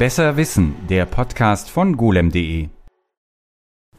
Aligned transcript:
Besser 0.00 0.38
Wissen, 0.38 0.76
der 0.88 1.04
Podcast 1.04 1.68
von 1.68 1.94
golem.de. 1.98 2.68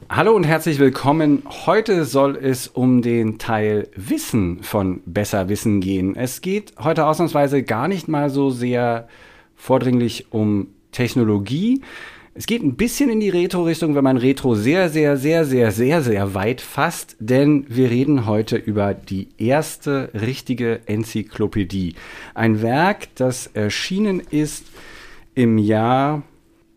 Hallo 0.09 0.35
und 0.35 0.45
herzlich 0.45 0.79
willkommen. 0.79 1.43
Heute 1.67 2.05
soll 2.05 2.37
es 2.37 2.67
um 2.67 3.03
den 3.03 3.37
Teil 3.37 3.87
Wissen 3.95 4.63
von 4.63 5.03
Besser 5.05 5.47
Wissen 5.47 5.79
gehen. 5.79 6.15
Es 6.15 6.41
geht 6.41 6.73
heute 6.79 7.05
ausnahmsweise 7.05 7.61
gar 7.61 7.87
nicht 7.87 8.07
mal 8.07 8.31
so 8.31 8.49
sehr 8.49 9.07
vordringlich 9.55 10.33
um 10.33 10.69
Technologie. 10.91 11.83
Es 12.33 12.47
geht 12.47 12.63
ein 12.63 12.77
bisschen 12.77 13.11
in 13.11 13.19
die 13.19 13.29
Retro-Richtung, 13.29 13.93
wenn 13.93 14.03
man 14.03 14.17
Retro 14.17 14.55
sehr, 14.55 14.89
sehr, 14.89 15.17
sehr, 15.17 15.45
sehr, 15.45 15.71
sehr, 15.71 16.01
sehr 16.01 16.33
weit 16.33 16.61
fasst, 16.61 17.15
denn 17.19 17.67
wir 17.69 17.91
reden 17.91 18.25
heute 18.25 18.55
über 18.55 18.95
die 18.95 19.27
erste 19.37 20.09
richtige 20.15 20.79
Enzyklopädie. 20.87 21.93
Ein 22.33 22.63
Werk, 22.63 23.13
das 23.13 23.45
erschienen 23.53 24.19
ist 24.19 24.65
im 25.35 25.57
Jahr. 25.57 26.23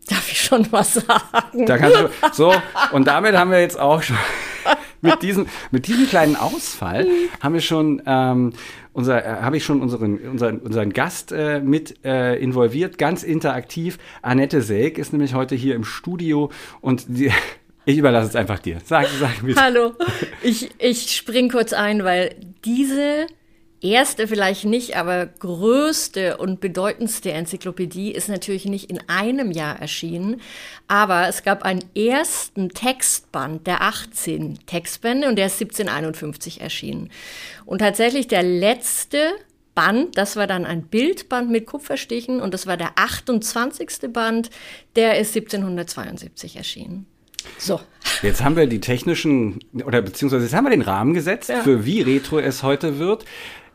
Darf 0.07 0.31
ich 0.31 0.41
schon 0.41 0.71
was 0.71 0.93
sagen? 0.93 1.65
Da 1.65 1.77
kannst 1.77 1.97
du, 1.97 2.09
so, 2.33 2.53
und 2.91 3.07
damit 3.07 3.35
haben 3.35 3.51
wir 3.51 3.59
jetzt 3.59 3.79
auch 3.79 4.03
schon, 4.03 4.17
mit 5.01 5.21
diesem, 5.21 5.47
mit 5.71 5.87
diesem 5.87 6.07
kleinen 6.07 6.35
Ausfall, 6.35 7.07
haben 7.41 7.53
wir 7.53 7.61
schon, 7.61 8.01
ähm, 8.05 8.53
unser, 8.93 9.25
äh, 9.25 9.41
habe 9.41 9.57
ich 9.57 9.65
schon 9.65 9.81
unseren, 9.81 10.17
unseren, 10.19 10.59
unseren 10.59 10.93
Gast 10.93 11.31
äh, 11.31 11.59
mit 11.59 12.05
äh, 12.05 12.35
involviert, 12.35 12.97
ganz 12.97 13.23
interaktiv. 13.23 13.97
Annette 14.21 14.61
Selk 14.61 14.97
ist 14.97 15.11
nämlich 15.11 15.33
heute 15.33 15.55
hier 15.55 15.75
im 15.75 15.83
Studio 15.83 16.51
und 16.81 17.05
die, 17.07 17.31
ich 17.85 17.97
überlasse 17.97 18.29
es 18.29 18.35
einfach 18.35 18.59
dir. 18.59 18.77
Sag, 18.85 19.07
sag 19.19 19.43
bitte. 19.43 19.59
Hallo, 19.59 19.93
ich, 20.43 20.69
ich 20.77 21.15
spring 21.15 21.49
kurz 21.49 21.73
ein, 21.73 22.03
weil 22.03 22.35
diese 22.63 23.27
erste 23.91 24.27
vielleicht 24.27 24.65
nicht, 24.65 24.97
aber 24.97 25.25
größte 25.25 26.37
und 26.37 26.59
bedeutendste 26.59 27.31
Enzyklopädie 27.31 28.11
ist 28.11 28.29
natürlich 28.29 28.65
nicht 28.65 28.89
in 28.89 28.99
einem 29.07 29.51
Jahr 29.51 29.79
erschienen, 29.79 30.41
aber 30.87 31.27
es 31.27 31.43
gab 31.43 31.63
einen 31.63 31.83
ersten 31.95 32.69
Textband 32.69 33.67
der 33.67 33.81
18 33.81 34.59
Textbände 34.65 35.27
und 35.27 35.37
der 35.37 35.47
ist 35.47 35.61
1751 35.61 36.61
erschienen. 36.61 37.09
Und 37.65 37.79
tatsächlich 37.79 38.27
der 38.27 38.43
letzte 38.43 39.31
Band, 39.75 40.17
das 40.17 40.35
war 40.35 40.47
dann 40.47 40.65
ein 40.65 40.83
Bildband 40.83 41.51
mit 41.51 41.65
Kupferstichen 41.65 42.41
und 42.41 42.53
das 42.53 42.65
war 42.65 42.77
der 42.77 42.91
28. 42.95 44.11
Band, 44.11 44.49
der 44.95 45.19
ist 45.19 45.35
1772 45.35 46.55
erschienen. 46.55 47.05
So. 47.57 47.79
Jetzt 48.21 48.43
haben 48.43 48.55
wir 48.55 48.67
die 48.67 48.79
technischen, 48.79 49.59
oder 49.85 50.01
beziehungsweise 50.01 50.45
jetzt 50.45 50.53
haben 50.53 50.65
wir 50.65 50.71
den 50.71 50.81
Rahmen 50.81 51.13
gesetzt, 51.13 51.49
ja. 51.49 51.61
für 51.61 51.85
wie 51.85 52.01
Retro 52.01 52.39
es 52.39 52.63
heute 52.63 52.97
wird. 52.97 53.25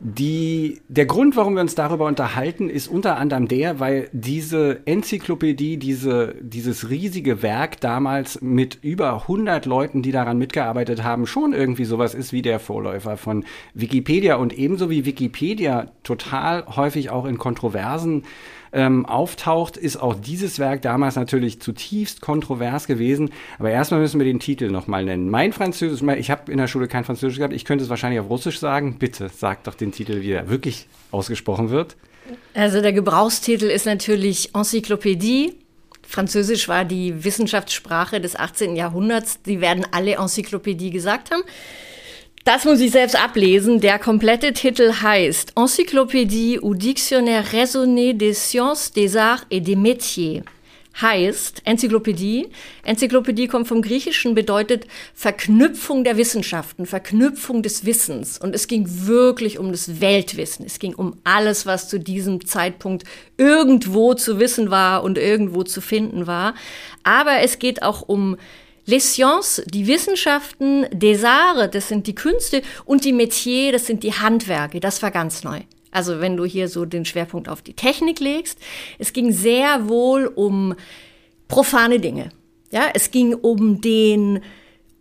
Die, 0.03 0.81
der 0.87 1.05
Grund, 1.05 1.35
warum 1.35 1.53
wir 1.53 1.61
uns 1.61 1.75
darüber 1.75 2.07
unterhalten, 2.07 2.71
ist 2.71 2.87
unter 2.87 3.17
anderem 3.17 3.47
der, 3.47 3.79
weil 3.79 4.09
diese 4.13 4.79
Enzyklopädie, 4.85 5.77
diese, 5.77 6.33
dieses 6.41 6.89
riesige 6.89 7.43
Werk 7.43 7.79
damals 7.81 8.41
mit 8.41 8.79
über 8.81 9.13
100 9.13 9.67
Leuten, 9.67 10.01
die 10.01 10.11
daran 10.11 10.39
mitgearbeitet 10.39 11.03
haben, 11.03 11.27
schon 11.27 11.53
irgendwie 11.53 11.85
sowas 11.85 12.15
ist 12.15 12.33
wie 12.33 12.41
der 12.41 12.59
Vorläufer 12.59 13.15
von 13.15 13.45
Wikipedia 13.75 14.37
und 14.37 14.57
ebenso 14.57 14.89
wie 14.89 15.05
Wikipedia 15.05 15.91
total 16.01 16.65
häufig 16.75 17.11
auch 17.11 17.25
in 17.25 17.37
Kontroversen 17.37 18.23
ähm, 18.73 19.05
auftaucht, 19.05 19.77
ist 19.77 19.97
auch 19.97 20.15
dieses 20.15 20.59
Werk 20.59 20.81
damals 20.81 21.15
natürlich 21.15 21.61
zutiefst 21.61 22.21
kontrovers 22.21 22.87
gewesen. 22.87 23.31
Aber 23.59 23.69
erstmal 23.69 23.99
müssen 23.99 24.19
wir 24.19 24.25
den 24.25 24.39
Titel 24.39 24.69
nochmal 24.69 25.03
nennen. 25.03 25.29
Mein 25.29 25.53
Französisch, 25.53 26.01
ich 26.17 26.31
habe 26.31 26.51
in 26.51 26.57
der 26.57 26.67
Schule 26.67 26.87
kein 26.87 27.03
Französisch 27.03 27.37
gehabt, 27.37 27.53
ich 27.53 27.65
könnte 27.65 27.83
es 27.83 27.89
wahrscheinlich 27.89 28.19
auf 28.19 28.29
Russisch 28.29 28.59
sagen. 28.59 28.97
Bitte 28.97 29.29
sag 29.29 29.63
doch 29.63 29.75
den 29.75 29.91
Titel, 29.91 30.21
wie 30.21 30.31
er 30.31 30.49
wirklich 30.49 30.87
ausgesprochen 31.11 31.69
wird. 31.69 31.97
Also 32.53 32.81
der 32.81 32.93
Gebrauchstitel 32.93 33.65
ist 33.65 33.85
natürlich 33.85 34.55
Enzyklopädie. 34.55 35.57
Französisch 36.07 36.67
war 36.67 36.85
die 36.85 37.23
Wissenschaftssprache 37.23 38.19
des 38.19 38.35
18. 38.35 38.75
Jahrhunderts. 38.75 39.41
Die 39.43 39.61
werden 39.61 39.85
alle 39.91 40.15
Enzyklopädie 40.15 40.91
gesagt 40.91 41.31
haben. 41.31 41.43
Das 42.43 42.65
muss 42.65 42.79
ich 42.79 42.91
selbst 42.91 43.15
ablesen. 43.15 43.81
Der 43.81 43.99
komplette 43.99 44.53
Titel 44.53 44.93
heißt 45.01 45.53
Encyclopédie 45.55 46.59
ou 46.59 46.73
Dictionnaire 46.73 47.45
raisonné 47.53 48.13
des 48.13 48.49
sciences, 48.49 48.91
des 48.91 49.15
arts 49.15 49.45
et 49.51 49.61
des 49.61 49.75
métiers. 49.75 50.41
Heißt 50.99 51.61
Enzyklopädie. 51.65 52.49
Enzyklopädie 52.83 53.47
kommt 53.47 53.67
vom 53.67 53.81
Griechischen, 53.81 54.33
bedeutet 54.33 54.87
Verknüpfung 55.13 56.03
der 56.03 56.17
Wissenschaften, 56.17 56.85
Verknüpfung 56.85 57.61
des 57.61 57.85
Wissens. 57.85 58.39
Und 58.39 58.55
es 58.55 58.67
ging 58.67 58.87
wirklich 59.05 59.57
um 59.59 59.71
das 59.71 60.01
Weltwissen. 60.01 60.65
Es 60.65 60.79
ging 60.79 60.95
um 60.95 61.17
alles, 61.23 61.65
was 61.67 61.87
zu 61.87 61.99
diesem 61.99 62.45
Zeitpunkt 62.45 63.03
irgendwo 63.37 64.15
zu 64.15 64.39
wissen 64.39 64.69
war 64.71 65.03
und 65.03 65.17
irgendwo 65.17 65.63
zu 65.63 65.79
finden 65.79 66.27
war. 66.27 66.55
Aber 67.03 67.39
es 67.39 67.59
geht 67.59 67.83
auch 67.83 68.01
um 68.01 68.35
Les 68.91 69.13
sciences, 69.13 69.63
die 69.67 69.87
Wissenschaften, 69.87 70.85
des 70.91 71.23
arts, 71.23 71.71
das 71.71 71.87
sind 71.87 72.07
die 72.07 72.15
Künste 72.15 72.61
und 72.83 73.05
die 73.05 73.13
Métiers, 73.13 73.71
das 73.71 73.85
sind 73.87 74.03
die 74.03 74.11
Handwerke. 74.11 74.81
Das 74.81 75.01
war 75.01 75.11
ganz 75.11 75.45
neu. 75.45 75.61
Also 75.91 76.19
wenn 76.19 76.35
du 76.35 76.43
hier 76.43 76.67
so 76.67 76.83
den 76.83 77.05
Schwerpunkt 77.05 77.47
auf 77.47 77.61
die 77.61 77.73
Technik 77.73 78.19
legst. 78.19 78.59
Es 78.99 79.13
ging 79.13 79.31
sehr 79.31 79.87
wohl 79.87 80.25
um 80.27 80.75
profane 81.47 82.01
Dinge. 82.01 82.31
Ja, 82.69 82.89
es 82.93 83.11
ging 83.11 83.33
um 83.33 83.79
den, 83.79 84.41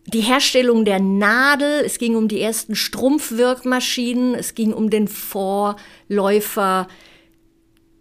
die 0.07 0.21
Herstellung 0.21 0.85
der 0.85 1.01
Nadel, 1.01 1.83
es 1.85 1.99
ging 1.99 2.15
um 2.15 2.29
die 2.29 2.41
ersten 2.41 2.77
Strumpfwirkmaschinen, 2.77 4.37
es 4.37 4.55
ging 4.55 4.73
um 4.73 4.91
den 4.91 5.09
Vorläufer 5.09 6.87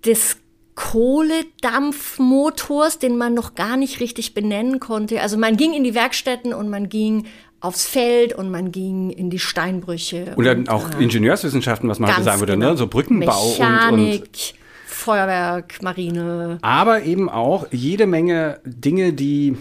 des 0.06 0.38
Kohledampfmotors, 0.80 3.00
den 3.00 3.18
man 3.18 3.34
noch 3.34 3.54
gar 3.54 3.76
nicht 3.76 4.00
richtig 4.00 4.34
benennen 4.34 4.80
konnte. 4.80 5.22
Also 5.22 5.38
man 5.38 5.58
ging 5.58 5.74
in 5.74 5.84
die 5.84 5.94
Werkstätten 5.94 6.54
und 6.54 6.70
man 6.70 6.88
ging 6.88 7.26
aufs 7.60 7.86
Feld 7.86 8.32
und 8.34 8.50
man 8.50 8.72
ging 8.72 9.10
in 9.10 9.30
die 9.30 9.40
Steinbrüche. 9.40 10.36
Und 10.38 10.46
dann 10.46 10.70
auch 10.70 10.90
äh, 10.92 11.04
Ingenieurswissenschaften, 11.04 11.90
was 11.90 12.00
man 12.00 12.12
heute 12.12 12.24
sagen 12.24 12.40
würde, 12.40 12.54
ne? 12.54 12.60
genau. 12.60 12.72
ne? 12.72 12.78
so 12.78 12.88
Brückenbau 12.88 13.50
Mechanik, 13.50 13.92
und, 13.92 14.22
und 14.22 14.54
Feuerwerk, 14.86 15.82
Marine. 15.82 16.60
Aber 16.62 17.04
eben 17.04 17.30
auch 17.30 17.68
jede 17.72 18.08
Menge 18.08 18.62
Dinge, 18.64 19.12
die 19.12 19.58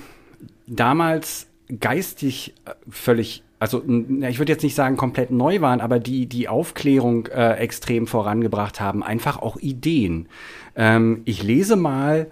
damals 0.68 1.48
geistig 1.80 2.54
äh, 2.64 2.74
völlig 2.88 3.42
also 3.58 3.82
ich 3.86 4.38
würde 4.38 4.52
jetzt 4.52 4.62
nicht 4.62 4.74
sagen 4.74 4.96
komplett 4.96 5.30
neu 5.30 5.60
waren, 5.60 5.80
aber 5.80 5.98
die 5.98 6.26
die 6.26 6.48
Aufklärung 6.48 7.26
äh, 7.26 7.54
extrem 7.54 8.06
vorangebracht 8.06 8.80
haben, 8.80 9.02
einfach 9.02 9.38
auch 9.38 9.56
Ideen. 9.56 10.28
Ähm, 10.76 11.22
ich 11.24 11.42
lese 11.42 11.74
mal, 11.76 12.28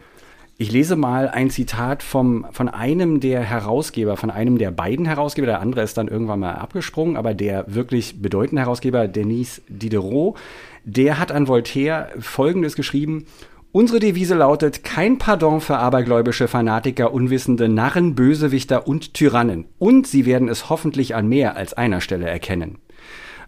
ich 0.56 0.70
lese 0.70 0.94
mal 0.94 1.28
ein 1.28 1.50
Zitat 1.50 2.02
vom, 2.02 2.46
von 2.52 2.68
einem 2.68 3.20
der 3.20 3.40
Herausgeber, 3.40 4.16
von 4.16 4.30
einem 4.30 4.58
der 4.58 4.70
beiden 4.70 5.04
Herausgeber, 5.04 5.46
der 5.46 5.60
andere 5.60 5.82
ist 5.82 5.98
dann 5.98 6.08
irgendwann 6.08 6.40
mal 6.40 6.54
abgesprungen, 6.54 7.16
aber 7.16 7.34
der 7.34 7.64
wirklich 7.74 8.22
bedeutende 8.22 8.62
Herausgeber, 8.62 9.08
Denis 9.08 9.62
Diderot, 9.68 10.38
der 10.84 11.18
hat 11.18 11.32
an 11.32 11.48
Voltaire 11.48 12.10
Folgendes 12.20 12.76
geschrieben, 12.76 13.26
Unsere 13.76 13.98
Devise 13.98 14.34
lautet 14.34 14.84
kein 14.84 15.18
Pardon 15.18 15.60
für 15.60 15.76
abergläubische 15.76 16.48
Fanatiker, 16.48 17.12
Unwissende, 17.12 17.68
Narren, 17.68 18.14
Bösewichter 18.14 18.88
und 18.88 19.12
Tyrannen. 19.12 19.66
Und 19.78 20.06
sie 20.06 20.24
werden 20.24 20.48
es 20.48 20.70
hoffentlich 20.70 21.14
an 21.14 21.28
mehr 21.28 21.58
als 21.58 21.74
einer 21.74 22.00
Stelle 22.00 22.26
erkennen. 22.26 22.78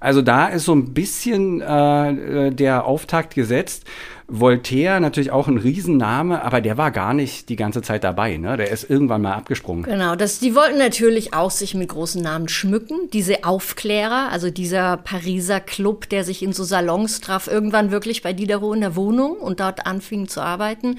Also 0.01 0.21
da 0.21 0.49
ist 0.49 0.67
so 0.67 0.75
ein 0.75 0.93
bisschen 0.93 1.63
äh, 1.63 2.53
der 2.53 2.85
Auftakt 2.85 3.37
gesetzt. 3.37 3.87
Voltaire 4.31 5.01
natürlich 5.01 5.31
auch 5.31 5.49
ein 5.49 5.57
Riesenname, 5.57 6.43
aber 6.45 6.61
der 6.61 6.77
war 6.77 6.91
gar 6.91 7.15
nicht 7.15 7.49
die 7.49 7.57
ganze 7.57 7.81
Zeit 7.81 8.05
dabei. 8.05 8.37
Ne? 8.37 8.59
Der 8.59 8.71
ist 8.71 8.89
irgendwann 8.89 9.23
mal 9.23 9.33
abgesprungen. 9.33 9.85
Genau, 9.85 10.17
das, 10.17 10.39
die 10.39 10.55
wollten 10.55 10.77
natürlich 10.77 11.33
auch 11.33 11.51
sich 11.51 11.75
mit 11.75 11.89
großen 11.89 12.23
Namen 12.23 12.49
schmücken. 12.49 13.09
Diese 13.15 13.45
Aufklärer, 13.45 14.29
also 14.31 14.51
dieser 14.51 14.99
Pariser 14.99 15.61
Club, 15.61 16.11
der 16.11 16.25
sich 16.25 16.43
in 16.43 16.53
so 16.53 16.63
Salons 16.63 17.23
traf, 17.23 17.47
irgendwann 17.47 17.91
wirklich 17.91 18.21
bei 18.21 18.35
Diderot 18.35 18.75
in 18.75 18.83
der 18.83 18.97
Wohnung 18.97 19.33
und 19.33 19.61
dort 19.61 19.87
anfing 19.87 20.29
zu 20.29 20.43
arbeiten. 20.43 20.97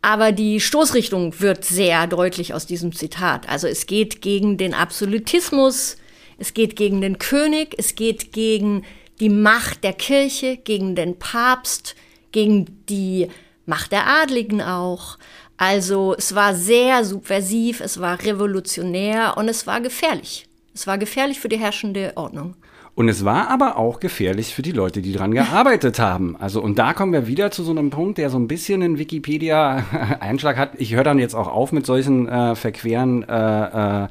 Aber 0.00 0.32
die 0.32 0.58
Stoßrichtung 0.58 1.40
wird 1.40 1.66
sehr 1.66 2.06
deutlich 2.06 2.54
aus 2.54 2.64
diesem 2.64 2.92
Zitat. 2.92 3.46
Also 3.46 3.66
es 3.66 3.84
geht 3.84 4.22
gegen 4.22 4.56
den 4.56 4.72
Absolutismus, 4.72 5.98
es 6.38 6.54
geht 6.54 6.76
gegen 6.76 7.02
den 7.02 7.18
König, 7.18 7.74
es 7.76 7.94
geht 7.94 8.32
gegen 8.32 8.84
die 9.20 9.28
Macht 9.28 9.84
der 9.84 9.92
Kirche, 9.92 10.56
gegen 10.56 10.94
den 10.94 11.18
Papst, 11.18 11.94
gegen 12.34 12.84
die 12.90 13.28
Macht 13.64 13.92
der 13.92 14.06
Adligen 14.06 14.60
auch. 14.60 15.16
Also 15.56 16.14
es 16.18 16.34
war 16.34 16.54
sehr 16.54 17.04
subversiv, 17.04 17.80
es 17.80 18.00
war 18.00 18.22
revolutionär 18.22 19.38
und 19.38 19.48
es 19.48 19.66
war 19.66 19.80
gefährlich. 19.80 20.46
Es 20.74 20.86
war 20.86 20.98
gefährlich 20.98 21.40
für 21.40 21.48
die 21.48 21.58
herrschende 21.58 22.12
Ordnung. 22.16 22.56
Und 22.96 23.08
es 23.08 23.24
war 23.24 23.48
aber 23.48 23.76
auch 23.76 23.98
gefährlich 23.98 24.54
für 24.54 24.62
die 24.62 24.72
Leute, 24.72 25.02
die 25.02 25.12
dran 25.12 25.32
gearbeitet 25.32 25.98
haben. 25.98 26.36
Also, 26.36 26.60
und 26.60 26.78
da 26.78 26.92
kommen 26.92 27.12
wir 27.12 27.26
wieder 27.26 27.50
zu 27.50 27.64
so 27.64 27.72
einem 27.72 27.90
Punkt, 27.90 28.18
der 28.18 28.30
so 28.30 28.38
ein 28.38 28.46
bisschen 28.46 28.82
einen 28.82 28.98
Wikipedia-Einschlag 28.98 30.56
hat. 30.56 30.72
Ich 30.78 30.94
höre 30.94 31.02
dann 31.02 31.18
jetzt 31.18 31.34
auch 31.34 31.48
auf 31.48 31.72
mit 31.72 31.86
solchen 31.86 32.28
äh, 32.28 32.54
verqueren 32.54 33.24
äh, 33.24 34.04
äh, 34.04 34.08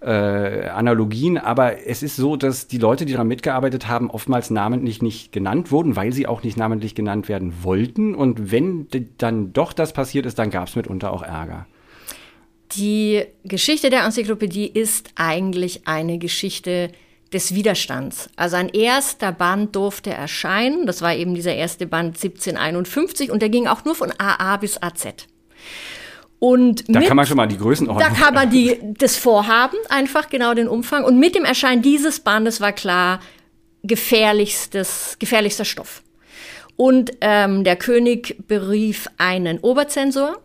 äh, 0.00 0.68
Analogien, 0.68 1.36
aber 1.36 1.86
es 1.86 2.02
ist 2.02 2.16
so, 2.16 2.36
dass 2.36 2.66
die 2.66 2.78
Leute, 2.78 3.04
die 3.04 3.12
daran 3.12 3.28
mitgearbeitet 3.28 3.86
haben, 3.86 4.10
oftmals 4.10 4.50
namentlich 4.50 5.02
nicht 5.02 5.32
genannt 5.32 5.70
wurden, 5.70 5.96
weil 5.96 6.12
sie 6.12 6.26
auch 6.26 6.42
nicht 6.42 6.56
namentlich 6.56 6.94
genannt 6.94 7.28
werden 7.28 7.62
wollten. 7.62 8.14
Und 8.14 8.50
wenn 8.50 8.88
dann 9.18 9.52
doch 9.52 9.72
das 9.72 9.92
passiert 9.92 10.26
ist, 10.26 10.38
dann 10.38 10.50
gab 10.50 10.68
es 10.68 10.76
mitunter 10.76 11.12
auch 11.12 11.22
Ärger. 11.22 11.66
Die 12.72 13.24
Geschichte 13.44 13.90
der 13.90 14.04
Enzyklopädie 14.04 14.66
ist 14.66 15.10
eigentlich 15.16 15.86
eine 15.86 16.18
Geschichte 16.18 16.90
des 17.32 17.54
Widerstands. 17.54 18.30
Also 18.36 18.56
ein 18.56 18.68
erster 18.68 19.32
Band 19.32 19.76
durfte 19.76 20.10
erscheinen, 20.10 20.86
das 20.86 21.02
war 21.02 21.14
eben 21.14 21.34
dieser 21.34 21.54
erste 21.54 21.86
Band 21.86 22.16
1751 22.16 23.30
und 23.30 23.42
der 23.42 23.48
ging 23.48 23.66
auch 23.66 23.84
nur 23.84 23.94
von 23.94 24.12
AA 24.18 24.56
bis 24.56 24.82
AZ. 24.82 25.26
Und 26.40 26.88
da 26.88 27.00
mit, 27.00 27.08
kann 27.08 27.16
man 27.18 27.26
schon 27.26 27.36
mal 27.36 27.46
die 27.46 27.58
Größenordnung. 27.58 28.08
Da 28.08 28.14
kann 28.14 28.34
man 28.34 28.50
die, 28.50 28.78
das 28.98 29.16
Vorhaben, 29.16 29.76
einfach 29.90 30.30
genau 30.30 30.54
den 30.54 30.68
Umfang. 30.68 31.04
Und 31.04 31.18
mit 31.18 31.34
dem 31.34 31.44
Erscheinen 31.44 31.82
dieses 31.82 32.20
Bandes 32.20 32.62
war 32.62 32.72
klar, 32.72 33.20
gefährlichstes, 33.82 35.16
gefährlichster 35.18 35.66
Stoff. 35.66 36.02
Und 36.76 37.12
ähm, 37.20 37.62
der 37.62 37.76
König 37.76 38.36
berief 38.48 39.06
einen 39.18 39.58
Oberzensor, 39.58 40.38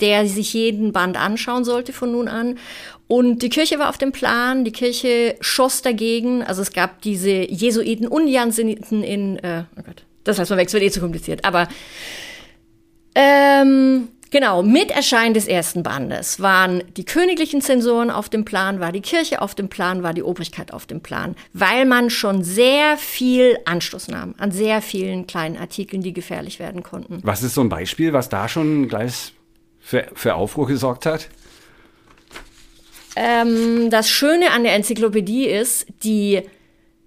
der 0.00 0.26
sich 0.26 0.54
jeden 0.54 0.92
Band 0.92 1.18
anschauen 1.18 1.64
sollte 1.64 1.92
von 1.92 2.12
nun 2.12 2.28
an. 2.28 2.58
Und 3.06 3.42
die 3.42 3.50
Kirche 3.50 3.78
war 3.78 3.90
auf 3.90 3.98
dem 3.98 4.10
Plan, 4.10 4.64
die 4.64 4.72
Kirche 4.72 5.36
schoss 5.42 5.82
dagegen. 5.82 6.42
Also 6.42 6.62
es 6.62 6.72
gab 6.72 7.02
diese 7.02 7.30
Jesuiten 7.30 8.08
und 8.08 8.26
Janseniten 8.26 9.02
in, 9.02 9.38
äh, 9.40 9.64
oh 9.78 9.82
Gott, 9.84 10.04
das 10.24 10.38
heißt, 10.38 10.48
man 10.48 10.58
weg, 10.58 10.68
es 10.68 10.72
wird 10.72 10.82
eh 10.82 10.90
zu 10.90 11.00
kompliziert. 11.00 11.44
Aber 11.44 11.68
ähm, 13.14 14.08
genau, 14.32 14.64
mit 14.64 14.90
Erscheinen 14.90 15.34
des 15.34 15.46
ersten 15.46 15.84
Bandes 15.84 16.40
waren 16.40 16.82
die 16.96 17.04
königlichen 17.04 17.60
Zensoren 17.60 18.10
auf 18.10 18.28
dem 18.28 18.44
Plan, 18.44 18.80
war 18.80 18.90
die 18.90 19.00
Kirche 19.00 19.40
auf 19.40 19.54
dem 19.54 19.68
Plan, 19.68 20.02
war 20.02 20.12
die 20.12 20.24
Obrigkeit 20.24 20.72
auf 20.72 20.86
dem 20.86 21.00
Plan, 21.00 21.36
weil 21.52 21.84
man 21.84 22.10
schon 22.10 22.42
sehr 22.42 22.96
viel 22.96 23.56
Anstoß 23.64 24.08
nahm 24.08 24.34
an 24.38 24.50
sehr 24.50 24.82
vielen 24.82 25.28
kleinen 25.28 25.56
Artikeln, 25.56 26.02
die 26.02 26.12
gefährlich 26.12 26.58
werden 26.58 26.82
konnten. 26.82 27.20
Was 27.22 27.44
ist 27.44 27.54
so 27.54 27.60
ein 27.60 27.68
Beispiel, 27.68 28.12
was 28.12 28.28
da 28.28 28.48
schon 28.48 28.88
gleich 28.88 29.34
für, 29.78 30.08
für 30.14 30.34
Aufruhr 30.34 30.66
gesorgt 30.66 31.06
hat? 31.06 31.28
Ähm, 33.14 33.90
das 33.90 34.08
Schöne 34.08 34.50
an 34.50 34.64
der 34.64 34.74
Enzyklopädie 34.74 35.46
ist, 35.46 35.86
die 36.02 36.42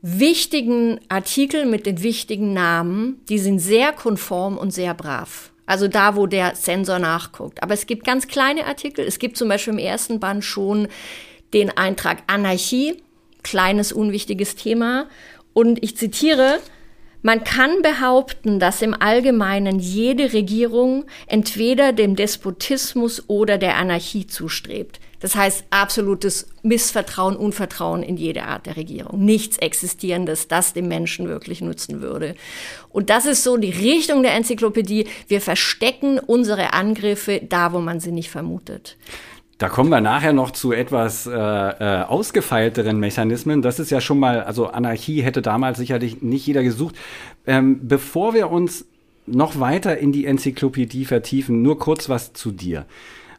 wichtigen 0.02 1.00
Artikel 1.10 1.66
mit 1.66 1.88
den 1.88 2.04
wichtigen 2.04 2.54
Namen, 2.54 3.22
die 3.28 3.40
sind 3.40 3.58
sehr 3.58 3.92
konform 3.92 4.56
und 4.58 4.72
sehr 4.72 4.94
brav. 4.94 5.52
Also 5.66 5.88
da, 5.88 6.16
wo 6.16 6.28
der 6.28 6.56
Sensor 6.56 7.00
nachguckt. 7.00 7.64
Aber 7.64 7.74
es 7.74 7.88
gibt 7.88 8.06
ganz 8.06 8.28
kleine 8.28 8.66
Artikel. 8.66 9.06
Es 9.06 9.20
gibt 9.20 9.38
zum 9.38 9.50
Beispiel 9.50 9.74
im 9.74 9.80
ersten 9.80 10.20
Band 10.20 10.44
schon 10.44 10.88
den 11.54 11.76
Eintrag 11.76 12.24
Anarchie, 12.28 13.02
kleines, 13.44 13.92
unwichtiges 13.92 14.56
Thema. 14.56 15.08
Und 15.54 15.84
ich 15.84 15.98
zitiere, 15.98 16.60
man 17.22 17.44
kann 17.44 17.82
behaupten, 17.82 18.60
dass 18.60 18.84
im 18.84 18.94
Allgemeinen 18.94 19.80
jede 19.80 20.34
Regierung 20.34 21.06
entweder 21.26 21.92
dem 21.92 22.16
Despotismus 22.16 23.24
oder 23.28 23.58
der 23.58 23.78
Anarchie 23.78 24.28
zustrebt. 24.28 25.00
Das 25.26 25.36
heißt 25.36 25.66
absolutes 25.72 26.46
Missvertrauen, 26.62 27.36
Unvertrauen 27.36 28.04
in 28.04 28.16
jede 28.16 28.44
Art 28.44 28.68
der 28.68 28.78
Regierung. 28.78 29.26
Nichts 29.26 29.58
Existierendes, 29.58 30.48
das 30.48 30.74
dem 30.74 30.88
Menschen 30.88 31.28
wirklich 31.28 31.62
nutzen 31.62 32.00
würde. 32.00 32.36
Und 32.90 33.10
das 33.10 33.26
ist 33.26 33.44
so 33.44 33.58
die 33.58 33.72
Richtung 33.72 34.22
der 34.22 34.36
Enzyklopädie. 34.36 35.08
Wir 35.28 35.42
verstecken 35.42 36.20
unsere 36.20 36.74
Angriffe 36.74 37.42
da, 37.50 37.74
wo 37.74 37.80
man 37.80 38.00
sie 38.00 38.12
nicht 38.12 38.30
vermutet. 38.30 38.98
Da 39.58 39.68
kommen 39.68 39.90
wir 39.90 40.00
nachher 40.00 40.32
noch 40.32 40.52
zu 40.52 40.74
etwas 40.74 41.26
äh, 41.26 41.32
äh, 41.32 42.04
ausgefeilteren 42.04 43.00
Mechanismen. 43.00 43.64
Das 43.64 43.80
ist 43.80 43.90
ja 43.90 44.02
schon 44.02 44.20
mal, 44.20 44.44
also 44.44 44.68
Anarchie 44.68 45.24
hätte 45.24 45.42
damals 45.42 45.80
sicherlich 45.80 46.22
nicht 46.22 46.46
jeder 46.46 46.62
gesucht. 46.62 46.94
Ähm, 47.48 47.88
bevor 47.88 48.36
wir 48.36 48.52
uns 48.52 48.86
noch 49.26 49.60
weiter 49.60 49.98
in 49.98 50.12
die 50.12 50.28
Enzyklopädie 50.28 51.06
vertiefen, 51.06 51.64
nur 51.64 51.80
kurz 51.80 52.10
was 52.10 52.34
zu 52.34 52.52
dir. 52.52 52.86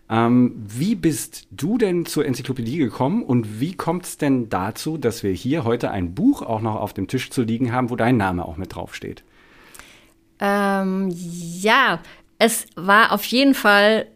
Ähm, 0.09 0.53
wie 0.57 0.95
bist 0.95 1.49
du 1.51 1.79
denn 1.79 2.07
zur 2.07 2.27
Enzyklopädie 2.27 2.79
gekommen 2.79 3.23
und 3.23 3.61
wie 3.61 3.75
kommt 3.75 4.05
es 4.05 4.19
denn 4.19 4.49
dazu, 4.49 4.99
dass 4.99 5.23
wir 5.23 5.33
hier 5.33 5.65
heute 5.65 5.91
ein 5.91 6.15
Buch 6.15 6.43
auch 6.43 6.61
noch 6.61 6.77
auf 6.77 6.93
dem 6.93 7.09
Tisch 7.09 7.31
zu 7.31 7.43
liegen 7.43 7.73
haben, 7.73 7.91
wo 7.91 7.97
dein 7.97 8.17
Name 8.17 8.45
auch 8.45 8.57
mit 8.57 8.75
draufsteht? 8.75 9.25
Ähm, 10.39 11.13
ja, 11.13 12.01
es 12.39 12.67
war 12.77 13.13
auf 13.13 13.25
jeden 13.25 13.55
Fall 13.55 14.07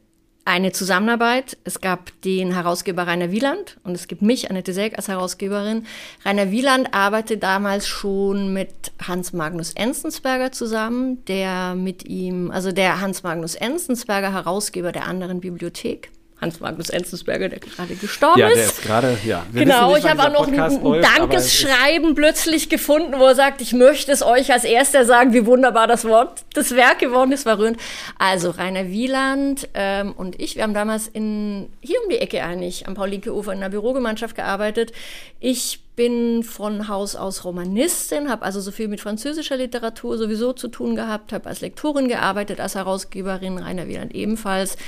eine 0.44 0.72
Zusammenarbeit. 0.72 1.56
Es 1.64 1.80
gab 1.80 2.10
den 2.22 2.52
Herausgeber 2.52 3.06
Rainer 3.06 3.30
Wieland 3.30 3.78
und 3.84 3.94
es 3.94 4.08
gibt 4.08 4.22
mich, 4.22 4.50
Annette 4.50 4.72
Selk, 4.72 4.96
als 4.96 5.08
Herausgeberin. 5.08 5.86
Rainer 6.24 6.50
Wieland 6.50 6.94
arbeitete 6.94 7.38
damals 7.38 7.86
schon 7.86 8.52
mit 8.52 8.92
Hans 9.06 9.32
Magnus 9.32 9.72
Enzensberger 9.72 10.52
zusammen, 10.52 11.24
der 11.26 11.74
mit 11.74 12.06
ihm, 12.06 12.50
also 12.50 12.72
der 12.72 13.00
Hans 13.00 13.22
Magnus 13.22 13.54
Enzensberger, 13.54 14.32
Herausgeber 14.32 14.92
der 14.92 15.06
anderen 15.06 15.40
Bibliothek, 15.40 16.10
Hans 16.40 16.60
Magnus 16.60 16.88
Enzensberger, 16.88 17.48
der 17.48 17.58
gerade 17.58 17.94
gestorben 17.94 18.40
ist. 18.40 18.48
Ja, 18.48 18.54
der 18.54 18.64
ist 18.64 18.82
gerade, 18.82 19.18
ja. 19.26 19.46
Wir 19.52 19.64
genau, 19.64 19.94
nicht, 19.94 20.04
ich 20.04 20.10
habe 20.10 20.22
auch 20.22 20.32
noch 20.32 20.48
ein, 20.48 20.58
ein 20.58 21.02
Dankesschreiben 21.02 22.14
plötzlich 22.14 22.68
gefunden, 22.68 23.18
wo 23.18 23.26
er 23.26 23.34
sagt, 23.34 23.60
ich 23.60 23.72
möchte 23.72 24.10
es 24.10 24.22
euch 24.22 24.52
als 24.52 24.64
erster 24.64 25.04
sagen, 25.04 25.34
wie 25.34 25.44
wunderbar 25.44 25.86
das 25.86 26.04
Wort, 26.04 26.40
das 26.54 26.74
Werk 26.74 26.98
geworden 27.00 27.32
ist, 27.32 27.44
war 27.44 27.58
rührend. 27.58 27.78
Also 28.18 28.50
Rainer 28.50 28.88
Wieland 28.88 29.68
ähm, 29.74 30.12
und 30.12 30.40
ich, 30.40 30.56
wir 30.56 30.62
haben 30.62 30.74
damals 30.74 31.08
in, 31.08 31.70
hier 31.80 32.02
um 32.02 32.08
die 32.08 32.18
Ecke 32.18 32.42
eigentlich, 32.42 32.88
am 32.88 32.94
Paulinke-Ufer 32.94 33.52
in 33.52 33.58
einer 33.58 33.70
Bürogemeinschaft 33.70 34.34
gearbeitet. 34.34 34.92
Ich 35.40 35.80
bin 35.96 36.42
von 36.42 36.88
Haus 36.88 37.14
aus 37.14 37.44
Romanistin, 37.44 38.30
habe 38.30 38.46
also 38.46 38.62
so 38.62 38.70
viel 38.70 38.88
mit 38.88 39.02
französischer 39.02 39.58
Literatur 39.58 40.16
sowieso 40.16 40.54
zu 40.54 40.68
tun 40.68 40.96
gehabt, 40.96 41.34
habe 41.34 41.46
als 41.46 41.60
Lektorin 41.60 42.08
gearbeitet, 42.08 42.58
als 42.58 42.74
Herausgeberin, 42.74 43.58
Rainer 43.58 43.86
Wieland 43.86 44.14
ebenfalls. 44.14 44.78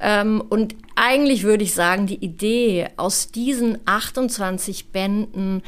Ähm, 0.00 0.42
und 0.48 0.74
eigentlich 0.94 1.42
würde 1.42 1.64
ich 1.64 1.74
sagen, 1.74 2.06
die 2.06 2.22
Idee, 2.22 2.88
aus 2.96 3.30
diesen 3.30 3.78
28 3.86 4.88
Bänden 4.92 5.62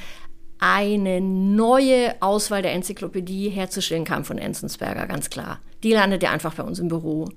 eine 0.58 1.20
neue 1.20 2.20
Auswahl 2.20 2.62
der 2.62 2.72
Enzyklopädie 2.72 3.48
herzustellen, 3.48 4.04
kam 4.04 4.24
von 4.24 4.38
Enzensberger, 4.38 5.06
ganz 5.06 5.30
klar. 5.30 5.60
Die 5.82 5.92
landete 5.92 6.28
einfach 6.28 6.54
bei 6.54 6.64
uns 6.64 6.78
im 6.78 6.88
Büro. 6.88 7.28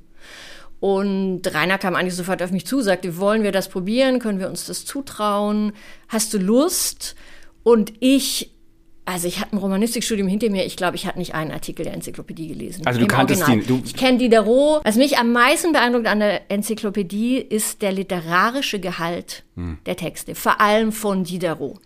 Und 0.80 1.42
Rainer 1.54 1.78
kam 1.78 1.96
eigentlich 1.96 2.16
sofort 2.16 2.42
auf 2.42 2.52
mich 2.52 2.66
zu, 2.66 2.82
sagte, 2.82 3.18
wollen 3.18 3.44
wir 3.44 3.52
das 3.52 3.70
probieren? 3.70 4.18
Können 4.18 4.40
wir 4.40 4.50
uns 4.50 4.66
das 4.66 4.84
zutrauen? 4.84 5.74
Hast 6.08 6.34
du 6.34 6.40
Lust? 6.40 7.16
Und 7.62 7.94
ich 8.00 8.52
also 9.06 9.28
ich 9.28 9.40
hatte 9.40 9.56
ein 9.56 9.58
Romanistikstudium 9.58 10.28
hinter 10.28 10.50
mir. 10.50 10.66
Ich 10.66 10.76
glaube, 10.76 10.96
ich 10.96 11.06
hatte 11.06 11.18
nicht 11.18 11.34
einen 11.34 11.52
Artikel 11.52 11.84
der 11.84 11.94
Enzyklopädie 11.94 12.48
gelesen. 12.48 12.86
Also 12.86 13.00
du 13.00 13.08
kanntest 13.08 13.42
Original. 13.42 13.66
die. 13.66 13.68
Du 13.68 13.82
ich 13.84 13.96
kenne 13.96 14.18
Diderot. 14.18 14.86
Was 14.86 14.96
mich 14.96 15.18
am 15.18 15.32
meisten 15.32 15.72
beeindruckt 15.72 16.08
an 16.08 16.20
der 16.20 16.50
Enzyklopädie 16.52 17.38
ist 17.38 17.82
der 17.82 17.92
literarische 17.92 18.80
Gehalt 18.80 19.44
hm. 19.56 19.80
der 19.86 19.96
Texte, 19.96 20.36
vor 20.36 20.62
allem 20.62 20.92
von 20.92 21.24
Diderot 21.24 21.80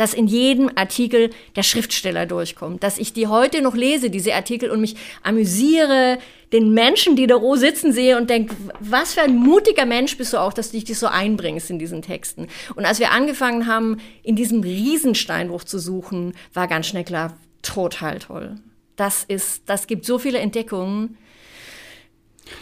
dass 0.00 0.14
in 0.14 0.26
jedem 0.26 0.70
Artikel 0.76 1.28
der 1.56 1.62
Schriftsteller 1.62 2.24
durchkommt, 2.24 2.82
dass 2.82 2.96
ich 2.96 3.12
die 3.12 3.26
heute 3.26 3.60
noch 3.60 3.74
lese, 3.74 4.08
diese 4.08 4.34
Artikel, 4.34 4.70
und 4.70 4.80
mich 4.80 4.96
amüsiere, 5.22 6.16
den 6.54 6.72
Menschen, 6.72 7.16
die 7.16 7.26
da 7.26 7.34
roh 7.34 7.56
sitzen 7.56 7.92
sehe 7.92 8.16
und 8.16 8.30
denke, 8.30 8.56
was 8.80 9.12
für 9.12 9.20
ein 9.20 9.36
mutiger 9.36 9.84
Mensch 9.84 10.16
bist 10.16 10.32
du 10.32 10.38
auch, 10.38 10.54
dass 10.54 10.70
du 10.70 10.80
dich 10.80 10.98
so 10.98 11.06
einbringst 11.06 11.68
in 11.68 11.78
diesen 11.78 12.00
Texten. 12.00 12.48
Und 12.76 12.86
als 12.86 12.98
wir 12.98 13.10
angefangen 13.10 13.66
haben, 13.66 13.98
in 14.22 14.36
diesem 14.36 14.62
Riesensteinbruch 14.62 15.64
zu 15.64 15.78
suchen, 15.78 16.32
war 16.54 16.66
ganz 16.66 16.86
schnell 16.86 17.04
klar, 17.04 17.36
total 17.60 18.20
toll. 18.20 18.56
Das 18.96 19.24
ist, 19.24 19.64
das 19.66 19.86
gibt 19.86 20.06
so 20.06 20.18
viele 20.18 20.38
Entdeckungen. 20.38 21.18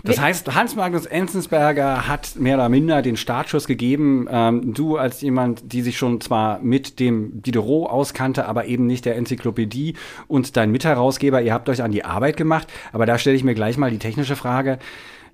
Das 0.04 0.20
heißt, 0.20 0.54
Hans 0.54 0.76
Magnus 0.76 1.06
Enzensberger 1.06 2.06
hat 2.08 2.36
mehr 2.36 2.56
oder 2.56 2.68
minder 2.68 3.02
den 3.02 3.16
Startschuss 3.16 3.66
gegeben. 3.66 4.28
Ähm, 4.30 4.74
du 4.74 4.96
als 4.96 5.20
jemand, 5.20 5.72
die 5.72 5.82
sich 5.82 5.98
schon 5.98 6.20
zwar 6.20 6.60
mit 6.60 7.00
dem 7.00 7.42
Diderot 7.42 7.90
auskannte, 7.90 8.46
aber 8.46 8.66
eben 8.66 8.86
nicht 8.86 9.04
der 9.04 9.16
Enzyklopädie 9.16 9.94
und 10.26 10.56
dein 10.56 10.70
Mitherausgeber, 10.70 11.42
ihr 11.42 11.52
habt 11.52 11.68
euch 11.68 11.82
an 11.82 11.92
die 11.92 12.04
Arbeit 12.04 12.36
gemacht. 12.36 12.68
Aber 12.92 13.06
da 13.06 13.18
stelle 13.18 13.36
ich 13.36 13.44
mir 13.44 13.54
gleich 13.54 13.76
mal 13.76 13.90
die 13.90 13.98
technische 13.98 14.36
Frage. 14.36 14.78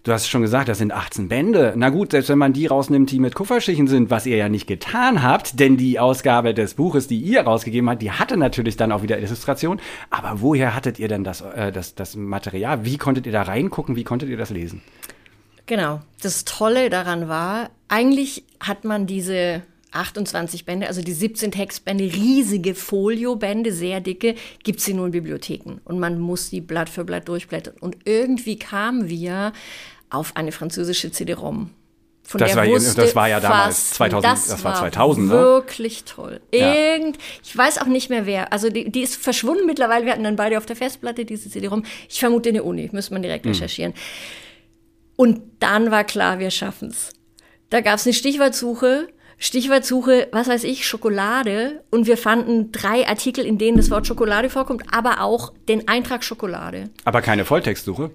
Du 0.04 0.12
hast 0.12 0.28
schon 0.28 0.42
gesagt, 0.42 0.68
das 0.68 0.76
sind 0.76 0.92
18 0.92 1.28
Bände. 1.28 1.72
Na 1.76 1.88
gut, 1.88 2.10
selbst 2.10 2.28
wenn 2.28 2.36
man 2.36 2.52
die 2.52 2.66
rausnimmt, 2.66 3.10
die 3.10 3.18
mit 3.18 3.34
Kupferstichen 3.34 3.86
sind, 3.86 4.10
was 4.10 4.26
ihr 4.26 4.36
ja 4.36 4.50
nicht 4.50 4.66
getan 4.66 5.22
habt, 5.22 5.58
denn 5.58 5.78
die 5.78 5.98
Ausgabe 5.98 6.52
des 6.52 6.74
Buches, 6.74 7.08
die 7.08 7.18
ihr 7.18 7.40
rausgegeben 7.40 7.88
habt, 7.88 8.02
die 8.02 8.10
hatte 8.10 8.36
natürlich 8.36 8.76
dann 8.76 8.92
auch 8.92 9.00
wieder 9.00 9.18
Illustration. 9.18 9.80
Aber 10.10 10.42
woher 10.42 10.74
hattet 10.74 10.98
ihr 10.98 11.08
denn 11.08 11.24
das, 11.24 11.40
äh, 11.40 11.72
das, 11.72 11.94
das 11.94 12.16
Material? 12.16 12.84
Wie 12.84 12.98
konntet 12.98 13.24
ihr 13.24 13.32
da 13.32 13.42
reingucken? 13.42 13.96
Wie 13.96 14.04
konntet 14.04 14.28
ihr 14.28 14.36
das 14.36 14.50
lesen? 14.50 14.82
Genau. 15.64 16.02
Das 16.20 16.44
Tolle 16.44 16.90
daran 16.90 17.30
war, 17.30 17.70
eigentlich 17.88 18.44
hat 18.60 18.84
man 18.84 19.06
diese 19.06 19.62
28 19.92 20.66
Bände, 20.66 20.88
also 20.88 21.00
die 21.00 21.12
17 21.12 21.52
Textbände, 21.52 22.04
riesige 22.04 22.74
Foliobände, 22.74 23.72
sehr 23.72 24.00
dicke, 24.00 24.34
gibt 24.62 24.80
sie 24.80 24.92
nur 24.92 25.06
in 25.06 25.12
Bibliotheken. 25.12 25.80
Und 25.84 25.98
man 25.98 26.18
muss 26.18 26.50
die 26.50 26.60
Blatt 26.60 26.90
für 26.90 27.04
Blatt 27.04 27.28
durchblättern. 27.28 27.76
Und 27.80 27.96
irgendwie 28.04 28.58
kamen 28.58 29.08
wir 29.08 29.52
auf 30.10 30.36
eine 30.36 30.52
französische 30.52 31.10
CD-ROM. 31.10 31.70
Von 32.26 32.38
Das 32.38 32.52
der 32.52 32.56
war- 32.56 32.78
das 32.78 33.14
war 33.14 33.28
ja 33.28 33.38
damals 33.38 33.76
fast- 33.90 33.94
2000 33.96 34.24
das 34.50 34.64
war 34.64 34.74
2000, 34.76 35.26
ne? 35.28 35.32
Wirklich 35.34 36.04
toll. 36.04 36.40
Ja. 36.54 36.72
Irgend, 36.74 37.18
ich 37.42 37.54
weiß 37.54 37.78
auch 37.82 37.86
nicht 37.86 38.08
mehr 38.08 38.24
wer. 38.24 38.50
Also 38.50 38.70
die, 38.70 38.90
die 38.90 39.02
ist 39.02 39.16
verschwunden 39.16 39.66
mittlerweile. 39.66 40.06
Wir 40.06 40.12
hatten 40.12 40.24
dann 40.24 40.36
beide 40.36 40.56
auf 40.56 40.64
der 40.64 40.74
Festplatte 40.76 41.26
diese 41.26 41.50
CD-ROM. 41.50 41.84
Ich 42.08 42.20
vermute 42.20 42.48
eine 42.48 42.62
Uni. 42.62 42.88
Müsste 42.92 43.12
man 43.12 43.20
direkt 43.22 43.44
recherchieren. 43.46 43.92
Und 45.16 45.42
dann 45.60 45.90
war 45.90 46.04
klar, 46.04 46.38
wir 46.38 46.50
schaffen's. 46.50 47.12
Da 47.70 47.80
gab's 47.82 48.06
eine 48.06 48.14
Stichwortsuche. 48.14 49.08
Stichwortsuche, 49.36 50.28
was 50.32 50.48
weiß 50.48 50.64
ich, 50.64 50.86
Schokolade. 50.86 51.84
Und 51.90 52.06
wir 52.06 52.16
fanden 52.16 52.72
drei 52.72 53.06
Artikel, 53.06 53.44
in 53.44 53.58
denen 53.58 53.76
das 53.76 53.90
Wort 53.90 54.06
Schokolade 54.06 54.48
vorkommt, 54.48 54.82
aber 54.92 55.20
auch 55.20 55.52
den 55.68 55.88
Eintrag 55.88 56.24
Schokolade. 56.24 56.90
Aber 57.04 57.20
keine 57.20 57.44
Volltextsuche. 57.44 58.10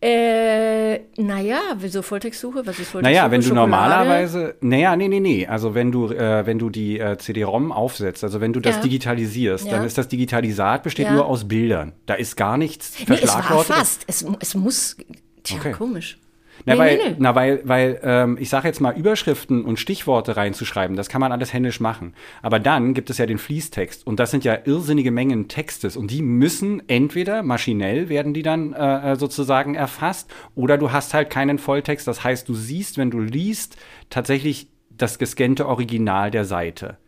Äh, 0.00 1.00
naja, 1.16 1.58
wieso 1.78 2.02
Volltextsuche? 2.02 2.58
Was 2.66 2.78
ist 2.78 2.90
Volltextsuche? 2.90 3.02
Naja, 3.02 3.30
wenn 3.32 3.40
du 3.40 3.48
Schokolade? 3.48 3.70
normalerweise, 3.70 4.54
naja, 4.60 4.94
nee, 4.94 5.08
nee, 5.08 5.18
nee, 5.18 5.46
also 5.46 5.74
wenn 5.74 5.90
du, 5.90 6.06
äh, 6.12 6.46
wenn 6.46 6.58
du 6.60 6.70
die 6.70 7.00
äh, 7.00 7.18
CD-ROM 7.18 7.72
aufsetzt, 7.72 8.22
also 8.22 8.40
wenn 8.40 8.52
du 8.52 8.60
das 8.60 8.76
Ja. 8.76 8.82
digitalisierst, 8.82 9.66
Ja. 9.66 9.72
dann 9.72 9.84
ist 9.84 9.98
das 9.98 10.06
Digitalisat 10.08 10.84
besteht 10.84 11.06
Ja. 11.06 11.12
nur 11.14 11.26
aus 11.26 11.48
Bildern. 11.48 11.92
Da 12.06 12.14
ist 12.14 12.36
gar 12.36 12.56
nichts 12.58 12.94
Nee, 13.08 13.16
es 13.20 13.34
war 13.34 13.64
fast. 13.64 14.04
Es, 14.06 14.24
es 14.38 14.54
muss. 14.54 14.96
Tja, 15.42 15.58
Okay. 15.58 15.72
komisch. 15.72 16.18
Na, 16.64 16.74
Nee, 16.74 16.78
weil, 16.78 16.96
nee, 16.96 17.02
nee. 17.10 17.16
Na, 17.18 17.34
weil, 17.34 17.60
weil 17.64 18.00
ähm, 18.02 18.36
ich 18.40 18.48
sage 18.48 18.68
jetzt 18.68 18.80
mal, 18.80 18.96
Überschriften 18.96 19.64
und 19.64 19.78
Stichworte 19.78 20.36
reinzuschreiben, 20.36 20.96
das 20.96 21.08
kann 21.08 21.20
man 21.20 21.32
alles 21.32 21.52
händisch 21.52 21.80
machen. 21.80 22.14
Aber 22.42 22.58
dann 22.58 22.94
gibt 22.94 23.10
es 23.10 23.18
ja 23.18 23.26
den 23.26 23.38
Fließtext 23.38 24.06
und 24.06 24.20
das 24.20 24.30
sind 24.30 24.44
ja 24.44 24.58
irrsinnige 24.64 25.10
Mengen 25.10 25.48
Textes 25.48 25.96
und 25.96 26.10
die 26.10 26.22
müssen 26.22 26.82
entweder 26.88 27.42
maschinell 27.42 28.08
werden 28.08 28.34
die 28.34 28.42
dann 28.42 28.72
äh, 28.72 29.16
sozusagen 29.16 29.74
erfasst 29.74 30.30
oder 30.54 30.78
du 30.78 30.92
hast 30.92 31.14
halt 31.14 31.30
keinen 31.30 31.58
Volltext. 31.58 32.06
Das 32.06 32.24
heißt, 32.24 32.48
du 32.48 32.54
siehst, 32.54 32.98
wenn 32.98 33.10
du 33.10 33.20
liest, 33.20 33.76
tatsächlich 34.10 34.68
das 34.90 35.18
gescannte 35.18 35.66
Original 35.66 36.30
der 36.30 36.44
Seite. 36.44 36.98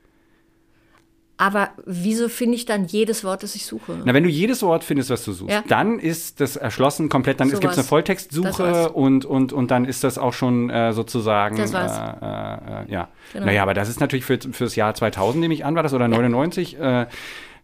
Aber 1.41 1.71
wieso 1.87 2.29
finde 2.29 2.57
ich 2.57 2.67
dann 2.67 2.85
jedes 2.85 3.25
Wort, 3.25 3.43
das 3.43 3.55
ich 3.55 3.65
suche? 3.65 3.99
Na, 4.05 4.13
wenn 4.13 4.25
du 4.25 4.29
jedes 4.29 4.63
Wort 4.63 4.85
findest, 4.85 5.09
was 5.09 5.25
du 5.25 5.33
suchst, 5.33 5.51
Ja. 5.55 5.65
dann 5.67 5.99
ist 5.99 6.39
das 6.43 6.57
erschlossen 6.57 7.09
komplett. 7.09 7.41
Dann 7.41 7.49
So 7.49 7.59
gibt 7.59 7.73
es 7.73 7.79
eine 7.79 7.87
Volltextsuche 7.87 8.91
und, 8.91 9.25
und, 9.25 9.55
und 9.55 9.71
dann 9.71 9.87
ist 9.87 10.05
das 10.05 10.19
auch 10.19 10.35
schon 10.35 10.69
äh, 10.69 10.93
sozusagen. 10.93 11.57
Das 11.57 11.73
war's. 11.73 11.97
Äh, 11.97 12.27
äh, 12.27 12.83
äh, 12.85 12.93
ja. 12.93 13.09
Genau. 13.33 13.47
Naja, 13.47 13.63
aber 13.63 13.73
das 13.73 13.89
ist 13.89 14.01
natürlich 14.01 14.27
für, 14.27 14.39
fürs 14.53 14.77
Jahr 14.77 14.93
2000, 14.93 15.41
nehme 15.41 15.55
ich 15.55 15.65
an, 15.65 15.75
war 15.75 15.83
das 15.83 15.95
oder 15.95 16.09
99. 16.09 16.79
Äh, 16.79 17.07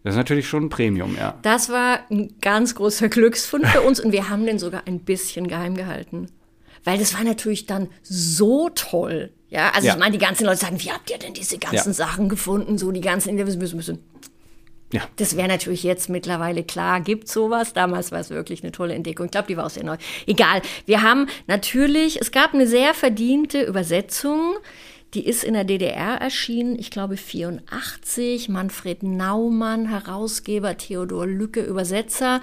das 0.05 0.15
ist 0.15 0.17
natürlich 0.17 0.49
schon 0.49 0.65
ein 0.65 0.69
Premium, 0.71 1.15
ja. 1.15 1.35
Das 1.43 1.69
war 1.69 1.99
ein 2.11 2.33
ganz 2.41 2.77
großer 2.77 3.11
Glücksfund 3.11 3.67
für 3.67 3.83
uns 3.83 4.01
und 4.01 4.13
wir 4.13 4.31
haben 4.31 4.47
den 4.47 4.59
sogar 4.59 4.85
ein 4.87 5.01
bisschen 5.01 5.49
geheim 5.49 5.75
gehalten. 5.75 6.29
Weil 6.87 6.99
das 6.99 7.13
war 7.15 7.25
natürlich 7.25 7.67
dann 7.67 7.89
so 8.03 8.69
toll. 8.71 9.33
Ja, 9.51 9.71
also 9.75 9.89
Ja. 9.89 9.95
ich 9.95 9.99
meine, 9.99 10.13
die 10.13 10.25
ganzen 10.25 10.45
Leute 10.47 10.59
sagen, 10.59 10.81
wie 10.83 10.91
habt 10.93 11.11
ihr 11.11 11.19
denn 11.19 11.35
diese 11.35 11.59
ganzen 11.59 11.89
Ja. 11.91 11.95
Sachen 11.95 12.29
gefunden? 12.29 12.79
So 12.79 12.93
die 12.93 13.01
ganzen 13.01 13.29
Interviews 13.31 13.57
müssen, 13.57 13.77
müssen. 13.77 13.99
Ja. 14.93 15.03
Das 15.17 15.37
wäre 15.37 15.49
natürlich 15.49 15.83
jetzt 15.83 16.09
mittlerweile 16.09 16.63
klar, 16.63 17.01
gibt 17.01 17.27
sowas. 17.29 17.73
Damals 17.73 18.13
war 18.13 18.21
es 18.21 18.31
wirklich 18.31 18.63
eine 18.63 18.71
tolle 18.71 18.95
Entdeckung. 18.95 19.27
Ich 19.27 19.33
glaube, 19.33 19.49
die 19.49 19.57
war 19.57 19.67
auch 19.67 19.71
sehr 19.71 19.83
neu. 19.83 19.97
Egal. 20.29 20.63
Wir 20.85 21.03
haben 21.03 21.27
natürlich, 21.49 22.21
es 22.21 22.31
gab 22.31 22.55
eine 22.55 22.69
sehr 22.69 22.95
verdiente 22.95 23.63
Übersetzung. 23.63 24.55
Die 25.15 25.27
ist 25.27 25.43
in 25.45 25.55
der 25.55 25.65
DDR 25.65 26.21
erschienen, 26.21 26.79
ich 26.79 26.91
glaube 26.93 27.17
84. 27.17 28.49
Manfred 28.49 29.03
Naumann, 29.03 29.87
Herausgeber, 29.89 30.77
Theodor 30.77 31.27
Lücke, 31.27 31.63
Übersetzer. 31.63 32.41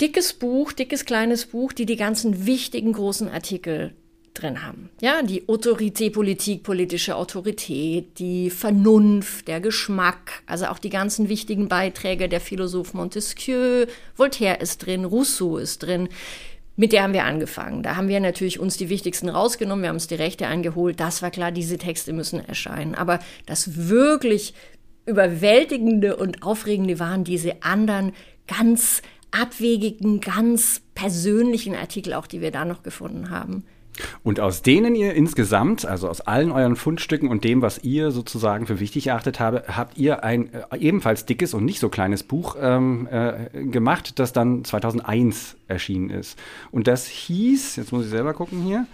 Dickes 0.00 0.32
Buch, 0.32 0.72
dickes 0.72 1.04
kleines 1.04 1.46
Buch, 1.46 1.72
die 1.72 1.86
die 1.86 1.96
ganzen 1.96 2.46
wichtigen 2.46 2.92
großen 2.92 3.28
Artikel 3.28 3.94
drin 4.34 4.64
haben. 4.64 4.90
Ja, 5.00 5.22
die 5.22 5.48
Autorität, 5.48 6.12
Politik, 6.12 6.62
politische 6.62 7.16
Autorität, 7.16 8.18
die 8.18 8.50
Vernunft, 8.50 9.48
der 9.48 9.60
Geschmack, 9.60 10.42
also 10.46 10.66
auch 10.66 10.78
die 10.78 10.90
ganzen 10.90 11.28
wichtigen 11.28 11.68
Beiträge 11.68 12.28
der 12.28 12.40
Philosoph 12.40 12.94
Montesquieu, 12.94 13.86
Voltaire 14.16 14.60
ist 14.60 14.86
drin, 14.86 15.04
Rousseau 15.04 15.58
ist 15.58 15.82
drin. 15.82 16.08
Mit 16.76 16.92
der 16.92 17.02
haben 17.02 17.12
wir 17.12 17.24
angefangen. 17.24 17.82
Da 17.82 17.96
haben 17.96 18.06
wir 18.06 18.20
natürlich 18.20 18.60
uns 18.60 18.76
die 18.76 18.88
wichtigsten 18.88 19.28
rausgenommen, 19.28 19.82
wir 19.82 19.88
haben 19.88 19.96
uns 19.96 20.06
die 20.06 20.14
Rechte 20.14 20.46
eingeholt. 20.46 21.00
Das 21.00 21.22
war 21.22 21.32
klar, 21.32 21.50
diese 21.50 21.76
Texte 21.76 22.12
müssen 22.12 22.38
erscheinen. 22.38 22.94
Aber 22.94 23.18
das 23.46 23.88
wirklich 23.88 24.54
überwältigende 25.04 26.16
und 26.16 26.44
aufregende 26.44 27.00
waren 27.00 27.24
diese 27.24 27.64
anderen 27.64 28.12
ganz 28.46 29.02
abwegigen, 29.30 30.20
ganz 30.20 30.80
persönlichen 30.94 31.74
Artikel 31.74 32.14
auch, 32.14 32.26
die 32.26 32.40
wir 32.40 32.50
da 32.50 32.64
noch 32.64 32.82
gefunden 32.82 33.30
haben. 33.30 33.64
Und 34.22 34.40
aus 34.40 34.62
denen 34.62 34.94
ihr 34.94 35.14
insgesamt, 35.14 35.84
also 35.84 36.08
aus 36.08 36.20
allen 36.20 36.52
euren 36.52 36.76
Fundstücken 36.76 37.28
und 37.28 37.44
dem, 37.44 37.62
was 37.62 37.82
ihr 37.82 38.10
sozusagen 38.10 38.66
für 38.66 38.80
wichtig 38.80 39.08
erachtet 39.08 39.40
habe, 39.40 39.64
habt 39.68 39.98
ihr 39.98 40.24
ein 40.24 40.52
äh, 40.52 40.76
ebenfalls 40.78 41.26
dickes 41.26 41.54
und 41.54 41.64
nicht 41.64 41.80
so 41.80 41.88
kleines 41.88 42.22
Buch 42.22 42.56
ähm, 42.60 43.08
äh, 43.10 43.64
gemacht, 43.64 44.18
das 44.18 44.32
dann 44.32 44.64
2001 44.64 45.56
erschienen 45.66 46.10
ist. 46.10 46.38
Und 46.70 46.86
das 46.86 47.06
hieß, 47.06 47.76
jetzt 47.76 47.92
muss 47.92 48.04
ich 48.04 48.10
selber 48.10 48.34
gucken 48.34 48.62
hier, 48.62 48.86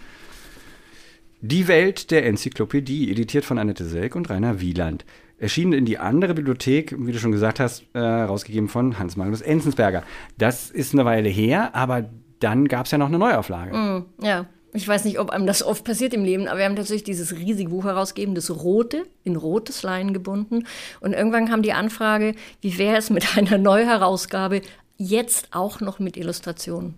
Die 1.40 1.68
Welt 1.68 2.10
der 2.10 2.24
Enzyklopädie, 2.24 3.10
editiert 3.10 3.44
von 3.44 3.58
Annette 3.58 3.84
Selk 3.84 4.16
und 4.16 4.30
Rainer 4.30 4.60
Wieland. 4.60 5.04
Erschienen 5.44 5.72
in 5.72 5.84
die 5.84 5.98
andere 5.98 6.34
Bibliothek, 6.34 6.94
wie 6.98 7.12
du 7.12 7.18
schon 7.18 7.32
gesagt 7.32 7.60
hast, 7.60 7.84
äh, 7.94 8.68
von 8.68 8.98
Hans 8.98 9.16
Magnus 9.16 9.40
Enzensberger. 9.40 10.02
Das 10.38 10.70
ist 10.70 10.92
eine 10.92 11.04
Weile 11.04 11.28
her, 11.28 11.74
aber 11.74 12.08
dann 12.40 12.66
gab 12.66 12.86
es 12.86 12.92
ja 12.92 12.98
noch 12.98 13.08
eine 13.08 13.18
Neuauflage. 13.18 14.04
Ja, 14.20 14.46
ich 14.72 14.88
weiß 14.88 15.04
nicht, 15.04 15.20
ob 15.20 15.30
einem 15.30 15.46
das 15.46 15.62
oft 15.62 15.84
passiert 15.84 16.12
im 16.14 16.24
Leben, 16.24 16.48
aber 16.48 16.58
wir 16.58 16.64
haben 16.64 16.74
tatsächlich 16.74 17.04
dieses 17.04 17.36
riesige 17.36 17.70
Buch 17.70 17.84
herausgegeben, 17.84 18.34
das 18.34 18.50
rote, 18.50 19.04
in 19.22 19.36
rotes 19.36 19.84
Leinen 19.84 20.12
gebunden. 20.12 20.66
Und 21.00 21.12
irgendwann 21.12 21.46
kam 21.48 21.62
die 21.62 21.72
Anfrage, 21.72 22.34
wie 22.60 22.76
wäre 22.76 22.96
es 22.96 23.08
mit 23.08 23.36
einer 23.36 23.58
Neuherausgabe, 23.58 24.62
jetzt 24.96 25.48
auch 25.52 25.80
noch 25.80 26.00
mit 26.00 26.16
Illustrationen. 26.16 26.94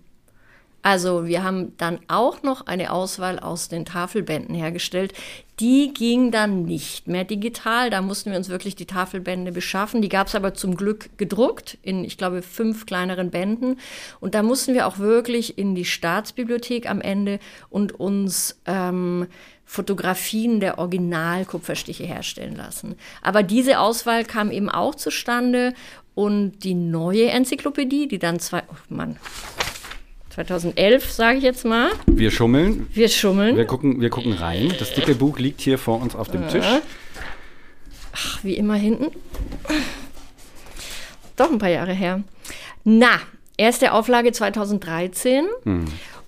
Also 0.86 1.26
wir 1.26 1.42
haben 1.42 1.76
dann 1.78 1.98
auch 2.06 2.44
noch 2.44 2.68
eine 2.68 2.92
Auswahl 2.92 3.40
aus 3.40 3.66
den 3.66 3.84
Tafelbänden 3.84 4.54
hergestellt. 4.54 5.14
Die 5.58 5.92
ging 5.92 6.30
dann 6.30 6.62
nicht 6.62 7.08
mehr 7.08 7.24
digital. 7.24 7.90
Da 7.90 8.02
mussten 8.02 8.30
wir 8.30 8.38
uns 8.38 8.50
wirklich 8.50 8.76
die 8.76 8.86
Tafelbände 8.86 9.50
beschaffen. 9.50 10.00
Die 10.00 10.08
gab 10.08 10.28
es 10.28 10.36
aber 10.36 10.54
zum 10.54 10.76
Glück 10.76 11.08
gedruckt 11.18 11.76
in, 11.82 12.04
ich 12.04 12.16
glaube, 12.16 12.40
fünf 12.40 12.86
kleineren 12.86 13.32
Bänden. 13.32 13.80
Und 14.20 14.36
da 14.36 14.44
mussten 14.44 14.74
wir 14.74 14.86
auch 14.86 15.00
wirklich 15.00 15.58
in 15.58 15.74
die 15.74 15.84
Staatsbibliothek 15.84 16.88
am 16.88 17.00
Ende 17.00 17.40
und 17.68 17.98
uns 17.98 18.60
ähm, 18.66 19.26
Fotografien 19.64 20.60
der 20.60 20.78
Originalkupferstiche 20.78 22.04
herstellen 22.04 22.54
lassen. 22.54 22.94
Aber 23.22 23.42
diese 23.42 23.80
Auswahl 23.80 24.24
kam 24.24 24.52
eben 24.52 24.70
auch 24.70 24.94
zustande. 24.94 25.74
Und 26.14 26.60
die 26.60 26.74
neue 26.74 27.28
Enzyklopädie, 27.28 28.06
die 28.06 28.20
dann 28.20 28.38
zwei, 28.38 28.62
oh 28.70 28.76
Mann, 28.88 29.18
2011, 30.36 31.10
sage 31.12 31.38
ich 31.38 31.44
jetzt 31.44 31.64
mal. 31.64 31.88
Wir 32.06 32.30
schummeln, 32.30 32.86
Wir 32.92 33.08
schummeln. 33.08 33.56
wir 33.56 33.64
gucken, 33.64 34.02
wir 34.02 34.10
gucken 34.10 34.34
rein. 34.34 34.70
Das 34.78 34.92
dicke 34.92 35.14
Buch 35.14 35.38
liegt 35.38 35.62
hier 35.62 35.78
vor 35.78 35.98
uns 35.98 36.14
auf 36.14 36.28
dem 36.28 36.46
Tisch. 36.48 36.66
Ach, 38.12 38.44
wie 38.44 38.54
immer 38.54 38.74
hinten. 38.74 39.06
Doch 41.36 41.50
ein 41.50 41.56
paar 41.58 41.70
Jahre 41.70 41.94
her. 41.94 42.22
Na, 42.84 43.18
erste 43.56 43.92
Auflage 43.92 44.30
2013. 44.30 45.46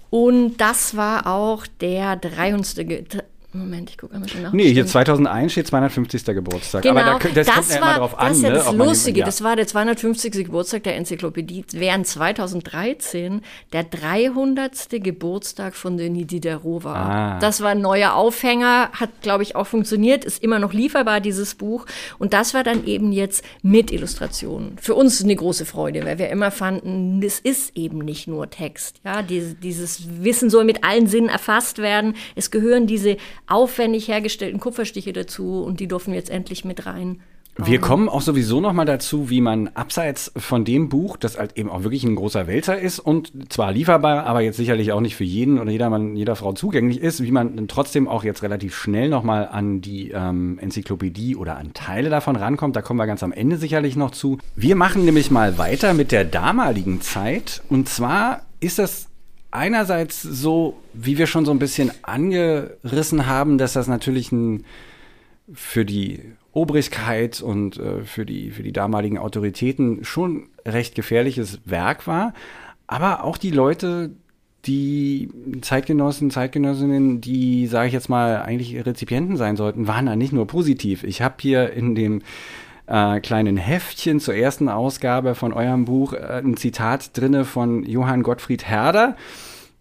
Und 0.08 0.56
das 0.56 0.96
war 0.96 1.26
auch 1.26 1.66
der 1.82 2.16
300. 2.16 3.24
Moment, 3.55 3.88
ich 3.88 3.97
gucke 3.97 4.12
einmal 4.14 4.28
schon 4.28 4.43
nach. 4.43 4.52
Nee, 4.52 4.64
hier 4.64 4.73
Stimmt. 4.83 4.90
2001 4.90 5.52
steht 5.52 5.67
250. 5.69 6.25
Geburtstag. 6.26 6.83
Genau, 6.83 7.00
Aber 7.00 7.19
da, 7.19 7.28
das, 7.31 7.47
das, 7.47 7.55
kommt 7.55 7.71
ja 7.71 7.81
war, 7.81 7.88
immer 7.90 7.99
drauf 7.99 8.19
an. 8.19 8.28
das 8.28 8.37
ist 8.37 8.43
ja 8.43 8.49
ne, 8.50 8.55
das 8.57 8.73
man- 8.75 8.88
Lustige. 8.88 9.21
ja. 9.21 9.26
Das 9.26 9.43
war 9.43 9.57
der 9.57 9.67
250. 9.67 10.33
Geburtstag 10.45 10.83
der 10.83 10.97
Enzyklopädie, 10.97 11.64
während 11.73 12.07
2013 12.07 13.40
der 13.73 13.85
300. 13.85 14.88
Geburtstag 15.02 15.75
von 15.75 15.97
Denis 15.97 16.26
Diderot 16.26 16.85
war. 16.85 16.97
Ah. 16.97 17.38
Das 17.40 17.61
war 17.62 17.71
ein 17.71 17.81
neuer 17.81 18.14
Aufhänger, 18.14 18.90
hat, 18.93 19.23
glaube 19.23 19.43
ich, 19.43 19.57
auch 19.57 19.67
funktioniert, 19.67 20.25
ist 20.25 20.43
immer 20.43 20.59
noch 20.59 20.73
lieferbar, 20.73 21.21
dieses 21.21 21.55
Buch. 21.55 21.87
Und 22.19 22.33
das 22.35 22.52
war 22.55 22.64
dann 22.64 22.85
eben 22.87 23.12
jetzt 23.12 23.45
mit 23.62 23.90
Illustrationen. 23.90 24.76
Für 24.81 24.95
uns 24.95 25.23
eine 25.23 25.35
große 25.35 25.64
Freude, 25.64 26.05
weil 26.05 26.19
wir 26.19 26.28
immer 26.28 26.50
fanden, 26.50 27.23
es 27.23 27.38
ist 27.38 27.76
eben 27.76 27.99
nicht 27.99 28.28
nur 28.28 28.50
Text. 28.50 29.00
Ja, 29.05 29.23
diese, 29.23 29.55
dieses 29.55 30.02
Wissen 30.23 30.50
soll 30.50 30.64
mit 30.64 30.85
allen 30.85 31.07
Sinnen 31.07 31.28
erfasst 31.28 31.78
werden. 31.78 32.14
Es 32.35 32.50
gehören 32.50 32.87
diese 32.87 33.17
aufwendig 33.49 34.09
hergestellten 34.09 34.61
Kupferstiche 34.61 35.12
dazu 35.12 35.62
und 35.62 35.81
die 35.81 35.88
durften 35.88 36.12
wir 36.12 36.19
jetzt 36.19 36.31
endlich 36.31 36.64
mit 36.64 36.87
rein. 36.87 37.21
Wir 37.61 37.81
kommen 37.81 38.09
auch 38.09 38.21
sowieso 38.21 38.61
noch 38.61 38.73
mal 38.73 38.85
dazu, 38.85 39.31
wie 39.31 39.40
man 39.40 39.67
abseits 39.75 40.31
von 40.37 40.64
dem 40.64 40.88
Buch, 40.88 41.17
das 41.17 41.38
halt 41.38 41.59
eben 41.59 41.69
auch 41.69 41.83
wirklich 41.83 42.05
ein 42.05 42.14
großer 42.14 42.47
Wälzer 42.47 42.78
ist 42.78 43.00
und 43.00 43.33
zwar 43.52 43.73
lieferbar, 43.73 44.26
aber 44.26 44.43
jetzt 44.43 44.59
sicherlich 44.59 44.93
auch 44.93 45.00
nicht 45.00 45.17
für 45.17 45.25
jeden 45.25 45.59
oder 45.59 45.73
jedermann, 45.73 46.14
jeder 46.14 46.37
Frau 46.37 46.52
zugänglich 46.52 47.00
ist, 47.00 47.21
wie 47.21 47.33
man 47.33 47.57
dann 47.57 47.67
trotzdem 47.67 48.07
auch 48.07 48.23
jetzt 48.23 48.45
relativ 48.45 48.76
schnell 48.76 49.09
noch 49.09 49.25
mal 49.25 49.49
an 49.49 49.81
die 49.81 50.12
ähm, 50.12 50.61
Enzyklopädie 50.61 51.35
oder 51.35 51.57
an 51.57 51.75
Teile 51.75 52.11
davon 52.11 52.37
rankommt. 52.37 52.76
Da 52.76 52.83
kommen 52.83 53.00
wir 53.00 53.09
ganz 53.09 53.25
am 53.25 53.33
Ende 53.33 53.57
sicherlich 53.57 53.97
noch 53.97 54.12
zu. 54.12 54.38
Wir 54.55 54.76
machen 54.76 55.05
nämlich 55.05 55.33
mal 55.33 55.59
weiter 55.59 55.95
mit 55.95 56.12
der 56.12 56.25
damaligen 56.25 57.00
Zeit 57.00 57.62
und 57.69 57.88
zwar 57.88 58.43
ist 58.61 58.78
das 58.78 59.09
einerseits 59.50 60.23
so, 60.23 60.76
wie 60.93 61.19
wir 61.19 61.26
schon 61.26 61.45
so 61.45 61.50
ein 61.50 61.59
bisschen 61.59 61.90
angerissen 62.02 63.26
haben, 63.26 63.59
dass 63.59 63.73
das 63.73 63.88
natürlich 63.88 64.33
ein 64.33 64.64
für 65.52 65.85
die 65.85 66.21
Obrigkeit 66.52 67.40
und 67.40 67.78
äh, 67.78 68.02
für, 68.02 68.26
die, 68.26 68.50
für 68.50 68.62
die 68.62 68.73
damaligen 68.73 69.19
Autoritäten 69.19 70.05
schon 70.05 70.49
recht 70.67 70.95
gefährliches 70.95 71.61
Werk 71.64 72.07
war. 72.07 72.35
Aber 72.87 73.25
auch 73.25 73.38
die 73.38 73.50
Leute, 73.50 74.11
die 74.67 75.31
Zeitgenossen, 75.62 76.31
Zeitgenössinnen, 76.31 77.21
die, 77.21 77.67
sage 77.67 77.88
ich 77.88 77.95
jetzt 77.95 78.09
mal, 78.09 78.43
eigentlich 78.43 78.85
Rezipienten 78.85 79.37
sein 79.37 79.57
sollten, 79.57 79.87
waren 79.87 80.07
da 80.07 80.17
nicht 80.17 80.33
nur 80.33 80.47
positiv. 80.47 81.05
Ich 81.05 81.23
habe 81.23 81.37
hier 81.40 81.73
in 81.73 81.95
dem 81.95 82.23
äh, 82.88 83.21
kleinen 83.21 83.57
Heftchen 83.57 84.21
zur 84.21 84.35
ersten 84.35 84.68
Ausgabe 84.68 85.35
von 85.35 85.52
eurem 85.52 85.85
Buch 85.85 86.12
äh, 86.12 86.40
ein 86.45 86.57
Zitat 86.57 87.16
drinne 87.16 87.45
von 87.45 87.85
Johann 87.85 88.23
Gottfried 88.23 88.66
Herder 88.66 89.16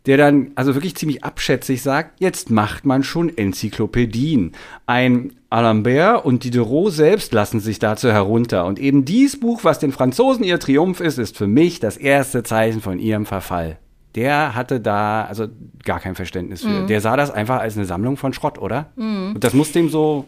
der 0.08 0.16
dann 0.16 0.52
also 0.56 0.74
wirklich 0.74 0.96
ziemlich 0.96 1.24
abschätzig 1.26 1.82
sagt, 1.82 2.22
jetzt 2.22 2.50
macht 2.50 2.86
man 2.86 3.04
schon 3.04 3.38
Enzyklopädien. 3.38 4.54
Ein 4.86 5.34
Alambert 5.50 6.24
und 6.24 6.46
Diderot 6.46 6.94
selbst 6.94 7.34
lassen 7.34 7.60
sich 7.60 7.78
dazu 7.78 8.10
herunter. 8.10 8.66
Und 8.66 8.80
eben 8.80 9.04
dies 9.04 9.38
Buch, 9.38 9.66
was 9.66 9.80
den 9.80 9.92
Franzosen 9.92 10.46
ihr 10.46 10.60
Triumph 10.60 11.02
ist, 11.02 11.20
ist 11.20 11.38
für 11.38 11.48
mich 11.48 11.82
das 11.82 11.98
erste 11.98 12.44
Zeichen 12.44 12.82
von 12.82 13.00
ihrem 13.00 13.26
Verfall. 13.26 13.80
Der 14.16 14.56
hatte 14.56 14.80
da 14.80 15.26
also 15.26 15.48
gar 15.84 16.00
kein 16.00 16.16
Verständnis 16.16 16.62
für. 16.62 16.70
Mhm. 16.70 16.88
Der 16.88 17.02
sah 17.02 17.18
das 17.18 17.30
einfach 17.30 17.60
als 17.60 17.76
eine 17.76 17.86
Sammlung 17.86 18.16
von 18.16 18.34
Schrott, 18.34 18.58
oder? 18.58 18.88
Mhm. 18.96 19.34
Und 19.36 19.44
das 19.44 19.54
muss 19.54 19.74
dem 19.74 19.90
so 19.90 20.26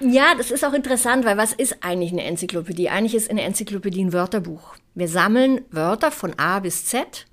ja, 0.00 0.34
das 0.36 0.50
ist 0.50 0.64
auch 0.64 0.72
interessant, 0.72 1.24
weil 1.24 1.36
was 1.36 1.52
ist 1.52 1.78
eigentlich 1.82 2.12
eine 2.12 2.24
Enzyklopädie? 2.24 2.88
Eigentlich 2.88 3.14
ist 3.14 3.30
eine 3.30 3.42
Enzyklopädie 3.42 4.04
ein 4.04 4.12
Wörterbuch. 4.12 4.74
Wir 4.94 5.08
sammeln 5.08 5.62
Wörter 5.70 6.10
von 6.10 6.38
A 6.38 6.60
bis 6.60 6.86
Z. 6.86 7.26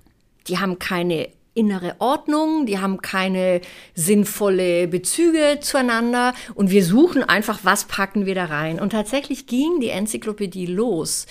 Die 0.46 0.58
haben 0.58 0.78
keine 0.78 1.28
innere 1.54 1.96
Ordnung, 1.98 2.66
die 2.66 2.78
haben 2.78 3.02
keine 3.02 3.60
sinnvolle 3.94 4.86
Bezüge 4.86 5.58
zueinander 5.60 6.32
und 6.54 6.70
wir 6.70 6.84
suchen 6.84 7.24
einfach, 7.24 7.60
was 7.64 7.86
packen 7.86 8.26
wir 8.26 8.34
da 8.34 8.44
rein. 8.44 8.80
Und 8.80 8.90
tatsächlich 8.90 9.46
ging 9.46 9.80
die 9.80 9.88
Enzyklopädie 9.88 10.66
los. 10.66 11.26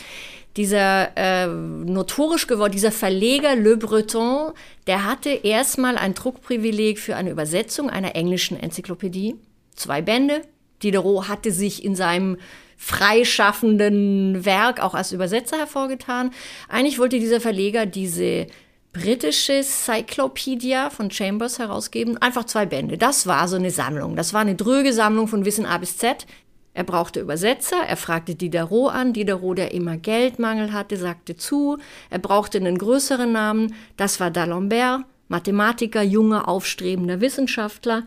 Dieser 0.57 1.15
äh, 1.15 1.47
notorisch 1.47 2.47
geworden, 2.47 2.71
dieser 2.71 2.91
Verleger 2.91 3.55
Le 3.55 3.77
Breton, 3.77 4.51
der 4.87 5.05
hatte 5.05 5.29
erstmal 5.29 5.97
ein 5.97 6.13
Druckprivileg 6.13 6.99
für 6.99 7.15
eine 7.15 7.29
Übersetzung 7.29 7.89
einer 7.89 8.15
englischen 8.15 8.59
Enzyklopädie. 8.59 9.35
Zwei 9.75 10.01
Bände. 10.01 10.41
Diderot 10.83 11.27
hatte 11.27 11.51
sich 11.51 11.83
in 11.83 11.95
seinem 11.95 12.37
freischaffenden 12.77 14.45
Werk 14.45 14.81
auch 14.81 14.93
als 14.93 15.11
Übersetzer 15.11 15.57
hervorgetan. 15.57 16.31
Eigentlich 16.69 16.99
wollte 16.99 17.19
dieser 17.19 17.41
Verleger 17.41 17.85
diese 17.85 18.47
britische 18.93 19.63
Cyclopedia 19.63 20.89
von 20.89 21.11
Chambers 21.11 21.59
herausgeben. 21.59 22.17
Einfach 22.17 22.45
zwei 22.45 22.65
Bände. 22.65 22.97
Das 22.97 23.27
war 23.27 23.47
so 23.47 23.55
eine 23.55 23.71
Sammlung. 23.71 24.15
Das 24.15 24.33
war 24.33 24.41
eine 24.41 24.55
dröge 24.55 24.93
Sammlung 24.93 25.27
von 25.27 25.45
Wissen 25.45 25.65
A 25.65 25.77
bis 25.77 25.97
Z. 25.97 26.25
Er 26.73 26.83
brauchte 26.83 27.21
Übersetzer, 27.21 27.77
er 27.87 27.97
fragte 27.97 28.35
Diderot 28.35 28.93
an. 28.93 29.11
Diderot, 29.11 29.57
der 29.57 29.73
immer 29.73 29.97
Geldmangel 29.97 30.73
hatte, 30.73 30.95
sagte 30.97 31.35
zu. 31.35 31.79
Er 32.11 32.19
brauchte 32.19 32.59
einen 32.59 32.77
größeren 32.77 33.31
Namen. 33.31 33.73
Das 33.97 34.19
war 34.19 34.29
D'Alembert, 34.29 35.03
Mathematiker, 35.27 36.03
junger, 36.03 36.47
aufstrebender 36.47 37.19
Wissenschaftler. 37.19 38.03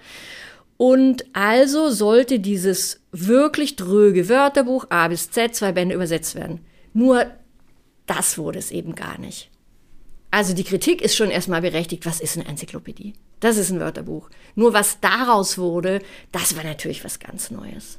Und 0.80 1.26
also 1.34 1.90
sollte 1.90 2.40
dieses 2.40 3.02
wirklich 3.12 3.76
dröge 3.76 4.30
Wörterbuch 4.30 4.86
A 4.88 5.08
bis 5.08 5.30
Z, 5.30 5.54
zwei 5.54 5.72
Bände 5.72 5.94
übersetzt 5.94 6.34
werden. 6.34 6.64
Nur 6.94 7.26
das 8.06 8.38
wurde 8.38 8.60
es 8.60 8.70
eben 8.70 8.94
gar 8.94 9.18
nicht. 9.18 9.50
Also 10.30 10.54
die 10.54 10.64
Kritik 10.64 11.02
ist 11.02 11.16
schon 11.16 11.30
erstmal 11.30 11.60
berechtigt, 11.60 12.06
was 12.06 12.22
ist 12.22 12.38
eine 12.38 12.48
Enzyklopädie? 12.48 13.12
Das 13.40 13.58
ist 13.58 13.68
ein 13.68 13.78
Wörterbuch. 13.78 14.30
Nur 14.54 14.72
was 14.72 15.00
daraus 15.00 15.58
wurde, 15.58 16.00
das 16.32 16.56
war 16.56 16.64
natürlich 16.64 17.04
was 17.04 17.18
ganz 17.18 17.50
Neues. 17.50 17.98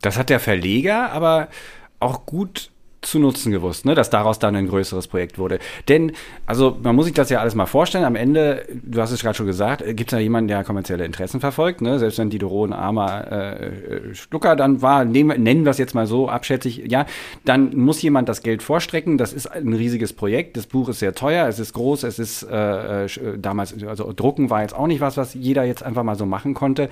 Das 0.00 0.16
hat 0.16 0.30
der 0.30 0.40
Verleger 0.40 1.12
aber 1.12 1.50
auch 1.98 2.24
gut 2.24 2.70
zu 3.02 3.18
nutzen 3.18 3.50
gewusst, 3.50 3.86
ne? 3.86 3.94
dass 3.94 4.10
daraus 4.10 4.38
dann 4.38 4.54
ein 4.56 4.68
größeres 4.68 5.08
Projekt 5.08 5.38
wurde. 5.38 5.58
Denn, 5.88 6.12
also 6.46 6.76
man 6.82 6.94
muss 6.94 7.06
sich 7.06 7.14
das 7.14 7.30
ja 7.30 7.40
alles 7.40 7.54
mal 7.54 7.66
vorstellen, 7.66 8.04
am 8.04 8.14
Ende, 8.14 8.66
du 8.82 9.00
hast 9.00 9.10
es 9.10 9.22
gerade 9.22 9.34
schon 9.34 9.46
gesagt, 9.46 9.82
gibt 9.96 10.12
es 10.12 10.16
ja 10.16 10.18
jemanden, 10.18 10.48
der 10.48 10.64
kommerzielle 10.64 11.04
Interessen 11.04 11.40
verfolgt, 11.40 11.80
ne? 11.80 11.98
selbst 11.98 12.18
wenn 12.18 12.30
Diderot 12.30 12.70
ein 12.70 12.72
armer 12.74 13.32
äh, 13.32 14.14
Schlucker 14.14 14.54
dann 14.54 14.82
war, 14.82 15.04
nehmen, 15.04 15.42
nennen 15.42 15.64
wir 15.64 15.70
es 15.70 15.78
jetzt 15.78 15.94
mal 15.94 16.06
so 16.06 16.28
abschätzig, 16.28 16.84
ja, 16.88 17.06
dann 17.44 17.74
muss 17.76 18.02
jemand 18.02 18.28
das 18.28 18.42
Geld 18.42 18.62
vorstrecken, 18.62 19.16
das 19.16 19.32
ist 19.32 19.46
ein 19.46 19.72
riesiges 19.72 20.12
Projekt, 20.12 20.56
das 20.56 20.66
Buch 20.66 20.88
ist 20.88 20.98
sehr 20.98 21.14
teuer, 21.14 21.48
es 21.48 21.58
ist 21.58 21.72
groß, 21.72 22.02
es 22.02 22.18
ist 22.18 22.42
äh, 22.42 23.06
äh 23.06 23.08
damals, 23.38 23.82
also 23.84 24.12
drucken 24.14 24.50
war 24.50 24.62
jetzt 24.62 24.74
auch 24.74 24.86
nicht 24.86 25.00
was, 25.00 25.16
was 25.16 25.34
jeder 25.34 25.64
jetzt 25.64 25.82
einfach 25.82 26.02
mal 26.02 26.16
so 26.16 26.26
machen 26.26 26.54
konnte. 26.54 26.90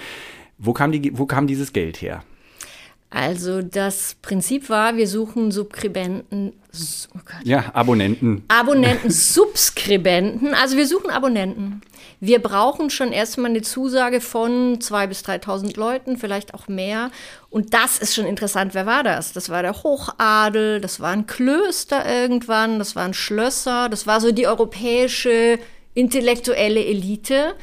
Wo 0.58 0.72
kam, 0.72 0.90
die, 0.90 1.16
wo 1.16 1.26
kam 1.26 1.46
dieses 1.46 1.72
Geld 1.72 2.02
her? 2.02 2.22
Also 3.10 3.62
das 3.62 4.16
Prinzip 4.20 4.68
war, 4.68 4.96
wir 4.96 5.08
suchen 5.08 5.50
Subskribenten. 5.50 6.52
Oh 7.14 7.18
ja, 7.42 7.70
Abonnenten. 7.72 8.44
Abonnenten, 8.48 9.10
Subskribenten. 9.10 10.54
Also 10.54 10.76
wir 10.76 10.86
suchen 10.86 11.10
Abonnenten. 11.10 11.80
Wir 12.20 12.40
brauchen 12.40 12.90
schon 12.90 13.12
erstmal 13.12 13.50
eine 13.50 13.62
Zusage 13.62 14.20
von 14.20 14.78
2.000 14.78 15.06
bis 15.06 15.22
3.000 15.22 15.78
Leuten, 15.78 16.16
vielleicht 16.18 16.52
auch 16.52 16.68
mehr. 16.68 17.10
Und 17.48 17.72
das 17.72 17.98
ist 17.98 18.14
schon 18.14 18.26
interessant. 18.26 18.74
Wer 18.74 18.84
war 18.84 19.02
das? 19.02 19.32
Das 19.32 19.48
war 19.48 19.62
der 19.62 19.82
Hochadel, 19.82 20.80
das 20.80 21.00
waren 21.00 21.26
Klöster 21.26 22.04
irgendwann, 22.04 22.78
das 22.78 22.94
waren 22.94 23.14
Schlösser, 23.14 23.88
das 23.88 24.06
war 24.06 24.20
so 24.20 24.32
die 24.32 24.46
europäische 24.46 25.58
intellektuelle 25.94 26.84
Elite. 26.84 27.54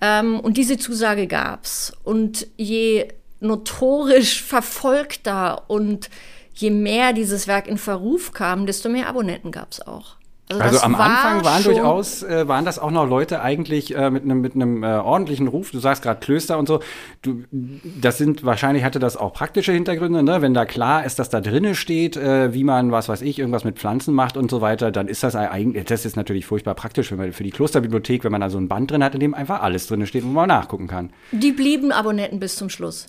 Ähm, 0.00 0.40
und 0.40 0.56
diese 0.56 0.78
Zusage 0.78 1.26
gab's. 1.26 1.92
Und 2.04 2.46
je 2.56 3.08
notorisch 3.40 4.42
verfolgter 4.42 5.62
und 5.68 6.10
je 6.54 6.70
mehr 6.70 7.12
dieses 7.12 7.46
Werk 7.46 7.68
in 7.68 7.78
Verruf 7.78 8.32
kam, 8.32 8.66
desto 8.66 8.88
mehr 8.88 9.08
Abonnenten 9.08 9.52
gab 9.52 9.72
es 9.72 9.86
auch. 9.86 10.18
Also, 10.50 10.62
also 10.62 10.80
am 10.80 10.96
war 10.96 11.10
Anfang 11.10 11.44
waren 11.44 11.62
durchaus, 11.62 12.22
äh, 12.22 12.48
waren 12.48 12.64
das 12.64 12.78
auch 12.78 12.90
noch 12.90 13.06
Leute 13.06 13.42
eigentlich 13.42 13.94
äh, 13.94 14.10
mit 14.10 14.22
einem 14.22 14.40
mit 14.40 14.54
einem 14.54 14.82
äh, 14.82 14.86
ordentlichen 14.86 15.46
Ruf. 15.46 15.72
Du 15.72 15.78
sagst 15.78 16.02
gerade 16.02 16.20
Klöster 16.20 16.58
und 16.58 16.66
so. 16.66 16.80
Du, 17.20 17.44
das 17.52 18.16
sind 18.16 18.44
wahrscheinlich 18.44 18.82
hatte 18.82 18.98
das 18.98 19.18
auch 19.18 19.34
praktische 19.34 19.72
Hintergründe, 19.72 20.22
ne? 20.22 20.40
Wenn 20.40 20.54
da 20.54 20.64
klar 20.64 21.04
ist, 21.04 21.18
dass 21.18 21.28
da 21.28 21.42
drinnen 21.42 21.74
steht, 21.74 22.16
äh, 22.16 22.54
wie 22.54 22.64
man 22.64 22.92
was 22.92 23.10
weiß 23.10 23.20
ich 23.20 23.38
irgendwas 23.38 23.64
mit 23.64 23.78
Pflanzen 23.78 24.14
macht 24.14 24.38
und 24.38 24.50
so 24.50 24.62
weiter, 24.62 24.90
dann 24.90 25.06
ist 25.06 25.22
das 25.22 25.36
eigentlich, 25.36 25.84
das 25.84 26.06
ist 26.06 26.16
natürlich 26.16 26.46
furchtbar 26.46 26.74
praktisch, 26.74 27.10
wenn 27.10 27.18
man 27.18 27.32
für 27.32 27.44
die 27.44 27.50
Klosterbibliothek, 27.50 28.24
wenn 28.24 28.32
man 28.32 28.40
da 28.40 28.48
so 28.48 28.56
ein 28.56 28.68
Band 28.68 28.90
drin 28.90 29.04
hat, 29.04 29.12
in 29.12 29.20
dem 29.20 29.34
einfach 29.34 29.60
alles 29.60 29.86
drin 29.86 30.06
steht, 30.06 30.24
wo 30.24 30.28
man 30.28 30.48
nachgucken 30.48 30.86
kann. 30.86 31.10
Die 31.32 31.52
blieben 31.52 31.92
Abonnenten 31.92 32.40
bis 32.40 32.56
zum 32.56 32.70
Schluss. 32.70 33.08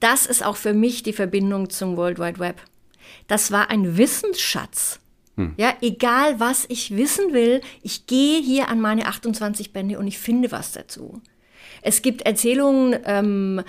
Das 0.00 0.26
ist 0.26 0.44
auch 0.44 0.56
für 0.56 0.74
mich 0.74 1.02
die 1.02 1.12
Verbindung 1.12 1.70
zum 1.70 1.96
World 1.96 2.18
Wide 2.18 2.38
Web. 2.38 2.60
Das 3.26 3.50
war 3.50 3.70
ein 3.70 3.96
Wissensschatz. 3.96 5.00
Hm. 5.36 5.54
Ja, 5.56 5.74
egal 5.80 6.40
was 6.40 6.66
ich 6.68 6.96
wissen 6.96 7.32
will, 7.32 7.60
ich 7.82 8.06
gehe 8.06 8.40
hier 8.40 8.68
an 8.68 8.80
meine 8.80 9.06
28 9.06 9.72
Bände 9.72 9.98
und 9.98 10.06
ich 10.06 10.18
finde 10.18 10.52
was 10.52 10.72
dazu. 10.72 11.20
Es 11.82 12.02
gibt 12.02 12.22
Erzählungen, 12.22 12.98
ähm, 13.04 13.62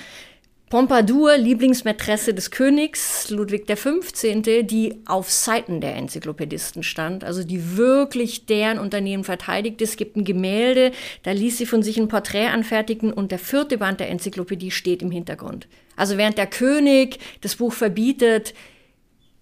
Pompadour, 0.69 1.35
Lieblingsmätresse 1.35 2.35
des 2.35 2.51
Königs 2.51 3.31
Ludwig 3.31 3.65
XV., 3.65 4.21
die 4.61 5.01
auf 5.07 5.31
Seiten 5.31 5.81
der 5.81 5.95
Enzyklopädisten 5.95 6.83
stand, 6.83 7.23
also 7.23 7.43
die 7.43 7.75
wirklich 7.75 8.45
deren 8.45 8.77
Unternehmen 8.77 9.23
verteidigt. 9.23 9.81
Es 9.81 9.97
gibt 9.97 10.15
ein 10.15 10.25
Gemälde, 10.25 10.91
da 11.23 11.31
ließ 11.31 11.57
sie 11.57 11.65
von 11.65 11.81
sich 11.81 11.97
ein 11.97 12.07
Porträt 12.07 12.49
anfertigen 12.49 13.11
und 13.11 13.31
der 13.31 13.39
vierte 13.39 13.79
Band 13.79 13.99
der 13.99 14.11
Enzyklopädie 14.11 14.69
steht 14.69 15.01
im 15.01 15.09
Hintergrund. 15.09 15.67
Also 15.95 16.17
während 16.17 16.37
der 16.37 16.45
König 16.45 17.17
das 17.41 17.55
Buch 17.55 17.73
verbietet, 17.73 18.53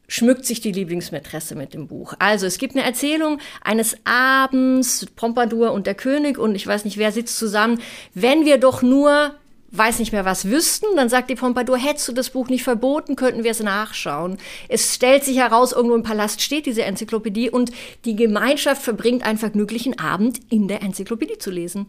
schmückt 0.08 0.46
sich 0.46 0.62
die 0.62 0.72
Lieblingsmätresse 0.72 1.56
mit 1.56 1.74
dem 1.74 1.88
Buch. 1.88 2.14
Also 2.20 2.46
es 2.46 2.58
gibt 2.58 2.78
eine 2.78 2.86
Erzählung 2.86 3.40
eines 3.62 3.98
Abends, 4.06 5.06
Pompadour 5.18 5.74
und 5.74 5.88
der 5.88 5.96
König 5.96 6.38
und 6.38 6.56
ich 6.56 6.66
weiß 6.66 6.86
nicht, 6.86 6.98
wer 6.98 7.12
sitzt 7.12 7.38
zusammen, 7.38 7.82
wenn 8.14 8.46
wir 8.46 8.60
doch 8.60 8.82
nur 8.82 9.36
weiß 9.78 10.00
nicht 10.00 10.12
mehr 10.12 10.26
was 10.26 10.46
wüssten, 10.46 10.88
dann 10.96 11.10
sagt 11.10 11.30
die 11.30 11.36
Pompadour, 11.36 11.78
hättest 11.78 12.08
du 12.08 12.14
das 12.14 12.30
Buch 12.30 12.50
nicht 12.50 12.64
verboten, 12.64 13.16
könnten 13.16 13.44
wir 13.44 13.52
es 13.52 13.62
nachschauen. 13.62 14.38
Es 14.70 14.96
stellt 14.96 15.24
sich 15.24 15.38
heraus, 15.38 15.72
irgendwo 15.72 15.96
im 15.96 16.04
Palast 16.04 16.42
steht 16.42 16.66
diese 16.66 16.84
Enzyklopädie 16.84 17.50
und 17.50 17.72
die 18.06 18.16
Gemeinschaft 18.16 18.82
verbringt 18.82 19.24
einen 19.24 19.38
vergnüglichen 19.38 20.00
Abend 20.00 20.40
in 20.50 20.68
der 20.68 20.82
Enzyklopädie 20.82 21.38
zu 21.38 21.52
lesen. 21.52 21.88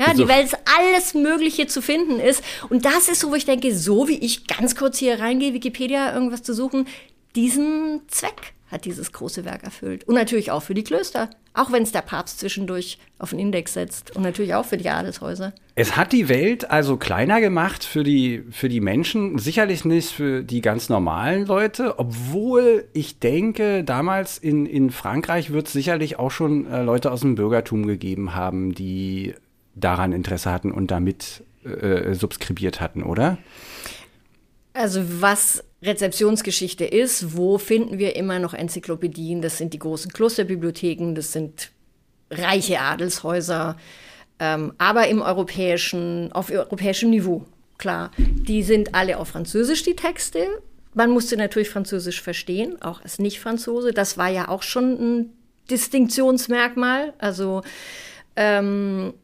Ja, 0.00 0.14
die 0.14 0.28
Welt 0.28 0.52
alles 0.78 1.14
Mögliche 1.14 1.66
zu 1.66 1.82
finden 1.82 2.20
ist. 2.20 2.44
Und 2.68 2.84
das 2.84 3.08
ist 3.08 3.18
so, 3.18 3.32
wo 3.32 3.34
ich 3.34 3.46
denke, 3.46 3.76
so 3.76 4.06
wie 4.06 4.18
ich 4.18 4.46
ganz 4.46 4.76
kurz 4.76 4.98
hier 4.98 5.18
reingehe, 5.18 5.54
Wikipedia 5.54 6.14
irgendwas 6.14 6.44
zu 6.44 6.54
suchen, 6.54 6.86
diesen 7.34 8.02
Zweck 8.06 8.54
hat 8.70 8.84
dieses 8.84 9.12
große 9.12 9.44
Werk 9.44 9.64
erfüllt. 9.64 10.04
Und 10.04 10.14
natürlich 10.14 10.50
auch 10.50 10.62
für 10.62 10.74
die 10.74 10.84
Klöster, 10.84 11.30
auch 11.54 11.72
wenn 11.72 11.82
es 11.82 11.92
der 11.92 12.02
Papst 12.02 12.40
zwischendurch 12.40 12.98
auf 13.18 13.30
den 13.30 13.38
Index 13.38 13.72
setzt. 13.72 14.14
Und 14.14 14.22
natürlich 14.22 14.54
auch 14.54 14.64
für 14.64 14.76
die 14.76 14.88
Adelshäuser. 14.88 15.52
Es 15.74 15.96
hat 15.96 16.12
die 16.12 16.28
Welt 16.28 16.70
also 16.70 16.96
kleiner 16.96 17.40
gemacht 17.40 17.82
für 17.84 18.04
die, 18.04 18.44
für 18.50 18.68
die 18.68 18.80
Menschen, 18.80 19.38
sicherlich 19.38 19.84
nicht 19.84 20.10
für 20.10 20.42
die 20.42 20.60
ganz 20.60 20.88
normalen 20.88 21.46
Leute, 21.46 21.98
obwohl 21.98 22.84
ich 22.92 23.18
denke, 23.18 23.84
damals 23.84 24.38
in, 24.38 24.66
in 24.66 24.90
Frankreich 24.90 25.50
wird 25.50 25.68
es 25.68 25.72
sicherlich 25.72 26.18
auch 26.18 26.30
schon 26.30 26.66
äh, 26.66 26.82
Leute 26.82 27.10
aus 27.10 27.20
dem 27.20 27.34
Bürgertum 27.34 27.86
gegeben 27.86 28.34
haben, 28.34 28.74
die 28.74 29.34
daran 29.74 30.12
Interesse 30.12 30.50
hatten 30.50 30.72
und 30.72 30.90
damit 30.90 31.42
äh, 31.64 32.14
subskribiert 32.14 32.80
hatten, 32.80 33.02
oder? 33.02 33.38
Also 34.74 35.02
was 35.20 35.64
Rezeptionsgeschichte 35.82 36.84
ist, 36.84 37.36
wo 37.36 37.58
finden 37.58 37.98
wir 37.98 38.16
immer 38.16 38.38
noch 38.38 38.52
Enzyklopädien? 38.52 39.42
Das 39.42 39.58
sind 39.58 39.74
die 39.74 39.78
großen 39.78 40.12
Klosterbibliotheken, 40.12 41.14
das 41.14 41.32
sind 41.32 41.70
reiche 42.30 42.80
Adelshäuser, 42.80 43.76
ähm, 44.40 44.72
aber 44.78 45.08
im 45.08 45.22
europäischen, 45.22 46.32
auf 46.32 46.50
europäischem 46.50 47.10
Niveau, 47.10 47.44
klar. 47.78 48.10
Die 48.18 48.62
sind 48.62 48.94
alle 48.94 49.18
auf 49.18 49.28
Französisch, 49.28 49.82
die 49.84 49.96
Texte. 49.96 50.46
Man 50.94 51.10
musste 51.10 51.36
natürlich 51.36 51.70
Französisch 51.70 52.22
verstehen, 52.22 52.80
auch 52.82 53.02
als 53.02 53.18
Nicht-Franzose. 53.18 53.92
Das 53.92 54.18
war 54.18 54.28
ja 54.28 54.48
auch 54.48 54.62
schon 54.62 54.92
ein 54.92 55.32
Distinktionsmerkmal. 55.70 57.14
Also 57.18 57.62
ähm, 58.34 59.14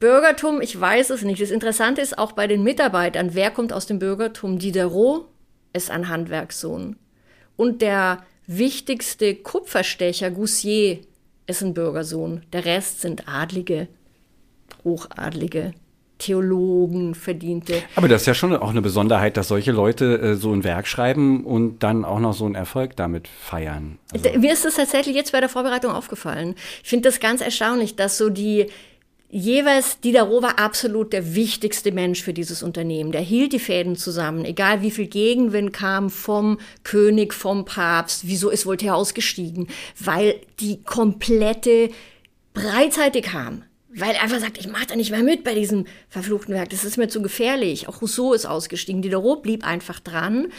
Bürgertum, 0.00 0.60
ich 0.60 0.78
weiß 0.78 1.10
es 1.10 1.22
nicht. 1.22 1.40
Das 1.40 1.50
Interessante 1.50 2.02
ist 2.02 2.18
auch 2.18 2.32
bei 2.32 2.46
den 2.46 2.62
Mitarbeitern, 2.62 3.30
wer 3.32 3.50
kommt 3.50 3.72
aus 3.72 3.86
dem 3.86 3.98
Bürgertum? 3.98 4.58
Diderot 4.58 5.28
ist 5.74 5.90
ein 5.90 6.08
Handwerkssohn. 6.08 6.96
Und 7.56 7.82
der 7.82 8.22
wichtigste 8.46 9.34
Kupferstecher, 9.34 10.30
Goussier, 10.30 11.00
ist 11.46 11.62
ein 11.62 11.74
Bürgersohn. 11.74 12.42
Der 12.52 12.64
Rest 12.64 13.02
sind 13.02 13.28
Adlige, 13.28 13.88
Hochadlige. 14.82 15.74
Theologen, 16.18 17.14
Verdiente. 17.16 17.82
Aber 17.96 18.06
das 18.06 18.22
ist 18.22 18.26
ja 18.26 18.34
schon 18.34 18.54
auch 18.54 18.70
eine 18.70 18.80
Besonderheit, 18.80 19.36
dass 19.36 19.48
solche 19.48 19.72
Leute 19.72 20.20
äh, 20.20 20.34
so 20.36 20.52
ein 20.52 20.62
Werk 20.62 20.86
schreiben 20.86 21.44
und 21.44 21.82
dann 21.82 22.04
auch 22.04 22.20
noch 22.20 22.32
so 22.34 22.46
einen 22.46 22.54
Erfolg 22.54 22.94
damit 22.96 23.26
feiern. 23.26 23.98
Also 24.12 24.30
Mir 24.38 24.52
ist 24.52 24.64
das 24.64 24.76
tatsächlich 24.76 25.16
jetzt 25.16 25.32
bei 25.32 25.40
der 25.40 25.48
Vorbereitung 25.48 25.90
aufgefallen. 25.90 26.54
Ich 26.82 26.88
finde 26.88 27.08
das 27.08 27.18
ganz 27.18 27.40
erstaunlich, 27.40 27.96
dass 27.96 28.16
so 28.16 28.30
die, 28.30 28.68
jeweils 29.34 29.98
Diderot 29.98 30.44
war 30.44 30.58
absolut 30.60 31.12
der 31.12 31.34
wichtigste 31.34 31.90
Mensch 31.90 32.22
für 32.22 32.32
dieses 32.32 32.62
Unternehmen. 32.62 33.10
Der 33.10 33.20
hielt 33.20 33.52
die 33.52 33.58
Fäden 33.58 33.96
zusammen, 33.96 34.44
egal 34.44 34.80
wie 34.80 34.92
viel 34.92 35.08
Gegenwind 35.08 35.72
kam 35.72 36.08
vom 36.08 36.58
König, 36.84 37.34
vom 37.34 37.64
Papst. 37.64 38.28
Wieso 38.28 38.48
ist 38.48 38.64
Voltaire 38.64 38.94
ausgestiegen? 38.94 39.66
Weil 39.98 40.36
die 40.60 40.82
komplette 40.84 41.90
Breitseite 42.54 43.22
kam. 43.22 43.64
Weil 43.88 44.12
er 44.12 44.22
einfach 44.22 44.38
sagt, 44.38 44.58
ich 44.58 44.68
mache 44.68 44.86
da 44.86 44.96
nicht 44.96 45.10
mehr 45.10 45.24
mit 45.24 45.42
bei 45.42 45.54
diesem 45.54 45.86
verfluchten 46.08 46.54
Werk. 46.54 46.70
Das 46.70 46.84
ist 46.84 46.96
mir 46.96 47.08
zu 47.08 47.20
gefährlich. 47.20 47.88
Auch 47.88 48.02
Rousseau 48.02 48.34
ist 48.34 48.46
ausgestiegen. 48.46 49.02
Diderot 49.02 49.42
blieb 49.42 49.66
einfach 49.66 49.98
dran. 49.98 50.52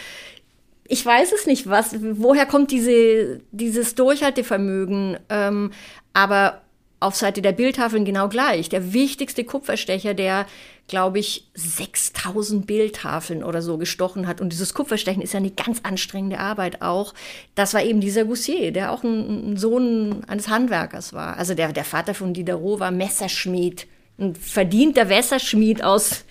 Ich 0.85 1.05
weiß 1.05 1.31
es 1.31 1.45
nicht, 1.45 1.69
was, 1.69 1.95
woher 2.01 2.45
kommt 2.45 2.71
diese, 2.71 3.39
dieses 3.51 3.95
Durchhaltevermögen. 3.95 5.17
Ähm, 5.29 5.71
aber 6.13 6.61
auf 6.99 7.15
Seite 7.15 7.41
der 7.41 7.51
Bildtafeln 7.51 8.05
genau 8.05 8.29
gleich. 8.29 8.69
Der 8.69 8.93
wichtigste 8.93 9.43
Kupferstecher, 9.43 10.13
der, 10.13 10.45
glaube 10.87 11.19
ich, 11.19 11.47
6000 11.53 12.65
Bildtafeln 12.65 13.43
oder 13.43 13.61
so 13.61 13.77
gestochen 13.77 14.27
hat. 14.27 14.41
Und 14.41 14.53
dieses 14.53 14.73
Kupferstechen 14.73 15.21
ist 15.21 15.33
ja 15.33 15.39
eine 15.39 15.51
ganz 15.51 15.81
anstrengende 15.83 16.39
Arbeit 16.39 16.81
auch. 16.81 17.13
Das 17.53 17.73
war 17.73 17.83
eben 17.83 17.99
dieser 17.99 18.25
Goussier, 18.25 18.71
der 18.71 18.91
auch 18.91 19.03
ein, 19.03 19.51
ein 19.51 19.57
Sohn 19.57 20.23
eines 20.27 20.47
Handwerkers 20.47 21.13
war. 21.13 21.37
Also 21.37 21.53
der, 21.53 21.73
der 21.73 21.85
Vater 21.85 22.13
von 22.13 22.33
Diderot 22.33 22.79
war 22.79 22.91
Messerschmied, 22.91 23.87
ein 24.17 24.33
verdienter 24.33 25.05
Messerschmied 25.05 25.83
aus, 25.83 26.23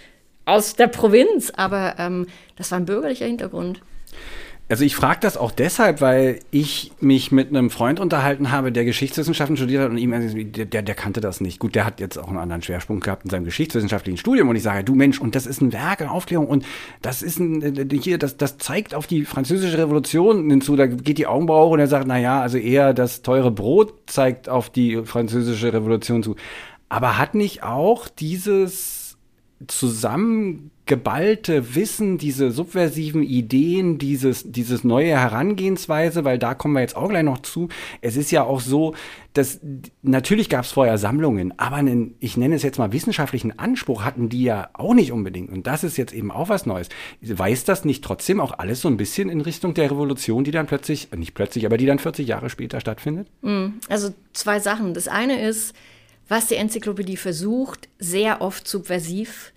aus 0.47 0.75
der 0.75 0.87
Provinz. 0.89 1.51
Aber 1.51 1.97
ähm, 1.99 2.27
das 2.57 2.71
war 2.71 2.79
ein 2.81 2.87
bürgerlicher 2.87 3.27
Hintergrund. 3.27 3.81
Also 4.67 4.83
ich 4.83 4.97
frage 4.97 5.19
das 5.21 5.37
auch 5.37 5.51
deshalb, 5.51 6.01
weil 6.01 6.41
ich 6.51 6.93
mich 6.99 7.31
mit 7.31 7.51
einem 7.51 7.69
Freund 7.69 8.01
unterhalten 8.01 8.51
habe, 8.51 8.73
der 8.73 8.87
Geschichtswissenschaften 8.87 9.59
studiert 9.59 9.83
hat 9.83 9.91
und 9.91 9.99
ihm, 9.99 10.53
der, 10.53 10.83
der, 10.83 10.95
kannte 10.95 11.21
das 11.21 11.43
nicht. 11.43 11.59
Gut, 11.59 11.75
der 11.75 11.85
hat 11.85 12.01
jetzt 12.01 12.17
auch 12.17 12.29
einen 12.29 12.39
anderen 12.39 12.63
Schwerpunkt 12.63 13.05
gehabt 13.05 13.25
in 13.25 13.31
seinem 13.31 13.45
geschichtswissenschaftlichen 13.45 14.17
Studium 14.17 14.49
und 14.49 14.57
ich 14.57 14.63
sage, 14.63 14.83
du 14.83 14.95
Mensch, 14.95 15.21
und 15.21 15.35
das 15.35 15.45
ist 15.45 15.61
ein 15.61 15.75
Werk, 15.75 16.01
eine 16.01 16.11
Aufklärung 16.11 16.47
und 16.47 16.65
das 17.03 17.21
ist 17.21 17.39
ein, 17.39 17.61
äh, 17.63 17.99
hier, 17.99 18.17
das, 18.17 18.39
das 18.39 18.57
zeigt 18.57 18.95
auf 18.95 19.07
die 19.07 19.27
französische 19.27 19.77
Revolution 19.77 20.49
hinzu, 20.49 20.77
da 20.77 20.87
geht 20.87 21.19
die 21.19 21.27
Augenbraue 21.27 21.75
und 21.75 21.81
er 21.81 21.87
sagt, 21.87 22.07
na 22.07 22.19
ja, 22.19 22.41
also 22.41 22.57
eher 22.57 22.95
das 22.95 23.21
teure 23.21 23.51
Brot 23.51 23.93
zeigt 24.07 24.49
auf 24.49 24.71
die 24.71 25.05
französische 25.05 25.75
Revolution 25.75 26.23
zu. 26.23 26.37
Aber 26.89 27.19
hat 27.19 27.35
nicht 27.35 27.63
auch 27.63 28.09
dieses 28.09 29.04
zusammengeballte 29.69 31.75
Wissen, 31.75 32.19
diese 32.19 32.51
subversiven 32.51 33.23
Ideen, 33.23 33.99
dieses, 33.99 34.51
dieses 34.51 34.85
neue 34.85 35.19
Herangehensweise, 35.19 36.25
weil 36.25 36.39
da 36.39 36.55
kommen 36.55 36.75
wir 36.75 36.81
jetzt 36.81 36.97
auch 36.97 37.09
gleich 37.09 37.23
noch 37.23 37.43
zu. 37.43 37.69
Es 38.01 38.17
ist 38.17 38.31
ja 38.31 38.45
auch 38.45 38.61
so, 38.61 38.95
dass 39.33 39.61
natürlich 40.03 40.49
gab 40.49 40.65
es 40.65 40.73
vorher 40.73 40.99
Sammlungen, 40.99 41.59
aber 41.59 41.77
einen, 41.77 42.15
ich 42.21 42.37
nenne 42.37 42.55
es 42.55 42.63
jetzt 42.63 42.79
mal 42.79 42.93
wissenschaftlichen 42.93 43.59
Anspruch 43.59 44.05
hatten 44.05 44.29
die 44.29 44.45
ja 44.45 44.71
auch 44.75 44.95
nicht 44.95 45.13
unbedingt. 45.13 45.51
Und 45.51 45.67
das 45.67 45.85
ist 45.85 45.97
jetzt 45.97 46.15
eben 46.15 46.31
auch 46.31 46.49
was 46.49 46.67
Neues. 46.67 46.89
Weiß 47.21 47.65
das 47.65 47.85
nicht 47.85 48.05
trotzdem 48.05 48.41
auch 48.41 48.59
alles 48.59 48.81
so 48.81 48.89
ein 48.89 48.97
bisschen 48.97 49.29
in 49.29 49.41
Richtung 49.41 49.75
der 49.75 49.91
Revolution, 49.91 50.45
die 50.45 50.53
dann 50.53 50.67
plötzlich, 50.67 51.09
nicht 51.17 51.35
plötzlich, 51.35 51.67
aber 51.67 51.77
die 51.77 51.87
dann 51.87 51.99
40 51.99 52.27
Jahre 52.27 52.49
später 52.49 52.81
stattfindet? 52.81 53.29
Mm, 53.43 53.67
also 53.89 54.11
zwei 54.33 54.61
Sachen. 54.61 54.95
Das 54.95 55.09
eine 55.09 55.41
ist, 55.41 55.75
was 56.29 56.47
die 56.47 56.57
Enzyklopädie 56.57 57.17
versucht, 57.17 57.89
sehr 57.99 58.41
oft 58.41 58.67
subversiv, 58.67 59.53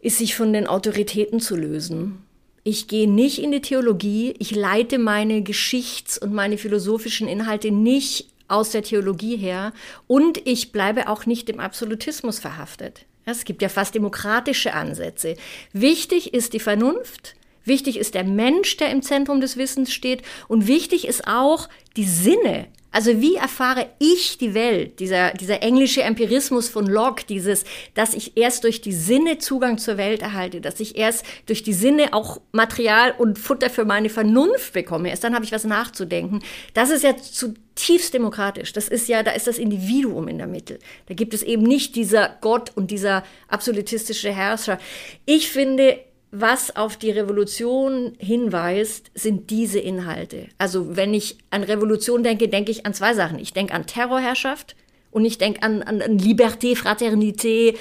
ist 0.00 0.18
sich 0.18 0.34
von 0.34 0.52
den 0.52 0.66
Autoritäten 0.66 1.40
zu 1.40 1.56
lösen. 1.56 2.24
Ich 2.62 2.88
gehe 2.88 3.10
nicht 3.10 3.38
in 3.42 3.52
die 3.52 3.62
Theologie, 3.62 4.34
ich 4.38 4.54
leite 4.54 4.98
meine 4.98 5.42
Geschichts- 5.42 6.18
und 6.18 6.32
meine 6.32 6.58
philosophischen 6.58 7.28
Inhalte 7.28 7.70
nicht 7.70 8.28
aus 8.48 8.70
der 8.70 8.82
Theologie 8.82 9.36
her 9.36 9.72
und 10.06 10.46
ich 10.46 10.72
bleibe 10.72 11.08
auch 11.08 11.24
nicht 11.24 11.48
dem 11.48 11.60
Absolutismus 11.60 12.38
verhaftet. 12.38 13.06
Es 13.24 13.44
gibt 13.44 13.62
ja 13.62 13.68
fast 13.68 13.94
demokratische 13.94 14.74
Ansätze. 14.74 15.36
Wichtig 15.72 16.34
ist 16.34 16.52
die 16.52 16.60
Vernunft, 16.60 17.36
wichtig 17.64 17.98
ist 17.98 18.14
der 18.14 18.24
Mensch, 18.24 18.76
der 18.76 18.90
im 18.90 19.02
Zentrum 19.02 19.40
des 19.40 19.56
Wissens 19.56 19.92
steht 19.92 20.22
und 20.48 20.66
wichtig 20.66 21.06
ist 21.06 21.26
auch 21.26 21.68
die 21.96 22.04
Sinne, 22.04 22.68
also 22.92 23.20
wie 23.20 23.36
erfahre 23.36 23.88
ich 23.98 24.38
die 24.38 24.52
Welt? 24.54 24.98
Dieser, 24.98 25.32
dieser 25.32 25.62
englische 25.62 26.02
Empirismus 26.02 26.68
von 26.68 26.86
Locke, 26.86 27.24
dieses, 27.28 27.64
dass 27.94 28.14
ich 28.14 28.36
erst 28.36 28.64
durch 28.64 28.80
die 28.80 28.92
Sinne 28.92 29.38
Zugang 29.38 29.78
zur 29.78 29.96
Welt 29.96 30.22
erhalte, 30.22 30.60
dass 30.60 30.80
ich 30.80 30.96
erst 30.96 31.24
durch 31.46 31.62
die 31.62 31.72
Sinne 31.72 32.12
auch 32.12 32.40
Material 32.50 33.14
und 33.16 33.38
Futter 33.38 33.70
für 33.70 33.84
meine 33.84 34.08
Vernunft 34.08 34.72
bekomme. 34.72 35.10
Erst 35.10 35.22
dann 35.22 35.34
habe 35.34 35.44
ich 35.44 35.52
was 35.52 35.64
nachzudenken. 35.64 36.40
Das 36.74 36.90
ist 36.90 37.04
ja 37.04 37.16
zutiefst 37.16 38.12
demokratisch. 38.12 38.72
Das 38.72 38.88
ist 38.88 39.08
ja, 39.08 39.22
da 39.22 39.30
ist 39.32 39.46
das 39.46 39.58
Individuum 39.58 40.26
in 40.26 40.38
der 40.38 40.48
Mitte. 40.48 40.80
Da 41.06 41.14
gibt 41.14 41.32
es 41.32 41.44
eben 41.44 41.62
nicht 41.62 41.94
dieser 41.94 42.38
Gott 42.40 42.72
und 42.74 42.90
dieser 42.90 43.22
absolutistische 43.46 44.32
Herrscher. 44.32 44.78
Ich 45.26 45.48
finde, 45.48 46.00
was 46.32 46.76
auf 46.76 46.96
die 46.96 47.10
Revolution 47.10 48.12
hinweist, 48.18 49.10
sind 49.14 49.50
diese 49.50 49.80
Inhalte. 49.80 50.46
Also 50.58 50.96
wenn 50.96 51.12
ich 51.12 51.38
an 51.50 51.64
Revolution 51.64 52.22
denke, 52.22 52.48
denke 52.48 52.70
ich 52.70 52.86
an 52.86 52.94
zwei 52.94 53.14
Sachen. 53.14 53.38
Ich 53.38 53.52
denke 53.52 53.74
an 53.74 53.86
Terrorherrschaft 53.86 54.76
und 55.10 55.24
ich 55.24 55.38
denke 55.38 55.62
an, 55.62 55.82
an, 55.82 56.00
an 56.02 56.18
Liberté, 56.18 56.76
Fraternité, 56.76 57.76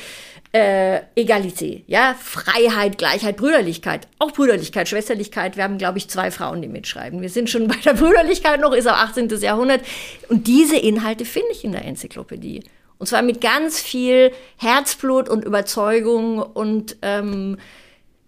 äh, 0.51 1.01
Egalité. 1.15 1.83
Ja, 1.85 2.15
Freiheit, 2.19 2.97
Gleichheit, 2.97 3.38
Brüderlichkeit. 3.38 4.07
Auch 4.17 4.31
Brüderlichkeit, 4.31 4.89
Schwesterlichkeit. 4.89 5.55
Wir 5.55 5.63
haben, 5.63 5.77
glaube 5.77 5.99
ich, 5.99 6.09
zwei 6.09 6.31
Frauen, 6.31 6.63
die 6.63 6.67
mitschreiben. 6.67 7.21
Wir 7.21 7.29
sind 7.29 7.51
schon 7.51 7.67
bei 7.67 7.75
der 7.85 7.93
Brüderlichkeit 7.93 8.59
noch, 8.59 8.73
ist 8.73 8.88
auch 8.88 8.97
18. 8.97 9.29
Jahrhundert. 9.41 9.81
Und 10.27 10.47
diese 10.47 10.77
Inhalte 10.77 11.25
finde 11.25 11.49
ich 11.51 11.63
in 11.63 11.71
der 11.71 11.85
Enzyklopädie. 11.85 12.63
Und 12.97 13.05
zwar 13.05 13.21
mit 13.21 13.41
ganz 13.41 13.79
viel 13.79 14.31
Herzblut 14.57 15.29
und 15.29 15.45
Überzeugung 15.45 16.39
und 16.39 16.97
ähm, 17.03 17.57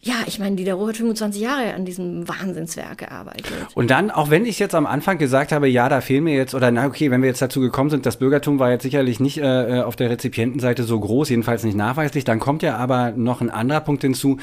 ja, 0.04 0.16
ich 0.26 0.40
meine, 0.40 0.56
Diderot 0.56 0.90
hat 0.90 0.98
25 0.98 1.40
Jahre 1.40 1.76
an 1.76 1.86
diesem 1.86 2.28
Wahnsinnswerk 2.28 3.00
gearbeitet. 3.00 3.54
Und 3.76 3.92
dann, 3.92 4.10
auch 4.10 4.32
wenn 4.32 4.46
ich 4.46 4.58
jetzt 4.58 4.74
am 4.74 4.88
Anfang 4.88 5.20
gesagt 5.20 5.52
habe, 5.52 5.68
ja, 5.68 5.90
da 5.90 6.02
fehlen 6.02 6.24
mir 6.24 6.36
jetzt, 6.36 6.56
oder 6.56 6.72
na 6.72 6.88
okay, 6.88 7.12
wenn 7.12 7.22
wir 7.22 7.30
jetzt 7.30 7.42
dazu 7.42 7.60
gekommen 7.60 7.92
sind, 7.92 8.08
das 8.08 8.18
Bürgertum 8.18 8.58
war 8.58 8.72
jetzt 8.72 8.82
sicherlich 8.82 9.20
nicht 9.20 9.38
äh, 9.38 9.80
äh, 9.80 9.82
auf 9.84 9.96
der 9.96 10.10
Rezipientenseite 10.10 10.84
so 10.84 11.00
groß, 11.00 11.30
jedenfalls 11.30 11.64
nicht 11.64 11.78
nachweislich, 11.78 12.24
dann 12.24 12.40
kommt 12.40 12.64
ja 12.64 12.78
aber 12.78 13.12
noch 13.12 13.42
ein 13.42 13.52
anderer 13.52 13.82
Punkt 13.82 14.02
hinzu. 14.02 14.38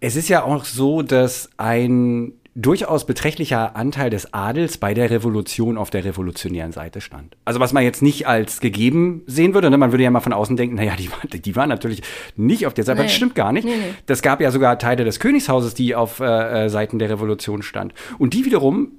Es 0.00 0.16
ist 0.16 0.28
ja 0.28 0.42
auch 0.42 0.64
so, 0.64 1.02
dass 1.02 1.50
ein 1.56 2.32
durchaus 2.56 3.04
beträchtlicher 3.04 3.76
Anteil 3.76 4.08
des 4.08 4.32
Adels 4.32 4.78
bei 4.78 4.94
der 4.94 5.10
Revolution 5.10 5.76
auf 5.76 5.90
der 5.90 6.06
revolutionären 6.06 6.72
Seite 6.72 7.02
stand. 7.02 7.36
Also 7.44 7.60
was 7.60 7.74
man 7.74 7.84
jetzt 7.84 8.02
nicht 8.02 8.26
als 8.26 8.60
gegeben 8.60 9.22
sehen 9.26 9.52
würde, 9.52 9.68
ne? 9.68 9.76
man 9.76 9.92
würde 9.92 10.04
ja 10.04 10.10
mal 10.10 10.20
von 10.20 10.32
außen 10.32 10.56
denken, 10.56 10.76
naja, 10.76 10.96
die, 10.96 11.10
waren, 11.12 11.28
die 11.30 11.54
waren 11.54 11.68
natürlich 11.68 12.02
nicht 12.34 12.66
auf 12.66 12.72
der 12.72 12.84
Seite, 12.84 12.96
nee. 12.96 13.00
aber 13.02 13.08
das 13.08 13.14
stimmt 13.14 13.34
gar 13.34 13.52
nicht. 13.52 13.64
Nee, 13.64 13.76
nee. 13.76 13.94
Das 14.06 14.22
gab 14.22 14.40
ja 14.40 14.50
sogar 14.50 14.78
Teile 14.78 15.04
des 15.04 15.20
Königshauses, 15.20 15.74
die 15.74 15.94
auf 15.94 16.20
äh, 16.20 16.64
äh 16.64 16.68
Seiten 16.70 16.98
der 16.98 17.10
Revolution 17.10 17.62
stand. 17.62 17.92
Und 18.18 18.32
die 18.32 18.46
wiederum 18.46 18.92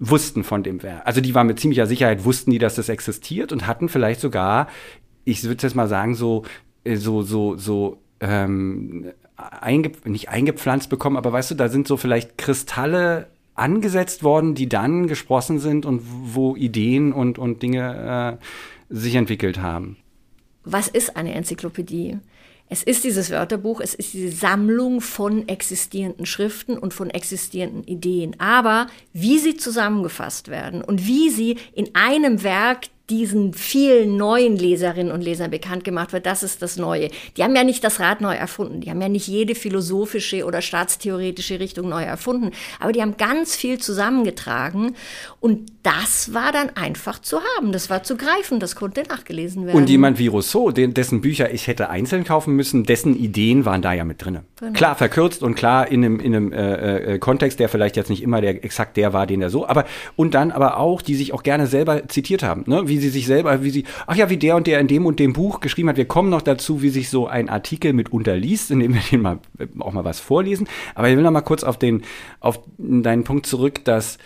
wussten 0.00 0.42
von 0.42 0.64
dem 0.64 0.82
Werk. 0.82 1.02
Also 1.04 1.20
die 1.20 1.36
waren 1.36 1.46
mit 1.46 1.60
ziemlicher 1.60 1.86
Sicherheit, 1.86 2.24
wussten 2.24 2.50
die, 2.50 2.58
dass 2.58 2.74
das 2.74 2.88
existiert 2.88 3.52
und 3.52 3.68
hatten 3.68 3.88
vielleicht 3.88 4.20
sogar, 4.20 4.66
ich 5.24 5.44
würde 5.44 5.62
jetzt 5.62 5.76
mal 5.76 5.86
sagen, 5.86 6.16
so, 6.16 6.42
äh, 6.82 6.96
so, 6.96 7.22
so, 7.22 7.56
so, 7.56 8.02
ähm, 8.18 9.12
einge 9.36 9.92
nicht 10.04 10.28
eingepflanzt 10.28 10.88
bekommen, 10.88 11.16
aber 11.16 11.32
weißt 11.32 11.52
du, 11.52 11.54
da 11.54 11.68
sind 11.68 11.88
so 11.88 11.96
vielleicht 11.96 12.38
Kristalle 12.38 13.28
angesetzt 13.54 14.22
worden, 14.22 14.54
die 14.54 14.68
dann 14.68 15.06
gesprossen 15.06 15.58
sind 15.58 15.86
und 15.86 16.02
wo 16.04 16.56
Ideen 16.56 17.12
und, 17.12 17.38
und 17.38 17.62
Dinge 17.62 18.38
äh, 18.40 18.94
sich 18.94 19.14
entwickelt 19.14 19.58
haben. 19.58 19.96
Was 20.64 20.88
ist 20.88 21.16
eine 21.16 21.34
Enzyklopädie? 21.34 22.18
Es 22.68 22.82
ist 22.82 23.04
dieses 23.04 23.30
Wörterbuch, 23.30 23.80
es 23.80 23.94
ist 23.94 24.14
diese 24.14 24.34
Sammlung 24.34 25.00
von 25.02 25.46
existierenden 25.48 26.24
Schriften 26.24 26.78
und 26.78 26.94
von 26.94 27.10
existierenden 27.10 27.84
Ideen. 27.84 28.40
Aber 28.40 28.86
wie 29.12 29.38
sie 29.38 29.56
zusammengefasst 29.56 30.48
werden 30.48 30.82
und 30.82 31.06
wie 31.06 31.28
sie 31.28 31.58
in 31.74 31.90
einem 31.94 32.42
Werk 32.42 32.86
diesen 33.10 33.52
vielen 33.52 34.16
neuen 34.16 34.56
Leserinnen 34.56 35.12
und 35.12 35.20
Lesern 35.20 35.50
bekannt 35.50 35.84
gemacht 35.84 36.14
wird, 36.14 36.24
das 36.24 36.42
ist 36.42 36.62
das 36.62 36.78
Neue. 36.78 37.10
Die 37.36 37.44
haben 37.44 37.54
ja 37.54 37.62
nicht 37.62 37.84
das 37.84 38.00
Rad 38.00 38.22
neu 38.22 38.34
erfunden, 38.34 38.80
die 38.80 38.88
haben 38.88 39.00
ja 39.00 39.10
nicht 39.10 39.28
jede 39.28 39.54
philosophische 39.54 40.44
oder 40.46 40.62
staatstheoretische 40.62 41.60
Richtung 41.60 41.90
neu 41.90 42.02
erfunden, 42.02 42.52
aber 42.80 42.92
die 42.92 43.02
haben 43.02 43.16
ganz 43.18 43.56
viel 43.56 43.78
zusammengetragen 43.78 44.94
und 45.40 45.70
das 45.82 46.32
war 46.32 46.50
dann 46.50 46.70
einfach 46.76 47.20
zu 47.20 47.40
haben, 47.56 47.72
das 47.72 47.90
war 47.90 48.02
zu 48.02 48.16
greifen, 48.16 48.58
das 48.58 48.74
konnte 48.74 49.02
nachgelesen 49.02 49.66
werden. 49.66 49.76
Und 49.76 49.90
jemand 49.90 50.18
wie 50.18 50.28
Rousseau, 50.28 50.70
dessen 50.70 51.20
Bücher 51.20 51.52
ich 51.52 51.66
hätte 51.66 51.90
einzeln 51.90 52.24
kaufen 52.24 52.56
müssen, 52.56 52.84
dessen 52.84 53.14
Ideen 53.14 53.66
waren 53.66 53.82
da 53.82 53.92
ja 53.92 54.04
mit 54.04 54.24
drin. 54.24 54.38
Genau. 54.58 54.72
Klar 54.72 54.94
verkürzt 54.94 55.42
und 55.42 55.56
klar 55.56 55.88
in 55.88 56.02
einem, 56.02 56.20
in 56.20 56.34
einem 56.34 56.52
äh, 56.52 57.14
äh, 57.14 57.18
Kontext, 57.18 57.60
der 57.60 57.68
vielleicht 57.68 57.96
jetzt 57.96 58.08
nicht 58.08 58.22
immer 58.22 58.40
der 58.40 58.64
exakt 58.64 58.96
der 58.96 59.12
war, 59.12 59.26
den 59.26 59.42
er 59.42 59.50
so, 59.50 59.68
aber 59.68 59.84
und 60.16 60.32
dann 60.32 60.52
aber 60.52 60.78
auch, 60.78 61.02
die 61.02 61.14
sich 61.14 61.34
auch 61.34 61.42
gerne 61.42 61.66
selber 61.66 62.08
zitiert 62.08 62.42
haben, 62.42 62.64
ne? 62.66 62.88
wie 62.88 62.93
sie 62.98 63.08
sich 63.08 63.26
selber, 63.26 63.62
wie 63.62 63.70
sie, 63.70 63.84
ach 64.06 64.16
ja, 64.16 64.30
wie 64.30 64.36
der 64.36 64.56
und 64.56 64.66
der 64.66 64.80
in 64.80 64.88
dem 64.88 65.06
und 65.06 65.18
dem 65.18 65.32
Buch 65.32 65.60
geschrieben 65.60 65.88
hat. 65.88 65.96
Wir 65.96 66.04
kommen 66.06 66.30
noch 66.30 66.42
dazu, 66.42 66.82
wie 66.82 66.90
sich 66.90 67.10
so 67.10 67.26
ein 67.26 67.48
Artikel 67.48 67.92
mitunter 67.92 68.36
liest, 68.36 68.70
indem 68.70 68.94
wir 68.94 69.02
den 69.10 69.22
mal 69.22 69.38
auch 69.78 69.92
mal 69.92 70.04
was 70.04 70.20
vorlesen. 70.20 70.68
Aber 70.94 71.08
ich 71.08 71.16
will 71.16 71.22
noch 71.22 71.30
mal 71.30 71.40
kurz 71.40 71.64
auf 71.64 71.78
den, 71.78 72.02
auf 72.40 72.60
deinen 72.78 73.24
Punkt 73.24 73.46
zurück, 73.46 73.84
dass 73.84 74.18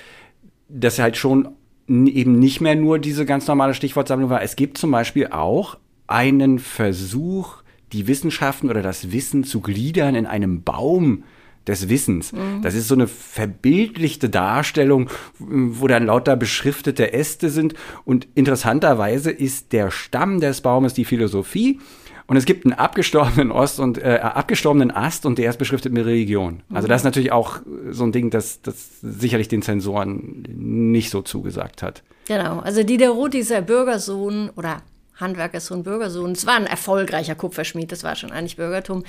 das 0.69 0.99
halt 0.99 1.17
schon 1.17 1.49
eben 1.89 2.39
nicht 2.39 2.61
mehr 2.61 2.75
nur 2.75 2.99
diese 2.99 3.25
ganz 3.25 3.47
normale 3.47 3.75
Stichwortsammlung 3.75 4.31
war. 4.31 4.43
Es 4.43 4.57
gibt 4.57 4.79
zum 4.79 4.91
Beispiel 4.91 5.29
auch 5.29 5.79
einen 6.07 6.59
Versuch, 6.59 7.63
die 7.93 8.07
Wissenschaften 8.07 8.69
oder 8.69 8.83
das 8.83 9.13
Wissen 9.13 9.45
zu 9.45 9.61
gliedern 9.61 10.15
in 10.15 10.27
einem 10.27 10.63
Baum 10.63 11.25
des 11.69 11.89
Wissens. 11.89 12.33
Mhm. 12.33 12.63
Das 12.63 12.75
ist 12.75 12.89
so 12.89 12.95
eine 12.95 13.07
verbildlichte 13.07 14.29
Darstellung, 14.29 15.11
wo 15.39 15.87
dann 15.87 16.07
lauter 16.07 16.37
beschriftete 16.37 17.13
Äste 17.13 17.51
sind. 17.51 17.75
Und 18.05 18.27
interessanterweise 18.35 19.31
ist 19.31 19.73
der 19.73 19.91
Stamm 19.91 20.41
des 20.41 20.63
Baumes 20.63 20.95
die 20.95 21.05
Philosophie. 21.05 21.79
Und 22.27 22.37
es 22.37 22.45
gibt 22.45 22.67
einen 22.67 22.75
abgestorbenen 22.75 23.51
Ost 23.51 23.81
und 23.81 23.97
äh, 23.97 24.19
abgestorbenen 24.23 24.91
Ast 24.91 25.25
und 25.25 25.39
der 25.39 25.49
ist 25.49 25.59
beschriftet 25.59 25.95
mit 25.95 26.05
Religion. 26.05 26.63
Also 26.71 26.87
das 26.87 27.01
ist 27.01 27.05
natürlich 27.05 27.33
auch 27.33 27.61
so 27.91 28.05
ein 28.05 28.13
Ding, 28.13 28.29
das, 28.29 28.61
das 28.61 29.01
sicherlich 29.01 29.49
den 29.49 29.63
Zensoren 29.63 30.45
nicht 30.55 31.09
so 31.09 31.23
zugesagt 31.23 31.83
hat. 31.83 32.03
Genau, 32.27 32.59
also 32.59 32.83
Diderot, 32.83 33.33
dieser 33.33 33.63
Bürgersohn 33.63 34.51
oder 34.57 34.83
Handwerkerssohn, 35.19 35.83
Bürgersohn. 35.83 36.33
Es 36.33 36.47
war 36.47 36.55
ein 36.55 36.67
erfolgreicher 36.67 37.35
Kupferschmied, 37.35 37.91
das 37.91 38.05
war 38.05 38.17
schon 38.17 38.31
eigentlich 38.31 38.57
Bürgertum. 38.57 39.05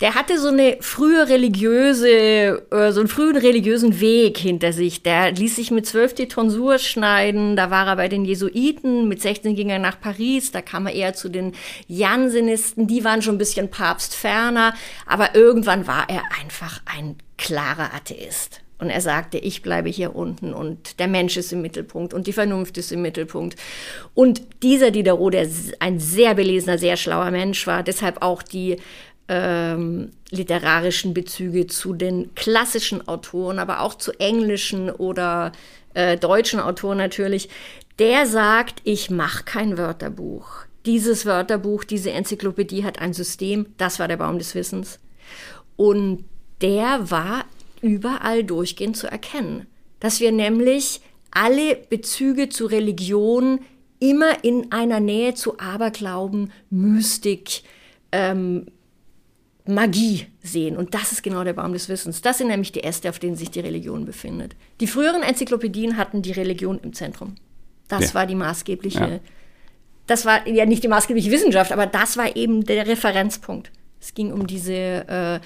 Der 0.00 0.14
hatte 0.14 0.38
so 0.38 0.48
eine 0.48 0.76
frühe 0.80 1.28
religiöse, 1.28 2.08
äh, 2.70 2.92
so 2.92 3.00
einen 3.00 3.08
frühen 3.08 3.36
religiösen 3.36 3.98
Weg 4.00 4.38
hinter 4.38 4.72
sich. 4.72 5.02
Der 5.02 5.32
ließ 5.32 5.56
sich 5.56 5.70
mit 5.72 5.86
zwölf 5.86 6.14
die 6.14 6.28
Tonsur 6.28 6.78
schneiden. 6.78 7.56
Da 7.56 7.70
war 7.70 7.86
er 7.88 7.96
bei 7.96 8.08
den 8.08 8.24
Jesuiten. 8.24 9.08
Mit 9.08 9.20
16 9.20 9.56
ging 9.56 9.70
er 9.70 9.80
nach 9.80 10.00
Paris. 10.00 10.52
Da 10.52 10.62
kam 10.62 10.86
er 10.86 10.94
eher 10.94 11.14
zu 11.14 11.28
den 11.28 11.52
Jansenisten. 11.88 12.86
Die 12.86 13.02
waren 13.02 13.22
schon 13.22 13.34
ein 13.34 13.38
bisschen 13.38 13.70
papstferner. 13.70 14.74
Aber 15.04 15.34
irgendwann 15.34 15.88
war 15.88 16.08
er 16.08 16.22
einfach 16.40 16.80
ein 16.84 17.16
klarer 17.36 17.92
Atheist. 17.92 18.60
Und 18.78 18.90
er 18.90 19.00
sagte, 19.00 19.38
ich 19.38 19.62
bleibe 19.62 19.88
hier 19.88 20.14
unten 20.14 20.54
und 20.54 21.00
der 21.00 21.08
Mensch 21.08 21.36
ist 21.36 21.52
im 21.52 21.62
Mittelpunkt 21.62 22.14
und 22.14 22.28
die 22.28 22.32
Vernunft 22.32 22.78
ist 22.78 22.92
im 22.92 23.02
Mittelpunkt. 23.02 23.56
Und 24.14 24.42
dieser 24.62 24.92
Diderot, 24.92 25.34
der 25.34 25.48
ein 25.80 25.98
sehr 25.98 26.34
belesener, 26.34 26.78
sehr 26.78 26.96
schlauer 26.96 27.32
Mensch 27.32 27.66
war, 27.66 27.82
deshalb 27.82 28.22
auch 28.22 28.42
die 28.42 28.76
ähm, 29.28 30.10
literarischen 30.30 31.12
Bezüge 31.12 31.66
zu 31.66 31.92
den 31.92 32.34
klassischen 32.34 33.06
Autoren, 33.08 33.58
aber 33.58 33.80
auch 33.80 33.94
zu 33.94 34.12
englischen 34.20 34.90
oder 34.90 35.52
äh, 35.94 36.16
deutschen 36.16 36.60
Autoren 36.60 36.98
natürlich, 36.98 37.48
der 37.98 38.26
sagt, 38.26 38.80
ich 38.84 39.10
mache 39.10 39.44
kein 39.44 39.76
Wörterbuch. 39.76 40.64
Dieses 40.86 41.26
Wörterbuch, 41.26 41.84
diese 41.84 42.12
Enzyklopädie 42.12 42.84
hat 42.84 43.00
ein 43.00 43.12
System, 43.12 43.66
das 43.76 43.98
war 43.98 44.08
der 44.08 44.16
Baum 44.16 44.38
des 44.38 44.54
Wissens. 44.54 45.00
Und 45.76 46.24
der 46.60 47.10
war 47.10 47.44
überall 47.80 48.44
durchgehend 48.44 48.96
zu 48.96 49.06
erkennen. 49.06 49.66
Dass 50.00 50.20
wir 50.20 50.32
nämlich 50.32 51.00
alle 51.30 51.76
Bezüge 51.76 52.48
zu 52.48 52.66
Religion 52.66 53.60
immer 54.00 54.44
in 54.44 54.70
einer 54.72 55.00
Nähe 55.00 55.34
zu 55.34 55.58
Aberglauben, 55.58 56.52
Mystik, 56.70 57.62
ähm, 58.12 58.66
Magie 59.66 60.26
sehen. 60.42 60.76
Und 60.76 60.94
das 60.94 61.12
ist 61.12 61.22
genau 61.22 61.44
der 61.44 61.52
Baum 61.52 61.72
des 61.74 61.88
Wissens. 61.88 62.22
Das 62.22 62.38
sind 62.38 62.48
nämlich 62.48 62.72
die 62.72 62.84
Äste, 62.84 63.10
auf 63.10 63.18
denen 63.18 63.36
sich 63.36 63.50
die 63.50 63.60
Religion 63.60 64.06
befindet. 64.06 64.56
Die 64.80 64.86
früheren 64.86 65.22
Enzyklopädien 65.22 65.98
hatten 65.98 66.22
die 66.22 66.32
Religion 66.32 66.78
im 66.82 66.94
Zentrum. 66.94 67.34
Das 67.86 68.08
ja. 68.08 68.14
war 68.14 68.26
die 68.26 68.34
maßgebliche, 68.34 69.00
ja. 69.00 69.20
das 70.06 70.24
war 70.24 70.46
ja 70.48 70.64
nicht 70.64 70.84
die 70.84 70.88
maßgebliche 70.88 71.30
Wissenschaft, 71.30 71.72
aber 71.72 71.86
das 71.86 72.16
war 72.16 72.34
eben 72.34 72.64
der 72.64 72.86
Referenzpunkt. 72.86 73.70
Es 74.00 74.14
ging 74.14 74.32
um 74.32 74.46
diese 74.46 74.72
äh, 74.72 75.40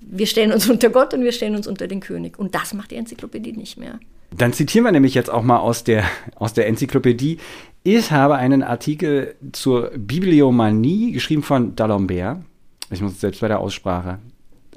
wir 0.00 0.26
stellen 0.26 0.52
uns 0.52 0.68
unter 0.70 0.90
Gott 0.90 1.14
und 1.14 1.22
wir 1.22 1.32
stellen 1.32 1.56
uns 1.56 1.66
unter 1.66 1.86
den 1.86 2.00
König. 2.00 2.38
Und 2.38 2.54
das 2.54 2.74
macht 2.74 2.90
die 2.90 2.96
Enzyklopädie 2.96 3.52
nicht 3.52 3.78
mehr. 3.78 3.98
Dann 4.36 4.52
zitieren 4.52 4.84
wir 4.84 4.92
nämlich 4.92 5.14
jetzt 5.14 5.30
auch 5.30 5.42
mal 5.42 5.58
aus 5.58 5.84
der, 5.84 6.04
aus 6.34 6.52
der 6.52 6.66
Enzyklopädie. 6.66 7.38
Ich 7.82 8.10
habe 8.10 8.34
einen 8.34 8.62
Artikel 8.62 9.34
zur 9.52 9.90
Bibliomanie 9.96 11.12
geschrieben 11.12 11.42
von 11.42 11.74
D'Alembert. 11.74 12.42
Ich 12.90 13.00
muss 13.00 13.20
selbst 13.20 13.40
bei 13.40 13.48
der 13.48 13.60
Aussprache 13.60 14.18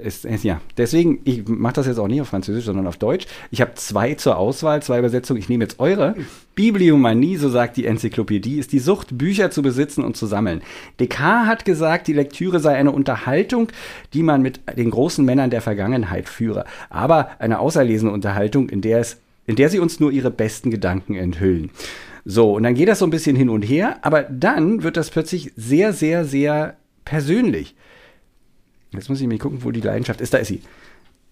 ist, 0.01 0.25
ist, 0.25 0.43
ja, 0.43 0.61
deswegen, 0.77 1.19
ich 1.23 1.47
mache 1.47 1.73
das 1.73 1.87
jetzt 1.87 1.97
auch 1.97 2.07
nicht 2.07 2.21
auf 2.21 2.27
Französisch, 2.27 2.65
sondern 2.65 2.87
auf 2.87 2.97
Deutsch. 2.97 3.25
Ich 3.51 3.61
habe 3.61 3.75
zwei 3.75 4.15
zur 4.15 4.37
Auswahl, 4.37 4.81
zwei 4.83 4.99
Übersetzungen. 4.99 5.39
Ich 5.39 5.49
nehme 5.49 5.63
jetzt 5.63 5.79
eure. 5.79 6.15
Bibliomanie, 6.55 7.37
so 7.37 7.49
sagt 7.49 7.77
die 7.77 7.85
Enzyklopädie, 7.85 8.59
ist 8.59 8.71
die 8.71 8.79
Sucht, 8.79 9.17
Bücher 9.17 9.51
zu 9.51 9.61
besitzen 9.61 10.03
und 10.03 10.17
zu 10.17 10.25
sammeln. 10.25 10.61
Descartes 10.99 11.47
hat 11.47 11.65
gesagt, 11.65 12.07
die 12.07 12.13
Lektüre 12.13 12.59
sei 12.59 12.75
eine 12.75 12.91
Unterhaltung, 12.91 13.69
die 14.13 14.23
man 14.23 14.41
mit 14.41 14.59
den 14.77 14.91
großen 14.91 15.23
Männern 15.23 15.49
der 15.49 15.61
Vergangenheit 15.61 16.27
führe. 16.27 16.65
Aber 16.89 17.29
eine 17.39 17.59
auserlesene 17.59 18.11
Unterhaltung, 18.11 18.69
in 18.69 18.81
der, 18.81 18.99
es, 18.99 19.17
in 19.47 19.55
der 19.55 19.69
sie 19.69 19.79
uns 19.79 19.99
nur 19.99 20.11
ihre 20.11 20.31
besten 20.31 20.71
Gedanken 20.71 21.15
enthüllen. 21.15 21.71
So, 22.25 22.53
und 22.55 22.63
dann 22.63 22.75
geht 22.75 22.87
das 22.87 22.99
so 22.99 23.05
ein 23.05 23.11
bisschen 23.11 23.35
hin 23.35 23.49
und 23.49 23.63
her, 23.63 23.97
aber 24.03 24.23
dann 24.23 24.83
wird 24.83 24.97
das 24.97 25.09
plötzlich 25.09 25.51
sehr, 25.55 25.93
sehr, 25.93 26.25
sehr 26.25 26.75
persönlich. 27.05 27.75
Jetzt 28.93 29.09
muss 29.09 29.21
ich 29.21 29.27
mir 29.27 29.37
gucken, 29.37 29.63
wo 29.63 29.71
die 29.71 29.81
Leidenschaft 29.81 30.21
ist. 30.21 30.33
Da 30.33 30.37
ist 30.37 30.47
sie. 30.47 30.61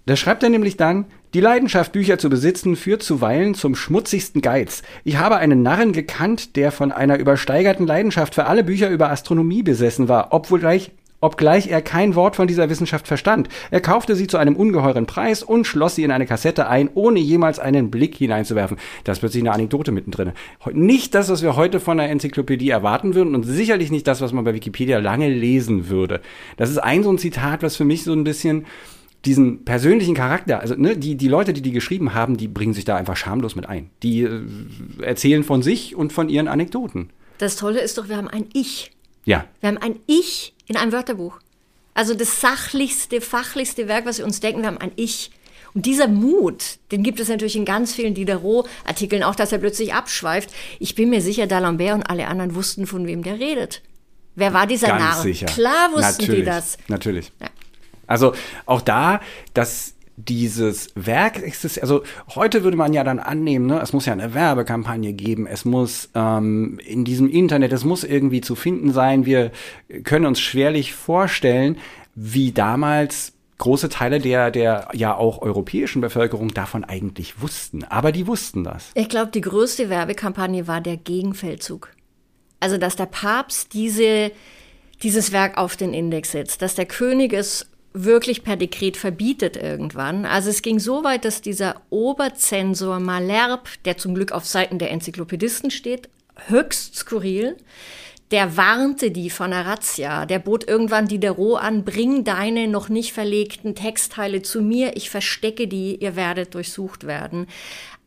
Da 0.06 0.16
schreibt 0.16 0.42
er 0.42 0.50
nämlich 0.50 0.78
dann, 0.78 1.06
die 1.34 1.42
Leidenschaft, 1.42 1.92
Bücher 1.92 2.18
zu 2.18 2.30
besitzen, 2.30 2.76
führt 2.76 3.04
zuweilen 3.04 3.54
zum 3.54 3.76
schmutzigsten 3.76 4.42
Geiz. 4.42 4.82
Ich 5.04 5.18
habe 5.18 5.36
einen 5.36 5.62
Narren 5.62 5.94
gekannt, 5.94 6.56
der 6.56 6.72
von 6.72 6.92
einer 6.92 7.20
übersteigerten 7.20 7.86
Leidenschaft 7.86 8.34
für 8.34 8.46
alle 8.46 8.64
Bücher 8.64 8.90
über 8.90 9.12
Astronomie 9.12 9.62
besessen 9.62 10.08
war, 10.08 10.30
obwohl 10.32 10.60
gleich 10.60 10.92
obgleich 11.22 11.68
er 11.68 11.82
kein 11.82 12.16
Wort 12.16 12.36
von 12.36 12.48
dieser 12.48 12.70
Wissenschaft 12.70 13.08
verstand. 13.08 13.50
Er 13.72 13.82
kaufte 13.82 14.16
sie 14.16 14.28
zu 14.28 14.38
einem 14.38 14.56
ungeheuren 14.56 15.06
Preis 15.06 15.44
und 15.44 15.66
schloss 15.66 15.96
sie 15.96 16.04
in 16.04 16.12
eine 16.12 16.26
Kassette 16.26 16.68
ein, 16.68 16.90
ohne 16.94 17.20
jemals 17.20 17.60
einen 17.60 17.92
Blick 17.92 18.16
hineinzuwerfen. 18.16 18.78
Das 19.04 19.18
ist 19.18 19.20
plötzlich 19.20 19.44
eine 19.44 19.52
Anekdote 19.52 19.92
mittendrin. 19.92 20.32
Nicht 20.72 21.16
das, 21.16 21.30
was 21.30 21.42
wir 21.42 21.56
heute 21.56 21.80
von 21.80 21.98
der 21.98 22.10
Enzyklopädie 22.10 22.70
erwarten 22.70 23.16
würden 23.16 23.36
und 23.36 23.44
sicherlich 23.44 23.92
nicht 23.92 24.08
das, 24.08 24.22
was 24.22 24.34
man 24.34 24.44
bei 24.44 24.54
Wikipedia 24.54 25.00
lange 25.00 25.30
lesen 25.30 25.90
würde. 25.90 26.22
Das 26.58 26.70
ist 26.70 26.78
ein 26.78 27.04
so 27.04 27.12
ein 27.12 27.18
Zitat, 27.18 27.64
was 27.64 27.76
für 27.76 27.86
mich 27.86 28.04
so 28.04 28.14
ein 28.14 28.24
bisschen 28.24 28.66
diesen 29.26 29.66
persönlichen 29.66 30.16
Charakter, 30.16 30.62
also 30.62 30.76
ne, 30.76 30.96
die, 30.96 31.16
die 31.16 31.28
Leute, 31.28 31.52
die 31.52 31.62
die 31.62 31.72
geschrieben 31.72 32.14
haben, 32.14 32.38
die 32.38 32.48
bringen 32.48 32.74
sich 32.74 32.86
da 32.86 32.96
einfach 32.96 33.18
schamlos 33.18 33.56
mit 33.56 33.68
ein. 33.68 33.90
Die 34.02 34.22
äh, 34.22 34.42
erzählen 35.02 35.44
von 35.44 35.62
sich 35.62 35.96
und 35.96 36.14
von 36.14 36.30
ihren 36.30 36.48
Anekdoten. 36.48 37.10
Das 37.38 37.58
Tolle 37.58 37.82
ist 37.82 37.98
doch, 37.98 38.08
wir 38.08 38.16
haben 38.16 38.30
ein 38.30 38.46
Ich. 38.54 38.92
Ja. 39.26 39.46
Wir 39.60 39.70
haben 39.70 39.78
ein 39.78 39.96
Ich 40.08 40.54
in 40.70 40.78
einem 40.78 40.94
Wörterbuch. 40.94 41.40
Also 41.94 42.14
das 42.14 42.40
sachlichste, 42.40 43.20
fachlichste 43.20 43.90
Werk, 43.90 44.06
was 44.06 44.20
wir 44.20 44.26
uns 44.26 44.40
denken, 44.40 44.62
wir 44.62 44.68
haben 44.68 44.78
ein 44.78 44.94
Ich. 44.96 45.32
Und 45.74 45.86
dieser 45.86 46.08
Mut, 46.08 46.80
den 46.92 47.04
gibt 47.04 47.20
es 47.20 47.28
natürlich 47.28 47.56
in 47.56 47.66
ganz 47.66 47.94
vielen 47.94 48.14
Diderot-Artikeln, 48.14 49.24
auch 49.24 49.36
dass 49.36 49.52
er 49.52 49.58
plötzlich 49.58 49.94
abschweift. 49.94 50.50
Ich 50.80 50.96
bin 50.96 51.10
mir 51.10 51.22
sicher, 51.22 51.44
D'Alembert 51.44 51.96
und 51.96 52.04
alle 52.04 52.28
anderen 52.28 52.56
wussten, 52.56 52.88
von 52.88 53.06
wem 53.06 53.22
der 53.22 53.40
redet. 53.40 53.82
Wer 54.36 54.54
war 54.54 54.66
dieser 54.66 54.88
Ganz 54.88 55.02
Narr? 55.02 55.22
Sicher. 55.22 55.46
Klar 55.48 55.92
wussten 55.92 56.22
natürlich, 56.22 56.40
die 56.40 56.46
das. 56.46 56.78
Natürlich. 56.88 57.32
Ja. 57.42 57.48
Also 58.08 58.34
auch 58.66 58.82
da, 58.82 59.22
dass 59.54 59.96
dieses 60.28 60.90
Werk 60.96 61.40
ist 61.40 61.82
also 61.82 62.04
heute 62.36 62.64
würde 62.64 62.76
man 62.76 62.94
ja 62.94 63.04
dann 63.04 63.20
annehmen, 63.20 63.68
ne, 63.68 63.80
es 63.82 63.94
muss 63.94 64.06
ja 64.06 64.14
eine 64.14 64.34
Werbekampagne 64.34 65.14
geben, 65.14 65.48
es 65.48 65.64
muss 65.64 66.10
ähm, 66.14 66.80
in 66.86 67.06
diesem 67.06 67.30
Internet, 67.30 67.72
es 67.72 67.86
muss 67.86 68.04
irgendwie 68.04 68.42
zu 68.42 68.56
finden 68.56 68.92
sein. 68.92 69.26
Wir 69.26 69.52
können 70.04 70.26
uns 70.26 70.42
schwerlich 70.42 70.94
vorstellen, 70.94 71.78
wie 72.16 72.52
damals 72.52 73.34
große 73.60 73.90
Teile 73.90 74.20
der, 74.20 74.52
der 74.52 74.90
ja 74.94 75.16
auch 75.16 75.42
europäischen 75.42 76.02
Bevölkerung 76.02 76.54
davon 76.54 76.84
eigentlich 76.84 77.42
wussten. 77.42 77.84
Aber 77.86 78.12
die 78.12 78.28
wussten 78.28 78.64
das. 78.64 78.92
Ich 78.96 79.10
glaube, 79.10 79.32
die 79.32 79.42
größte 79.42 79.90
Werbekampagne 79.90 80.68
war 80.68 80.82
der 80.82 80.98
Gegenfeldzug. 80.98 81.90
Also, 82.60 82.78
dass 82.78 82.96
der 82.96 83.06
Papst 83.06 83.74
diese, 83.74 84.32
dieses 85.02 85.32
Werk 85.32 85.58
auf 85.58 85.78
den 85.78 85.94
Index 85.94 86.32
setzt, 86.32 86.62
dass 86.62 86.76
der 86.76 86.86
König 86.86 87.32
es 87.34 87.70
wirklich 88.04 88.44
per 88.44 88.56
Dekret 88.56 88.98
verbietet 88.98 89.58
irgendwann. 89.58 90.26
Also 90.26 90.50
es 90.50 90.62
ging 90.62 90.80
so 90.80 91.04
weit, 91.04 91.26
dass 91.26 91.42
dieser 91.42 91.82
Oberzensor 91.90 93.00
Malherbe, 93.00 93.70
der 93.86 93.98
zum 93.98 94.16
Glück 94.16 94.32
auf 94.32 94.46
Seiten 94.46 94.80
der 94.80 94.92
Enzyklopädisten 94.92 95.72
steht, 95.72 96.10
höchst 96.48 96.96
skurril, 96.96 97.58
der 98.32 98.58
warnte 98.58 99.10
die 99.10 99.30
von 99.30 99.52
der 99.52 99.66
Razzia. 99.66 100.26
Der 100.26 100.40
bot 100.40 100.68
irgendwann 100.68 101.08
Diderot 101.08 101.62
an, 101.62 101.84
bring 101.84 102.24
deine 102.24 102.68
noch 102.68 102.90
nicht 102.90 103.12
verlegten 103.12 103.74
Textteile 103.74 104.42
zu 104.42 104.62
mir, 104.62 104.96
ich 104.96 105.10
verstecke 105.10 105.68
die, 105.68 105.96
ihr 105.96 106.16
werdet 106.16 106.54
durchsucht 106.54 107.08
werden. 107.08 107.48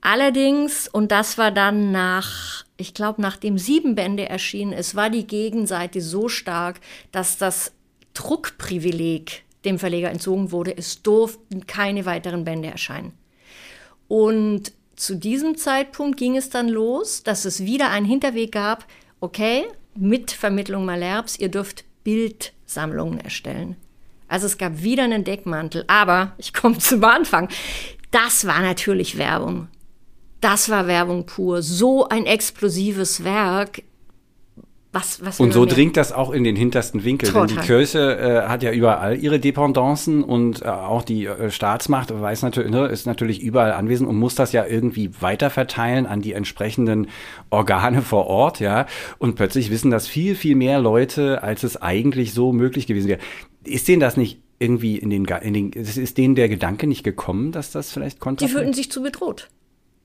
Allerdings, 0.00 0.88
und 0.88 1.12
das 1.12 1.38
war 1.38 1.50
dann 1.50 1.92
nach, 1.92 2.64
ich 2.76 2.94
glaube, 2.94 3.22
nachdem 3.22 3.59
sieben 3.59 3.94
Bände 3.94 4.28
erschienen, 4.28 4.72
es 4.72 4.94
war 4.94 5.11
die 5.11 5.26
Gegenseite 5.26 6.00
so 6.00 6.28
stark, 6.28 6.81
dass 7.12 7.38
das 7.38 7.72
Druckprivileg 8.14 9.44
dem 9.64 9.79
Verleger 9.79 10.11
entzogen 10.11 10.53
wurde. 10.53 10.77
Es 10.77 11.03
durften 11.03 11.66
keine 11.66 12.05
weiteren 12.07 12.44
Bände 12.44 12.68
erscheinen. 12.68 13.12
Und 14.09 14.72
zu 14.96 15.16
diesem 15.16 15.57
Zeitpunkt 15.57 16.18
ging 16.18 16.37
es 16.37 16.51
dann 16.51 16.68
los, 16.68 17.22
dass 17.22 17.44
es 17.44 17.64
wieder 17.64 17.90
einen 17.90 18.07
Hinterweg 18.07 18.53
gab. 18.53 18.87
Okay, 19.20 19.64
mit 19.94 20.31
Vermittlung 20.31 20.85
Malherbes, 20.85 21.38
ihr 21.38 21.48
dürft 21.48 21.85
Bildsammlungen 22.05 23.20
erstellen. 23.20 23.77
Also 24.29 24.46
es 24.46 24.59
gab 24.59 24.83
wieder 24.83 25.05
einen 25.05 25.25
Deckmantel. 25.25 25.85
Aber 25.88 26.33
ich 26.38 26.53
komme 26.53 26.79
zum 26.79 27.05
Anfang. 27.05 27.48
Das 28.11 28.46
war 28.46 28.61
natürlich 28.61 29.18
Werbung. 29.18 29.68
Das 30.40 30.68
war 30.68 30.87
Werbung 30.87 31.27
pur. 31.27 31.62
So 31.62 32.09
ein 32.09 32.27
explosives 32.27 33.25
Werk 33.25 33.83
was, 34.92 35.24
was 35.24 35.40
und 35.40 35.55
so 35.55 35.64
dringt 35.64 35.96
das 35.96 36.12
auch 36.12 36.31
in 36.31 36.44
den 36.44 36.55
hintersten 36.55 37.02
Winkel. 37.02 37.31
Total. 37.31 37.46
Denn 37.46 37.57
die 37.57 37.62
Kirche 37.62 38.44
äh, 38.44 38.48
hat 38.48 38.62
ja 38.62 38.72
überall 38.72 39.16
ihre 39.16 39.40
Dependancen 39.40 40.22
und 40.22 40.61
äh, 40.61 40.66
auch 40.66 41.02
die 41.02 41.24
äh, 41.24 41.50
Staatsmacht 41.50 42.12
weiß 42.12 42.42
natürlich, 42.42 42.70
ne, 42.70 42.87
ist 42.88 43.07
natürlich 43.07 43.40
überall 43.40 43.72
anwesend 43.72 44.09
und 44.09 44.16
muss 44.16 44.35
das 44.35 44.52
ja 44.52 44.66
irgendwie 44.66 45.11
weiterverteilen 45.20 46.05
an 46.07 46.20
die 46.20 46.35
entsprechenden 46.35 47.09
Organe 47.48 48.02
vor 48.02 48.26
Ort, 48.26 48.61
ja. 48.61 48.87
Und 49.16 49.37
plötzlich 49.37 49.70
wissen 49.70 49.90
das 49.90 50.09
viel, 50.09 50.35
viel 50.35 50.57
mehr 50.57 50.78
Leute, 50.78 51.42
als 51.42 51.62
es 51.62 51.81
eigentlich 51.81 52.35
so 52.35 52.52
möglich 52.52 52.87
gewesen 52.87 53.09
wäre. 53.09 53.20
Ist 53.64 53.88
denen 53.88 54.00
das 54.00 54.18
nicht 54.18 54.40
irgendwie 54.59 54.98
in 54.98 55.09
den, 55.09 55.24
in 55.24 55.55
den 55.55 55.72
ist 55.72 56.18
denen 56.18 56.35
der 56.35 56.50
Gedanke 56.50 56.87
nicht 56.87 57.02
gekommen, 57.02 57.50
dass 57.50 57.70
das 57.70 57.90
vielleicht 57.90 58.20
konnte? 58.20 58.44
Die 58.44 58.50
fühlten 58.50 58.74
sich 58.74 58.90
zu 58.90 59.02
bedroht. 59.02 59.48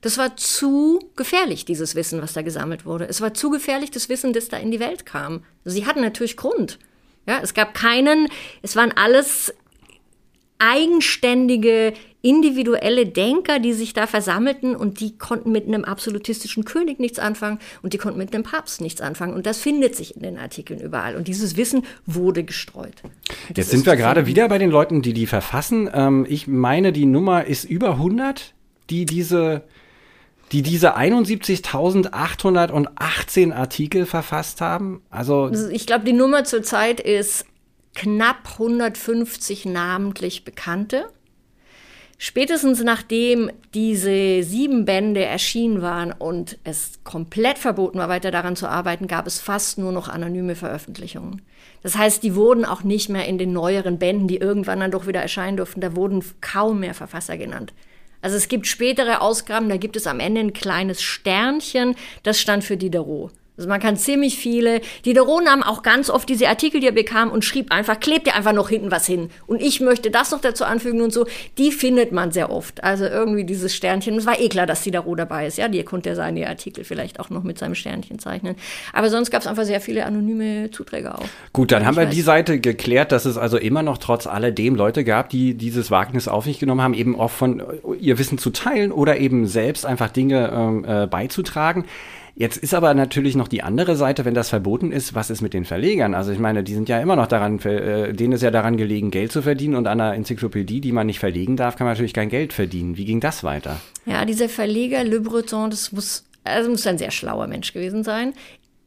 Das 0.01 0.17
war 0.17 0.35
zu 0.37 0.99
gefährlich, 1.15 1.65
dieses 1.65 1.95
Wissen, 1.95 2.21
was 2.21 2.33
da 2.33 2.43
gesammelt 2.43 2.85
wurde. 2.85 3.07
Es 3.07 3.19
war 3.21 3.33
zu 3.33 3.49
gefährlich, 3.49 3.91
das 3.91 4.09
Wissen, 4.09 4.33
das 4.33 4.47
da 4.47 4.57
in 4.57 4.71
die 4.71 4.79
Welt 4.79 5.05
kam. 5.05 5.43
Sie 5.65 5.85
hatten 5.85 6.01
natürlich 6.01 6.37
Grund. 6.37 6.77
Ja, 7.27 7.39
es 7.41 7.53
gab 7.53 7.73
keinen, 7.73 8.29
es 8.61 8.75
waren 8.75 8.91
alles 8.91 9.53
eigenständige, 10.59 11.93
individuelle 12.21 13.05
Denker, 13.05 13.59
die 13.59 13.73
sich 13.73 13.93
da 13.93 14.07
versammelten 14.07 14.75
und 14.75 14.99
die 14.99 15.17
konnten 15.17 15.51
mit 15.51 15.67
einem 15.67 15.85
absolutistischen 15.85 16.65
König 16.65 16.99
nichts 16.99 17.19
anfangen 17.19 17.59
und 17.83 17.93
die 17.93 17.97
konnten 17.97 18.17
mit 18.17 18.33
einem 18.33 18.43
Papst 18.43 18.81
nichts 18.81 19.01
anfangen. 19.01 19.33
Und 19.33 19.45
das 19.45 19.59
findet 19.59 19.95
sich 19.95 20.15
in 20.15 20.23
den 20.23 20.37
Artikeln 20.37 20.79
überall. 20.79 21.15
Und 21.15 21.27
dieses 21.27 21.57
Wissen 21.57 21.83
wurde 22.05 22.43
gestreut. 22.43 22.95
Jetzt 23.55 23.69
sind 23.69 23.85
wir 23.85 23.95
gerade 23.95 24.25
wieder 24.25 24.49
bei 24.49 24.57
den 24.57 24.71
Leuten, 24.71 25.01
die 25.01 25.13
die 25.13 25.27
verfassen. 25.27 25.89
Ähm, 25.93 26.25
ich 26.27 26.47
meine, 26.47 26.91
die 26.91 27.05
Nummer 27.05 27.45
ist 27.45 27.63
über 27.63 27.91
100, 27.91 28.53
die 28.89 29.05
diese 29.05 29.63
die 30.51 30.61
diese 30.61 30.97
71.818 30.97 33.53
Artikel 33.53 34.05
verfasst 34.05 34.59
haben. 34.61 35.01
Also 35.09 35.51
ich 35.71 35.85
glaube, 35.85 36.05
die 36.05 36.13
Nummer 36.13 36.45
zurzeit 36.45 36.99
ist 36.99 37.45
knapp 37.95 38.53
150 38.53 39.65
namentlich 39.65 40.45
Bekannte. 40.45 41.09
Spätestens 42.19 42.83
nachdem 42.83 43.51
diese 43.75 44.41
sieben 44.41 44.85
Bände 44.85 45.23
erschienen 45.23 45.83
waren 45.83 46.11
und 46.11 46.57
es 46.63 46.99
komplett 47.03 47.59
verboten 47.59 47.99
war, 47.99 48.09
weiter 48.09 48.31
daran 48.31 48.55
zu 48.55 48.67
arbeiten, 48.67 49.07
gab 49.07 49.27
es 49.27 49.39
fast 49.39 49.77
nur 49.77 49.91
noch 49.91 50.07
anonyme 50.07 50.55
Veröffentlichungen. 50.55 51.43
Das 51.83 51.95
heißt, 51.95 52.23
die 52.23 52.33
wurden 52.33 52.65
auch 52.65 52.83
nicht 52.83 53.09
mehr 53.09 53.27
in 53.27 53.37
den 53.37 53.53
neueren 53.53 53.99
Bänden, 53.99 54.27
die 54.27 54.37
irgendwann 54.37 54.79
dann 54.79 54.89
doch 54.89 55.05
wieder 55.05 55.21
erscheinen 55.21 55.57
durften, 55.57 55.79
da 55.79 55.95
wurden 55.95 56.23
kaum 56.41 56.79
mehr 56.79 56.95
Verfasser 56.95 57.37
genannt. 57.37 57.71
Also 58.21 58.37
es 58.37 58.47
gibt 58.47 58.67
spätere 58.67 59.21
Ausgaben, 59.21 59.69
da 59.69 59.77
gibt 59.77 59.95
es 59.95 60.07
am 60.07 60.19
Ende 60.19 60.41
ein 60.41 60.53
kleines 60.53 61.01
Sternchen, 61.01 61.95
das 62.23 62.39
stand 62.39 62.63
für 62.63 62.77
Diderot. 62.77 63.31
Also 63.57 63.67
man 63.67 63.79
kann 63.79 63.97
ziemlich 63.97 64.37
viele. 64.37 64.81
Diderot 65.05 65.43
nahm 65.43 65.63
auch 65.63 65.81
ganz 65.81 66.09
oft 66.11 66.29
diese 66.29 66.47
Artikel, 66.47 66.79
die 66.79 66.87
er 66.87 66.93
bekam 66.93 67.31
und 67.31 67.43
schrieb 67.43 67.71
einfach, 67.71 67.99
klebt 67.99 68.27
ihr 68.27 68.35
einfach 68.35 68.53
noch 68.53 68.69
hinten 68.69 68.91
was 68.91 69.07
hin. 69.07 69.29
Und 69.47 69.61
ich 69.61 69.79
möchte 69.81 70.11
das 70.11 70.31
noch 70.31 70.41
dazu 70.41 70.63
anfügen 70.63 71.01
und 71.01 71.11
so. 71.11 71.25
Die 71.57 71.71
findet 71.71 72.11
man 72.11 72.31
sehr 72.31 72.51
oft. 72.51 72.83
Also 72.83 73.05
irgendwie 73.05 73.45
dieses 73.45 73.75
Sternchen. 73.75 74.15
Es 74.15 74.27
war 74.27 74.39
eh 74.39 74.47
klar, 74.47 74.67
dass 74.67 74.83
Diderot 74.83 75.17
dabei 75.17 75.47
ist. 75.47 75.57
Ja, 75.57 75.67
die 75.67 75.81
konnte 75.83 76.09
er 76.09 76.15
seine 76.15 76.47
Artikel 76.47 76.83
vielleicht 76.83 77.19
auch 77.19 77.31
noch 77.31 77.43
mit 77.43 77.57
seinem 77.57 77.73
Sternchen 77.73 78.19
zeichnen. 78.19 78.55
Aber 78.93 79.09
sonst 79.09 79.31
gab 79.31 79.41
es 79.41 79.47
einfach 79.47 79.65
sehr 79.65 79.81
viele 79.81 80.05
anonyme 80.05 80.69
Zuträger 80.69 81.17
auch. 81.17 81.25
Gut, 81.51 81.71
dann 81.71 81.85
haben 81.85 81.97
wir 81.97 82.07
weiß. 82.07 82.13
die 82.13 82.21
Seite 82.21 82.59
geklärt, 82.59 83.11
dass 83.11 83.25
es 83.25 83.37
also 83.37 83.57
immer 83.57 83.81
noch 83.81 83.97
trotz 83.97 84.27
alledem 84.27 84.75
Leute 84.75 85.03
gab, 85.03 85.29
die 85.29 85.55
dieses 85.55 85.89
Wagnis 85.89 86.27
auf 86.27 86.45
sich 86.45 86.59
genommen 86.59 86.81
haben, 86.81 86.93
eben 86.93 87.19
auch 87.19 87.31
von 87.31 87.63
ihr 87.99 88.19
Wissen 88.19 88.37
zu 88.37 88.51
teilen 88.51 88.91
oder 88.91 89.17
eben 89.17 89.47
selbst 89.47 89.85
einfach 89.85 90.09
Dinge 90.09 90.51
ähm, 90.53 90.85
äh, 90.85 91.07
beizutragen. 91.07 91.85
Jetzt 92.39 92.57
ist 92.57 92.75
aber 92.75 92.93
natürlich 92.93 93.35
noch 93.35 93.47
die 93.47 93.63
andere 93.63 93.95
Seite, 93.95 94.23
wenn 94.23 94.35
das 94.35 94.49
verboten 94.49 94.91
ist, 94.91 95.15
was 95.15 95.31
ist 95.31 95.41
mit 95.41 95.55
den 95.55 95.65
Verlegern? 95.65 96.13
Also 96.13 96.31
ich 96.31 96.37
meine, 96.37 96.63
die 96.63 96.75
sind 96.75 96.87
ja 96.87 96.99
immer 97.01 97.15
noch 97.15 97.25
daran, 97.25 97.57
äh, 97.61 98.13
denen 98.13 98.33
ist 98.33 98.43
ja 98.43 98.51
daran 98.51 98.77
gelegen, 98.77 99.09
Geld 99.09 99.31
zu 99.31 99.41
verdienen 99.41 99.73
und 99.73 99.87
an 99.87 99.99
einer 99.99 100.13
Enzyklopädie, 100.13 100.79
die 100.79 100.91
man 100.91 101.07
nicht 101.07 101.17
verlegen 101.17 101.57
darf, 101.57 101.77
kann 101.77 101.85
man 101.85 101.93
natürlich 101.93 102.13
kein 102.13 102.29
Geld 102.29 102.53
verdienen. 102.53 102.95
Wie 102.95 103.05
ging 103.05 103.21
das 103.21 103.43
weiter? 103.43 103.81
Ja, 104.05 104.23
dieser 104.23 104.49
Verleger 104.49 105.03
Le 105.03 105.19
Breton, 105.19 105.71
das 105.71 105.91
muss, 105.91 106.25
also 106.43 106.69
muss 106.69 106.85
ein 106.85 106.99
sehr 106.99 107.09
schlauer 107.09 107.47
Mensch 107.47 107.73
gewesen 107.73 108.03
sein. 108.03 108.33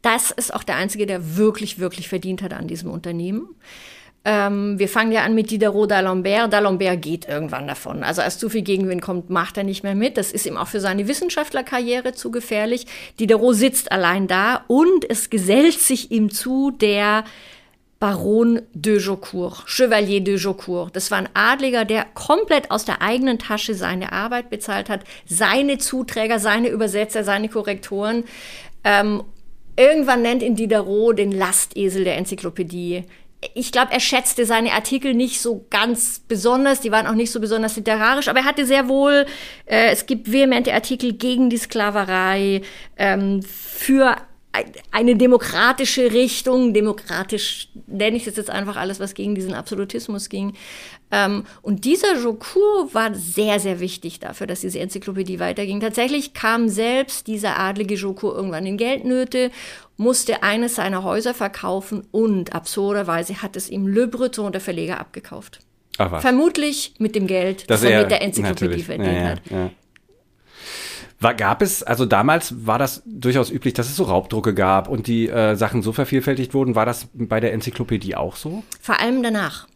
Das 0.00 0.30
ist 0.30 0.54
auch 0.54 0.62
der 0.62 0.76
Einzige, 0.76 1.06
der 1.06 1.36
wirklich, 1.36 1.80
wirklich 1.80 2.08
verdient 2.08 2.42
hat 2.42 2.52
an 2.52 2.68
diesem 2.68 2.88
Unternehmen. 2.88 3.48
Ähm, 4.22 4.78
wir 4.78 4.88
fangen 4.88 5.12
ja 5.12 5.22
an 5.22 5.34
mit 5.34 5.50
Diderot 5.50 5.90
d'Alembert. 5.90 6.52
D'Alembert 6.52 6.96
geht 6.96 7.26
irgendwann 7.26 7.66
davon. 7.66 8.02
Also 8.02 8.20
als 8.20 8.38
zu 8.38 8.50
viel 8.50 8.62
Gegenwind 8.62 9.00
kommt, 9.00 9.30
macht 9.30 9.56
er 9.56 9.64
nicht 9.64 9.82
mehr 9.82 9.94
mit. 9.94 10.18
Das 10.18 10.30
ist 10.30 10.44
ihm 10.44 10.58
auch 10.58 10.68
für 10.68 10.80
seine 10.80 11.08
Wissenschaftlerkarriere 11.08 12.12
zu 12.12 12.30
gefährlich. 12.30 12.86
Diderot 13.18 13.56
sitzt 13.56 13.92
allein 13.92 14.26
da 14.26 14.64
und 14.66 15.08
es 15.08 15.30
gesellt 15.30 15.78
sich 15.80 16.10
ihm 16.10 16.30
zu 16.30 16.70
der 16.70 17.24
Baron 17.98 18.62
de 18.72 18.98
Jaucourt, 18.98 19.64
Chevalier 19.66 20.22
de 20.22 20.36
Jaucourt. 20.36 20.96
Das 20.96 21.10
war 21.10 21.18
ein 21.18 21.28
Adliger, 21.34 21.84
der 21.84 22.06
komplett 22.14 22.70
aus 22.70 22.86
der 22.86 23.02
eigenen 23.02 23.38
Tasche 23.38 23.74
seine 23.74 24.12
Arbeit 24.12 24.48
bezahlt 24.48 24.88
hat, 24.88 25.04
seine 25.26 25.76
Zuträger, 25.76 26.38
seine 26.38 26.68
Übersetzer, 26.68 27.24
seine 27.24 27.50
Korrektoren. 27.50 28.24
Ähm, 28.84 29.22
irgendwann 29.76 30.22
nennt 30.22 30.42
ihn 30.42 30.56
Diderot 30.56 31.18
den 31.18 31.30
Lastesel 31.30 32.04
der 32.04 32.16
Enzyklopädie 32.16 33.04
ich 33.54 33.72
glaube, 33.72 33.92
er 33.92 34.00
schätzte 34.00 34.44
seine 34.44 34.72
Artikel 34.72 35.14
nicht 35.14 35.40
so 35.40 35.66
ganz 35.70 36.20
besonders, 36.26 36.80
die 36.80 36.92
waren 36.92 37.06
auch 37.06 37.14
nicht 37.14 37.30
so 37.30 37.40
besonders 37.40 37.76
literarisch, 37.76 38.28
aber 38.28 38.40
er 38.40 38.44
hatte 38.44 38.66
sehr 38.66 38.88
wohl, 38.88 39.26
äh, 39.66 39.90
es 39.90 40.06
gibt 40.06 40.30
vehemente 40.30 40.74
Artikel 40.74 41.14
gegen 41.14 41.48
die 41.48 41.56
Sklaverei, 41.56 42.62
ähm, 42.96 43.42
für 43.42 44.16
eine 44.90 45.14
demokratische 45.14 46.12
Richtung, 46.12 46.74
demokratisch 46.74 47.68
nenne 47.86 48.16
ich 48.16 48.24
das 48.24 48.36
jetzt 48.36 48.50
einfach 48.50 48.76
alles, 48.76 48.98
was 48.98 49.14
gegen 49.14 49.36
diesen 49.36 49.54
Absolutismus 49.54 50.28
ging. 50.28 50.54
Ähm, 51.12 51.44
und 51.62 51.84
dieser 51.84 52.16
Jokur 52.16 52.92
war 52.92 53.14
sehr, 53.14 53.60
sehr 53.60 53.78
wichtig 53.78 54.18
dafür, 54.18 54.48
dass 54.48 54.60
diese 54.60 54.80
Enzyklopädie 54.80 55.38
weiterging. 55.38 55.80
Tatsächlich 55.80 56.34
kam 56.34 56.68
selbst 56.68 57.28
dieser 57.28 57.60
adlige 57.60 57.94
Jokur 57.94 58.34
irgendwann 58.34 58.66
in 58.66 58.76
Geldnöte, 58.76 59.52
musste 60.00 60.42
eines 60.42 60.76
seiner 60.76 61.04
Häuser 61.04 61.34
verkaufen 61.34 62.08
und 62.10 62.54
absurderweise 62.54 63.42
hat 63.42 63.54
es 63.54 63.68
ihm 63.68 63.86
Le 63.86 64.08
Breton, 64.08 64.50
der 64.50 64.62
Verleger, 64.62 64.98
abgekauft. 64.98 65.60
Vermutlich 65.96 66.94
mit 66.98 67.14
dem 67.14 67.26
Geld, 67.26 67.68
das, 67.68 67.82
das 67.82 67.90
er 67.90 68.00
mit 68.00 68.10
der 68.10 68.22
Enzyklopädie 68.22 68.82
verdient 68.82 69.14
ja, 69.14 69.28
hat. 69.28 69.40
Ja. 69.50 69.70
War, 71.20 71.34
gab 71.34 71.60
es, 71.60 71.82
also 71.82 72.06
damals 72.06 72.66
war 72.66 72.78
das 72.78 73.02
durchaus 73.04 73.50
üblich, 73.50 73.74
dass 73.74 73.90
es 73.90 73.96
so 73.96 74.04
Raubdrucke 74.04 74.54
gab 74.54 74.88
und 74.88 75.06
die 75.06 75.28
äh, 75.28 75.54
Sachen 75.54 75.82
so 75.82 75.92
vervielfältigt 75.92 76.54
wurden. 76.54 76.74
War 76.74 76.86
das 76.86 77.08
bei 77.12 77.40
der 77.40 77.52
Enzyklopädie 77.52 78.16
auch 78.16 78.36
so? 78.36 78.64
Vor 78.80 78.98
allem 78.98 79.22
danach. 79.22 79.68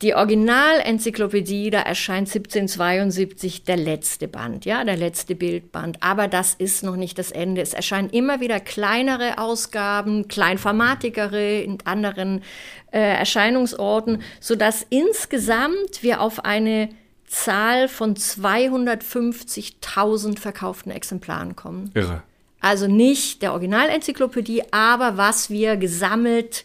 Die 0.00 0.14
Originalenzyklopädie, 0.14 1.70
da 1.70 1.80
erscheint 1.80 2.28
1772 2.28 3.64
der 3.64 3.76
letzte 3.76 4.28
Band, 4.28 4.64
ja, 4.64 4.84
der 4.84 4.96
letzte 4.96 5.34
Bildband. 5.34 6.00
Aber 6.04 6.28
das 6.28 6.54
ist 6.54 6.84
noch 6.84 6.94
nicht 6.94 7.18
das 7.18 7.32
Ende. 7.32 7.62
Es 7.62 7.74
erscheinen 7.74 8.08
immer 8.10 8.38
wieder 8.38 8.60
kleinere 8.60 9.38
Ausgaben, 9.38 10.28
kleinformatigere 10.28 11.62
in 11.62 11.78
anderen 11.84 12.44
äh, 12.92 13.00
Erscheinungsorten, 13.00 14.22
sodass 14.38 14.86
insgesamt 14.88 16.02
wir 16.02 16.20
auf 16.20 16.44
eine 16.44 16.90
Zahl 17.26 17.88
von 17.88 18.14
250.000 18.14 20.38
verkauften 20.38 20.92
Exemplaren 20.92 21.56
kommen. 21.56 21.90
Irre. 21.94 22.22
Also 22.60 22.86
nicht 22.86 23.42
der 23.42 23.50
Originalenzyklopädie, 23.52 24.62
aber 24.72 25.16
was 25.16 25.50
wir 25.50 25.76
gesammelt 25.76 26.64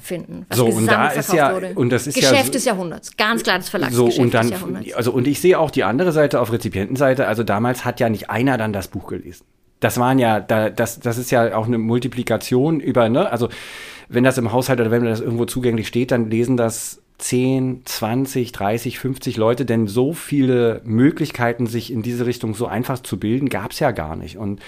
finden. 0.00 0.46
Was 0.48 0.58
so 0.58 0.66
und 0.66 0.86
da 0.86 1.08
ist 1.08 1.32
ja 1.32 1.54
wurde. 1.54 1.72
und 1.74 1.90
das 1.90 2.06
ist 2.06 2.14
Geschäft 2.14 2.46
ja 2.46 2.50
des 2.50 2.64
Jahrhunderts, 2.64 3.16
ganz 3.16 3.42
klar 3.42 3.58
das 3.58 3.66
so 3.66 3.70
Verlagsgeschäft 3.70 4.18
und 4.18 4.34
dann 4.34 4.50
des 4.50 4.60
Jahrhunderts. 4.60 4.94
also 4.94 5.12
und 5.12 5.26
ich 5.26 5.40
sehe 5.40 5.58
auch 5.58 5.70
die 5.70 5.84
andere 5.84 6.12
Seite 6.12 6.40
auf 6.40 6.52
Rezipientenseite. 6.52 7.26
Also 7.26 7.42
damals 7.42 7.84
hat 7.84 8.00
ja 8.00 8.08
nicht 8.08 8.30
einer 8.30 8.58
dann 8.58 8.72
das 8.72 8.88
Buch 8.88 9.08
gelesen. 9.08 9.44
Das 9.80 9.98
waren 9.98 10.18
ja 10.18 10.40
da 10.40 10.70
das 10.70 11.00
das 11.00 11.18
ist 11.18 11.30
ja 11.30 11.56
auch 11.56 11.66
eine 11.66 11.78
Multiplikation 11.78 12.80
über 12.80 13.08
ne 13.08 13.30
also 13.30 13.48
wenn 14.08 14.24
das 14.24 14.38
im 14.38 14.52
Haushalt 14.52 14.80
oder 14.80 14.90
wenn 14.90 15.04
das 15.04 15.20
irgendwo 15.20 15.46
zugänglich 15.46 15.88
steht, 15.88 16.12
dann 16.12 16.30
lesen 16.30 16.56
das 16.56 17.02
10, 17.18 17.82
20, 17.84 18.52
30, 18.52 18.98
50 18.98 19.36
Leute, 19.36 19.64
denn 19.64 19.86
so 19.86 20.12
viele 20.12 20.82
Möglichkeiten, 20.84 21.66
sich 21.66 21.92
in 21.92 22.02
diese 22.02 22.26
Richtung 22.26 22.54
so 22.54 22.66
einfach 22.66 23.00
zu 23.00 23.18
bilden, 23.18 23.48
gab 23.48 23.72
es 23.72 23.80
ja 23.80 23.90
gar 23.90 24.16
nicht. 24.16 24.36
Und 24.36 24.60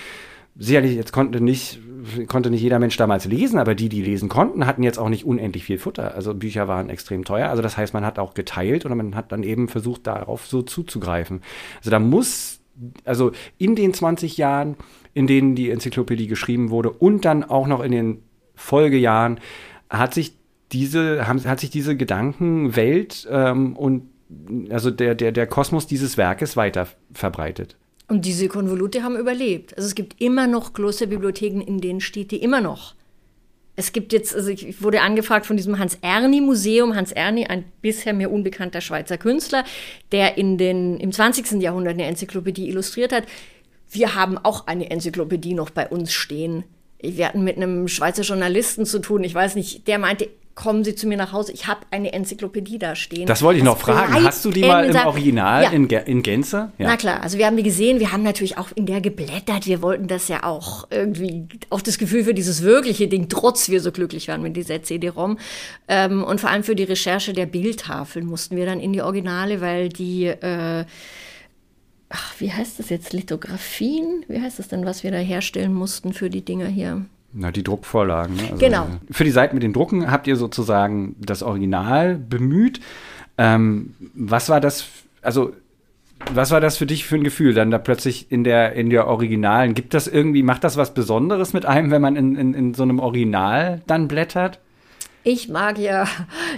sicherlich, 0.58 0.96
jetzt 0.96 1.12
konnte 1.12 1.40
nicht, 1.40 1.80
konnte 2.26 2.50
nicht 2.50 2.60
jeder 2.60 2.78
Mensch 2.78 2.96
damals 2.96 3.24
lesen, 3.24 3.58
aber 3.58 3.74
die, 3.74 3.88
die 3.88 4.02
lesen 4.02 4.28
konnten, 4.28 4.66
hatten 4.66 4.82
jetzt 4.82 4.98
auch 4.98 5.08
nicht 5.08 5.24
unendlich 5.24 5.64
viel 5.64 5.78
Futter. 5.78 6.14
Also 6.14 6.34
Bücher 6.34 6.68
waren 6.68 6.90
extrem 6.90 7.24
teuer. 7.24 7.48
Also 7.48 7.62
das 7.62 7.76
heißt, 7.76 7.94
man 7.94 8.04
hat 8.04 8.18
auch 8.18 8.34
geteilt 8.34 8.84
oder 8.84 8.94
man 8.94 9.14
hat 9.14 9.32
dann 9.32 9.42
eben 9.42 9.68
versucht, 9.68 10.06
darauf 10.06 10.46
so 10.46 10.62
zuzugreifen. 10.62 11.42
Also 11.78 11.90
da 11.90 11.98
muss, 11.98 12.60
also 13.04 13.32
in 13.56 13.76
den 13.76 13.94
20 13.94 14.36
Jahren, 14.36 14.76
in 15.14 15.26
denen 15.26 15.54
die 15.54 15.70
Enzyklopädie 15.70 16.26
geschrieben 16.26 16.70
wurde 16.70 16.90
und 16.90 17.24
dann 17.24 17.44
auch 17.44 17.66
noch 17.66 17.80
in 17.80 17.92
den 17.92 18.22
Folgejahren, 18.54 19.40
hat 19.88 20.12
sich 20.12 20.36
diese, 20.72 21.26
haben, 21.26 21.42
hat 21.44 21.60
sich 21.60 21.70
diese 21.70 21.96
Gedankenwelt 21.96 23.26
ähm, 23.30 23.76
und 23.76 24.10
also 24.70 24.90
der, 24.90 25.14
der, 25.14 25.32
der 25.32 25.46
Kosmos 25.46 25.86
dieses 25.86 26.18
Werkes 26.18 26.56
weiter 26.56 26.86
verbreitet. 27.12 27.77
Und 28.08 28.24
diese 28.24 28.48
Konvolute 28.48 29.02
haben 29.02 29.16
überlebt. 29.16 29.76
Also 29.76 29.86
es 29.86 29.94
gibt 29.94 30.20
immer 30.20 30.46
noch 30.46 30.72
Klosterbibliotheken, 30.72 31.60
in 31.60 31.80
denen 31.80 32.00
steht 32.00 32.30
die 32.30 32.38
immer 32.38 32.62
noch. 32.62 32.94
Es 33.76 33.92
gibt 33.92 34.12
jetzt, 34.12 34.34
also 34.34 34.48
ich 34.48 34.82
wurde 34.82 35.02
angefragt 35.02 35.46
von 35.46 35.56
diesem 35.56 35.78
Hans-Erni-Museum. 35.78 36.96
Hans 36.96 37.12
Erni, 37.12 37.46
ein 37.46 37.64
bisher 37.80 38.12
mir 38.12 38.30
unbekannter 38.30 38.80
Schweizer 38.80 39.18
Künstler, 39.18 39.62
der 40.10 40.36
in 40.36 40.58
den, 40.58 40.98
im 40.98 41.12
20. 41.12 41.62
Jahrhundert 41.62 41.92
eine 41.94 42.06
Enzyklopädie 42.06 42.68
illustriert 42.68 43.12
hat. 43.12 43.22
Wir 43.90 44.16
haben 44.16 44.36
auch 44.36 44.66
eine 44.66 44.90
Enzyklopädie 44.90 45.54
noch 45.54 45.70
bei 45.70 45.86
uns 45.86 46.12
stehen. 46.12 46.64
Wir 47.00 47.28
hatten 47.28 47.44
mit 47.44 47.56
einem 47.56 47.86
Schweizer 47.86 48.22
Journalisten 48.22 48.84
zu 48.84 48.98
tun. 48.98 49.22
Ich 49.22 49.34
weiß 49.34 49.54
nicht, 49.54 49.86
der 49.86 50.00
meinte, 50.00 50.28
kommen 50.58 50.82
Sie 50.82 50.96
zu 50.96 51.06
mir 51.06 51.16
nach 51.16 51.32
Hause, 51.32 51.52
ich 51.52 51.68
habe 51.68 51.82
eine 51.92 52.12
Enzyklopädie 52.12 52.80
da 52.80 52.96
stehen. 52.96 53.26
Das 53.26 53.42
wollte 53.42 53.58
ich 53.58 53.64
noch 53.64 53.78
fragen. 53.78 54.24
Hast 54.24 54.44
du 54.44 54.50
die 54.50 54.62
mal 54.62 54.86
im 54.86 54.96
Original 55.06 55.62
ja. 55.62 55.70
in, 55.70 55.88
in, 55.88 56.22
Gänze? 56.24 56.72
Ja. 56.78 56.88
Na 56.88 56.96
klar, 56.96 57.22
also 57.22 57.38
wir 57.38 57.46
haben 57.46 57.56
die 57.56 57.62
gesehen, 57.62 58.00
wir 58.00 58.10
haben 58.10 58.24
natürlich 58.24 58.58
auch 58.58 58.70
in 58.74 58.84
der 58.84 59.00
geblättert, 59.00 59.66
wir 59.66 59.82
wollten 59.82 60.08
das 60.08 60.26
ja 60.26 60.42
auch 60.42 60.88
irgendwie, 60.90 61.46
auch 61.70 61.80
das 61.80 61.96
Gefühl 61.96 62.24
für 62.24 62.34
dieses 62.34 62.62
wirkliche 62.62 63.06
Ding, 63.06 63.28
trotz 63.28 63.68
wir 63.68 63.80
so 63.80 63.92
glücklich 63.92 64.26
waren 64.26 64.42
mit 64.42 64.56
dieser 64.56 64.82
CD-ROM. 64.82 65.38
Ähm, 65.86 66.24
und 66.24 66.40
vor 66.40 66.50
allem 66.50 66.64
für 66.64 66.74
die 66.74 66.82
Recherche 66.82 67.32
der 67.32 67.46
Bildtafeln 67.46 68.26
mussten 68.26 68.56
wir 68.56 68.66
dann 68.66 68.80
in 68.80 68.92
die 68.92 69.02
Originale, 69.02 69.60
weil 69.60 69.88
die 69.88 70.24
äh, 70.26 70.84
ach, 72.08 72.34
wie 72.40 72.52
heißt 72.52 72.80
das 72.80 72.90
jetzt, 72.90 73.12
Lithografien? 73.12 74.24
Wie 74.26 74.40
heißt 74.40 74.58
das 74.58 74.66
denn, 74.66 74.84
was 74.84 75.04
wir 75.04 75.12
da 75.12 75.18
herstellen 75.18 75.72
mussten 75.72 76.12
für 76.12 76.30
die 76.30 76.44
Dinger 76.44 76.66
hier? 76.66 77.06
Na, 77.40 77.52
die 77.52 77.62
Druckvorlagen. 77.62 78.34
Ne? 78.34 78.42
Also 78.42 78.56
genau. 78.56 78.88
Für 79.12 79.22
die 79.22 79.30
Seiten 79.30 79.54
mit 79.54 79.62
den 79.62 79.72
Drucken 79.72 80.10
habt 80.10 80.26
ihr 80.26 80.34
sozusagen 80.34 81.14
das 81.20 81.44
Original 81.44 82.16
bemüht. 82.16 82.80
Ähm, 83.38 83.94
was 84.14 84.48
war 84.48 84.60
das, 84.60 84.86
also 85.22 85.52
was 86.32 86.50
war 86.50 86.60
das 86.60 86.76
für 86.76 86.86
dich 86.86 87.06
für 87.06 87.14
ein 87.14 87.22
Gefühl, 87.22 87.54
dann 87.54 87.70
da 87.70 87.78
plötzlich 87.78 88.32
in 88.32 88.42
der, 88.42 88.72
in 88.72 88.90
der 88.90 89.06
Originalen? 89.06 89.74
Gibt 89.74 89.94
das 89.94 90.08
irgendwie, 90.08 90.42
macht 90.42 90.64
das 90.64 90.76
was 90.76 90.94
Besonderes 90.94 91.52
mit 91.52 91.64
einem, 91.64 91.92
wenn 91.92 92.02
man 92.02 92.16
in, 92.16 92.34
in, 92.34 92.54
in 92.54 92.74
so 92.74 92.82
einem 92.82 92.98
Original 92.98 93.82
dann 93.86 94.08
blättert? 94.08 94.58
Ich 95.24 95.48
mag 95.48 95.78
ja, 95.78 96.06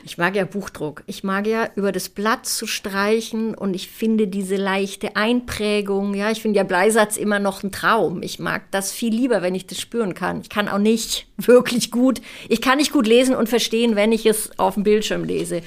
ich 0.04 0.18
mag 0.18 0.36
ja 0.36 0.44
Buchdruck. 0.44 1.02
Ich 1.06 1.24
mag 1.24 1.46
ja 1.46 1.68
über 1.76 1.92
das 1.92 2.08
Blatt 2.08 2.46
zu 2.46 2.66
streichen 2.66 3.54
und 3.54 3.74
ich 3.74 3.88
finde 3.88 4.28
diese 4.28 4.56
leichte 4.56 5.16
Einprägung. 5.16 6.14
Ja, 6.14 6.30
ich 6.30 6.42
finde 6.42 6.58
ja 6.58 6.64
Bleisatz 6.64 7.16
immer 7.16 7.38
noch 7.38 7.62
ein 7.62 7.72
Traum. 7.72 8.22
Ich 8.22 8.38
mag 8.38 8.62
das 8.70 8.92
viel 8.92 9.14
lieber, 9.14 9.42
wenn 9.42 9.54
ich 9.54 9.66
das 9.66 9.80
spüren 9.80 10.14
kann. 10.14 10.42
Ich 10.42 10.50
kann 10.50 10.68
auch 10.68 10.78
nicht 10.78 11.26
wirklich 11.36 11.90
gut, 11.90 12.20
ich 12.48 12.60
kann 12.60 12.78
nicht 12.78 12.92
gut 12.92 13.06
lesen 13.06 13.34
und 13.34 13.48
verstehen, 13.48 13.96
wenn 13.96 14.12
ich 14.12 14.26
es 14.26 14.58
auf 14.58 14.74
dem 14.74 14.84
Bildschirm 14.84 15.24
lese. 15.24 15.62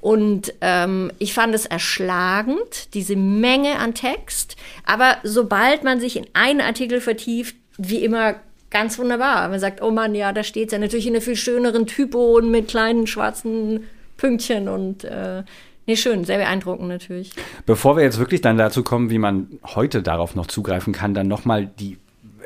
Und 0.00 0.52
ähm, 0.60 1.12
ich 1.20 1.32
fand 1.32 1.54
es 1.54 1.64
erschlagend, 1.64 2.92
diese 2.92 3.14
Menge 3.14 3.78
an 3.78 3.94
Text. 3.94 4.56
Aber 4.84 5.18
sobald 5.22 5.84
man 5.84 6.00
sich 6.00 6.16
in 6.16 6.26
einen 6.32 6.60
Artikel 6.60 7.00
vertieft, 7.00 7.54
wie 7.78 8.04
immer 8.04 8.34
ganz 8.72 8.98
wunderbar. 8.98 9.48
Man 9.48 9.60
sagt, 9.60 9.82
oh 9.82 9.92
Mann, 9.92 10.14
ja, 10.16 10.32
da 10.32 10.42
steht 10.42 10.72
ja 10.72 10.78
natürlich 10.78 11.06
in 11.06 11.14
einer 11.14 11.22
viel 11.22 11.36
schöneren 11.36 11.86
Typo 11.86 12.36
und 12.36 12.50
mit 12.50 12.68
kleinen 12.68 13.06
schwarzen 13.06 13.84
Pünktchen 14.16 14.68
und 14.68 15.04
äh, 15.04 15.44
nee, 15.86 15.96
schön, 15.96 16.24
sehr 16.24 16.38
beeindruckend 16.38 16.88
natürlich. 16.88 17.32
Bevor 17.66 17.96
wir 17.96 18.02
jetzt 18.02 18.18
wirklich 18.18 18.40
dann 18.40 18.56
dazu 18.56 18.82
kommen, 18.82 19.10
wie 19.10 19.18
man 19.18 19.58
heute 19.64 20.02
darauf 20.02 20.34
noch 20.34 20.46
zugreifen 20.46 20.92
kann, 20.92 21.14
dann 21.14 21.28
nochmal 21.28 21.66
die 21.66 21.98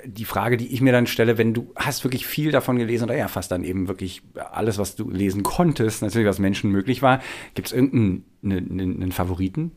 die 0.04 0.24
Frage, 0.24 0.56
die 0.56 0.72
ich 0.72 0.80
mir 0.80 0.92
dann 0.92 1.08
stelle, 1.08 1.36
wenn 1.36 1.52
du 1.52 1.72
hast 1.74 2.04
wirklich 2.04 2.26
viel 2.26 2.52
davon 2.52 2.78
gelesen 2.78 3.04
oder 3.04 3.16
ja, 3.16 3.26
fast 3.26 3.50
dann 3.50 3.64
eben 3.64 3.88
wirklich 3.88 4.22
alles, 4.52 4.78
was 4.78 4.94
du 4.94 5.10
lesen 5.10 5.42
konntest, 5.42 6.02
natürlich 6.02 6.28
was 6.28 6.38
Menschen 6.38 6.70
möglich 6.70 7.02
war, 7.02 7.20
gibt 7.54 7.68
es 7.68 7.72
irgendeinen 7.72 8.24
einen, 8.44 9.02
einen 9.02 9.12
Favoriten? 9.12 9.72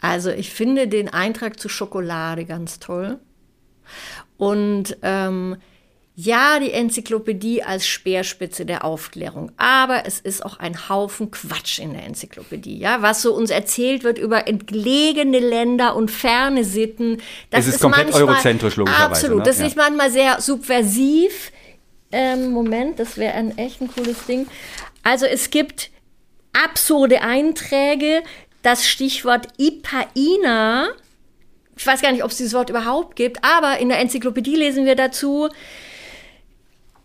Also 0.00 0.30
ich 0.30 0.50
finde 0.50 0.88
den 0.88 1.08
Eintrag 1.08 1.60
zu 1.60 1.68
Schokolade 1.68 2.44
ganz 2.46 2.78
toll. 2.78 3.18
Und 4.36 4.96
ähm, 5.02 5.56
ja, 6.14 6.58
die 6.60 6.72
Enzyklopädie 6.72 7.62
als 7.62 7.86
Speerspitze 7.86 8.66
der 8.66 8.84
Aufklärung, 8.84 9.50
aber 9.56 10.04
es 10.04 10.20
ist 10.20 10.44
auch 10.44 10.58
ein 10.58 10.88
Haufen 10.90 11.30
Quatsch 11.30 11.78
in 11.78 11.94
der 11.94 12.04
Enzyklopädie, 12.04 12.78
ja, 12.78 13.00
was 13.00 13.22
so 13.22 13.34
uns 13.34 13.50
erzählt 13.50 14.04
wird 14.04 14.18
über 14.18 14.46
entlegene 14.46 15.38
Länder 15.38 15.96
und 15.96 16.10
ferne 16.10 16.64
Sitten. 16.64 17.22
Das 17.48 17.60
es 17.60 17.68
ist, 17.68 17.74
ist 17.76 17.80
komplett 17.80 18.10
manchmal, 18.10 18.28
eurozentrisch 18.28 18.76
logischerweise. 18.76 19.10
Absolut, 19.10 19.38
ne? 19.38 19.44
das 19.44 19.58
ja. 19.58 19.66
ist 19.66 19.76
manchmal 19.76 20.10
sehr 20.10 20.40
subversiv. 20.40 21.50
Ähm, 22.10 22.50
Moment, 22.50 22.98
das 22.98 23.16
wäre 23.16 23.32
ein 23.32 23.56
echt 23.56 23.80
ein 23.80 23.88
cooles 23.88 24.26
Ding. 24.26 24.46
Also 25.02 25.24
es 25.24 25.48
gibt 25.48 25.90
absurde 26.52 27.22
Einträge. 27.22 28.22
Das 28.60 28.86
Stichwort 28.86 29.48
Ipaina 29.56 30.88
ich 31.76 31.86
weiß 31.86 32.02
gar 32.02 32.12
nicht, 32.12 32.24
ob 32.24 32.30
es 32.30 32.36
dieses 32.36 32.54
Wort 32.54 32.70
überhaupt 32.70 33.16
gibt, 33.16 33.42
aber 33.44 33.78
in 33.78 33.88
der 33.88 33.98
Enzyklopädie 33.98 34.56
lesen 34.56 34.84
wir 34.84 34.94
dazu, 34.94 35.48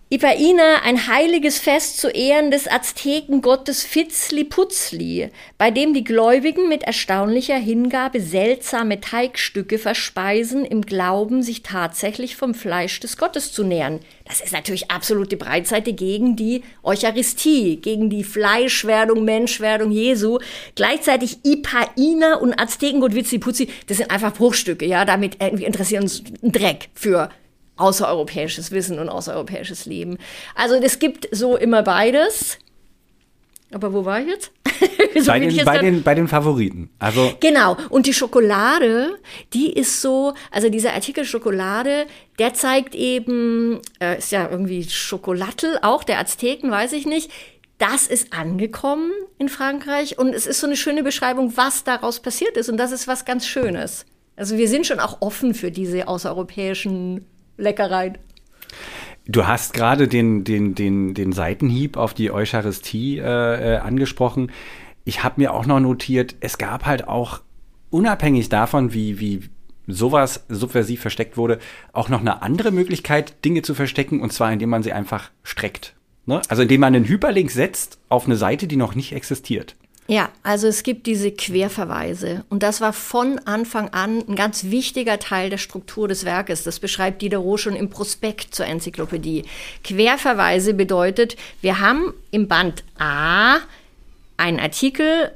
Ipaina, 0.10 0.84
ein 0.86 1.08
heiliges 1.08 1.60
Fest 1.60 2.00
zu 2.00 2.08
Ehren 2.08 2.50
des 2.50 2.72
Aztekengottes 2.72 3.84
Fitzli-Putzli, 3.84 5.32
bei 5.58 5.70
dem 5.70 5.94
die 5.94 6.06
Gläubigen 6.06 6.70
mit 6.70 6.84
erstaunlicher 6.84 7.58
Hingabe 7.58 8.22
seltsame 8.22 9.02
Teigstücke 9.02 9.78
verspeisen, 9.78 10.64
im 10.64 10.84
Glauben, 10.84 11.44
sich 11.44 11.62
tatsächlich 11.62 12.38
vom 12.38 12.54
Fleisch 12.54 13.02
des 13.02 13.18
Gottes 13.18 13.52
zu 13.52 13.66
nähern. 13.66 14.00
Das 14.24 14.40
ist 14.40 14.54
natürlich 14.54 14.90
absolute 14.92 15.36
Breitseite 15.36 15.92
gegen 15.92 16.38
die 16.38 16.64
Eucharistie, 16.84 17.76
gegen 17.76 18.10
die 18.10 18.24
Fleischwerdung, 18.24 19.26
Menschwerdung 19.26 19.92
Jesu. 19.92 20.40
Gleichzeitig 20.76 21.40
Ipaina 21.44 22.36
und 22.36 22.58
Aztekengott 22.58 23.12
Fitzli-Putzli, 23.12 23.68
das 23.88 23.98
sind 23.98 24.10
einfach 24.10 24.34
Bruchstücke, 24.34 24.86
ja, 24.86 25.04
damit 25.04 25.42
irgendwie 25.42 25.66
interessieren 25.66 26.04
uns 26.04 26.24
Dreck 26.42 26.88
für 26.94 27.30
außereuropäisches 27.78 28.72
Wissen 28.72 29.00
und 29.00 29.10
außereuropäisches 29.10 29.86
Leben. 29.86 30.18
Also 30.56 30.76
es 30.76 31.00
gibt 31.00 31.28
so 31.32 31.58
immer 31.58 31.84
beides. 31.84 32.58
Aber 33.72 33.94
wo 33.94 34.06
war 34.06 34.22
ich 34.22 34.28
jetzt? 34.28 34.52
so 35.20 35.28
bei, 35.28 35.40
den, 35.40 35.50
jetzt 35.50 35.66
bei, 35.66 35.78
den, 35.80 36.04
bei 36.04 36.16
den 36.16 36.28
Favoriten. 36.28 36.90
Also 37.00 37.34
genau. 37.40 37.78
Und 37.90 38.06
die 38.06 38.14
Schokolade, 38.14 39.18
die 39.54 39.74
ist 39.74 40.02
so, 40.02 40.34
also 40.52 40.70
dieser 40.70 40.94
Artikel 40.94 41.26
Schokolade, 41.26 42.06
der 42.40 42.54
zeigt 42.54 42.96
eben, 42.96 43.82
äh, 44.00 44.18
ist 44.20 44.32
ja 44.32 44.50
irgendwie 44.50 44.84
Schokolattel, 44.84 45.80
auch 45.82 46.04
der 46.04 46.20
Azteken, 46.20 46.72
weiß 46.72 46.94
ich 46.94 47.06
nicht. 47.06 47.32
Das 47.78 48.08
ist 48.08 48.34
angekommen 48.34 49.12
in 49.38 49.50
Frankreich 49.50 50.18
und 50.18 50.34
es 50.34 50.48
ist 50.48 50.62
so 50.62 50.68
eine 50.68 50.78
schöne 50.78 51.04
Beschreibung, 51.04 51.58
was 51.58 51.84
daraus 51.84 52.20
passiert 52.20 52.58
ist. 52.58 52.70
Und 52.70 52.78
das 52.78 52.92
ist 52.92 53.08
was 53.08 53.26
ganz 53.26 53.46
Schönes. 53.46 54.06
Also 54.36 54.58
wir 54.58 54.68
sind 54.68 54.88
schon 54.88 55.00
auch 55.00 55.22
offen 55.22 55.54
für 55.54 55.72
diese 55.72 56.08
außereuropäischen 56.08 57.26
Leckereien. 57.58 58.18
Du 59.28 59.46
hast 59.46 59.74
gerade 59.74 60.08
den, 60.08 60.44
den, 60.44 60.74
den, 60.74 61.14
den 61.14 61.34
Seitenhieb 61.34 61.98
auf 61.98 62.14
die 62.14 62.32
Eucharistie 62.32 63.18
äh, 63.18 63.24
äh, 63.74 63.78
angesprochen. 63.78 64.52
Ich 65.04 65.24
habe 65.24 65.42
mir 65.42 65.54
auch 65.54 65.66
noch 65.66 65.80
notiert, 65.80 66.36
es 66.40 66.58
gab 66.58 66.86
halt 66.86 67.08
auch 67.08 67.42
unabhängig 67.90 68.50
davon, 68.50 68.94
wie, 68.94 69.20
wie 69.20 69.50
sowas 69.88 70.46
subversiv 70.50 71.02
versteckt 71.02 71.38
wurde, 71.38 71.60
auch 71.94 72.10
noch 72.10 72.22
eine 72.22 72.42
andere 72.42 72.72
Möglichkeit, 72.72 73.44
Dinge 73.44 73.62
zu 73.62 73.74
verstecken, 73.74 74.22
und 74.22 74.32
zwar 74.34 74.52
indem 74.52 74.70
man 74.70 74.84
sie 74.84 74.94
einfach 74.94 75.32
streckt. 75.44 75.96
Ne? 76.26 76.42
Also 76.50 76.64
indem 76.64 76.82
man 76.82 76.96
einen 76.96 77.08
Hyperlink 77.08 77.52
setzt 77.52 78.00
auf 78.10 78.26
eine 78.26 78.36
Seite, 78.36 78.68
die 78.68 78.76
noch 78.76 78.96
nicht 78.96 79.14
existiert. 79.14 79.76
Ja, 80.10 80.30
also 80.42 80.68
es 80.68 80.84
gibt 80.84 81.06
diese 81.06 81.32
Querverweise 81.32 82.46
und 82.50 82.64
das 82.64 82.80
war 82.80 82.94
von 82.94 83.40
Anfang 83.40 83.90
an 83.90 84.24
ein 84.26 84.36
ganz 84.36 84.66
wichtiger 84.66 85.20
Teil 85.20 85.50
der 85.50 85.58
Struktur 85.58 86.08
des 86.08 86.24
Werkes. 86.24 86.64
Das 86.64 86.80
beschreibt 86.80 87.22
Diderot 87.22 87.60
schon 87.60 87.76
im 87.76 87.90
Prospekt 87.90 88.56
zur 88.56 88.68
Enzyklopädie. 88.68 89.44
Querverweise 89.84 90.74
bedeutet, 90.74 91.36
wir 91.60 91.82
haben 91.82 92.14
im 92.32 92.48
Band 92.48 92.86
A 92.98 93.58
einen 94.38 94.62
Artikel, 94.62 95.34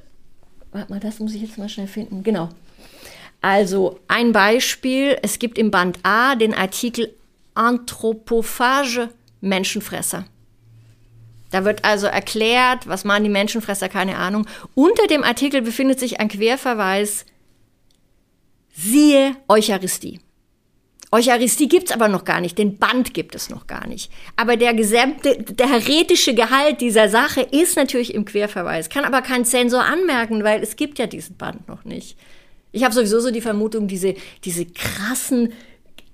warte 0.71 0.89
mal, 0.89 1.01
das 1.01 1.19
muss 1.19 1.33
ich 1.33 1.41
jetzt 1.41 1.57
mal 1.57 1.67
schnell 1.67 1.87
finden, 1.87 2.23
genau. 2.23 2.47
Also 3.41 3.99
ein 4.07 4.31
Beispiel, 4.31 5.17
es 5.21 5.37
gibt 5.37 5.57
im 5.57 5.69
Band 5.69 5.99
A 6.03 6.35
den 6.35 6.53
Artikel 6.53 7.13
Anthropophage 7.55 9.09
Menschenfresser. 9.41 10.25
Da 11.51 11.65
wird 11.65 11.85
also 11.85 12.07
erklärt, 12.07 12.87
was 12.87 13.03
machen 13.03 13.25
die 13.25 13.29
Menschenfresser, 13.29 13.89
keine 13.89 14.17
Ahnung. 14.17 14.47
Unter 14.73 15.05
dem 15.07 15.23
Artikel 15.23 15.61
befindet 15.61 15.99
sich 15.99 16.19
ein 16.19 16.29
Querverweis, 16.29 17.25
siehe 18.73 19.35
Eucharistie. 19.47 20.21
Eucharistie 21.13 21.67
gibt's 21.67 21.91
aber 21.91 22.07
noch 22.07 22.23
gar 22.23 22.39
nicht, 22.39 22.57
den 22.57 22.77
Band 22.77 23.13
gibt 23.13 23.35
es 23.35 23.49
noch 23.49 23.67
gar 23.67 23.85
nicht. 23.85 24.09
Aber 24.37 24.55
der 24.55 24.73
gesamte, 24.73 25.37
der 25.43 25.67
heretische 25.67 26.33
Gehalt 26.33 26.79
dieser 26.79 27.09
Sache 27.09 27.41
ist 27.41 27.75
natürlich 27.75 28.13
im 28.13 28.23
Querverweis, 28.23 28.89
kann 28.89 29.03
aber 29.03 29.21
kein 29.21 29.43
Zensor 29.43 29.83
anmerken, 29.83 30.45
weil 30.45 30.63
es 30.63 30.77
gibt 30.77 30.99
ja 30.99 31.07
diesen 31.07 31.35
Band 31.35 31.67
noch 31.67 31.83
nicht. 31.83 32.17
Ich 32.71 32.85
habe 32.85 32.93
sowieso 32.93 33.19
so 33.19 33.29
die 33.29 33.41
Vermutung, 33.41 33.89
diese, 33.89 34.15
diese 34.45 34.65
krassen 34.65 35.51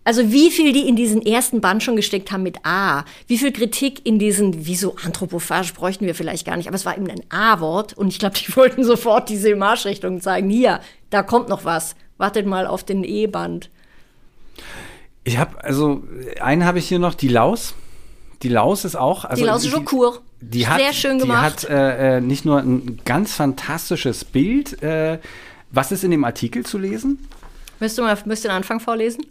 also 0.07 0.31
wie 0.31 0.51
viel 0.51 0.71
die 0.71 0.87
in 0.87 0.95
diesen 0.95 1.21
ersten 1.21 1.59
Band 1.59 1.83
schon 1.83 1.97
gesteckt 1.97 2.31
haben 2.31 2.41
mit 2.41 2.65
A, 2.65 3.03
wie 3.27 3.37
viel 3.37 3.51
Kritik 3.51 4.05
in 4.05 4.19
diesen, 4.19 4.65
wieso 4.65 4.95
Anthropophage 5.03 5.73
bräuchten 5.73 6.05
wir 6.05 6.15
vielleicht 6.15 6.45
gar 6.45 6.55
nicht, 6.55 6.67
aber 6.67 6.77
es 6.77 6.85
war 6.85 6.95
eben 6.95 7.09
ein 7.09 7.23
A-Wort 7.27 7.91
und 7.91 8.07
ich 8.07 8.17
glaube, 8.17 8.37
die 8.37 8.47
wollten 8.55 8.85
sofort 8.85 9.27
diese 9.27 9.53
Marschrichtung 9.57 10.21
zeigen. 10.21 10.49
Hier, 10.49 10.79
da 11.09 11.23
kommt 11.23 11.49
noch 11.49 11.65
was. 11.65 11.97
Wartet 12.17 12.45
mal 12.45 12.67
auf 12.67 12.85
den 12.85 13.03
E-Band. 13.03 13.69
Ich 15.25 15.37
habe, 15.37 15.61
also, 15.61 16.01
einen 16.39 16.63
habe 16.63 16.79
ich 16.79 16.87
hier 16.87 16.99
noch, 16.99 17.13
die 17.13 17.27
Laus. 17.27 17.73
Die 18.43 18.49
Laus 18.49 18.85
ist 18.85 18.95
auch. 18.95 19.25
Also 19.25 19.41
die 19.41 19.47
Laus 19.47 19.69
Jocourt. 19.69 20.21
Die, 20.39 20.59
die 20.59 20.67
hat, 20.69 20.79
Sehr 20.79 20.93
schön 20.93 21.19
gemacht. 21.19 21.63
Die 21.63 21.67
hat 21.67 21.69
äh, 21.69 22.17
äh, 22.17 22.21
nicht 22.21 22.45
nur 22.45 22.59
ein 22.59 23.01
ganz 23.03 23.33
fantastisches 23.33 24.23
Bild. 24.23 24.81
Äh, 24.81 25.19
was 25.69 25.91
ist 25.91 26.05
in 26.05 26.11
dem 26.11 26.23
Artikel 26.23 26.65
zu 26.65 26.77
lesen? 26.77 27.27
Müsst 27.81 27.97
du 27.97 28.03
mal 28.03 28.17
müsst 28.23 28.45
den 28.45 28.51
Anfang 28.51 28.79
vorlesen? 28.79 29.25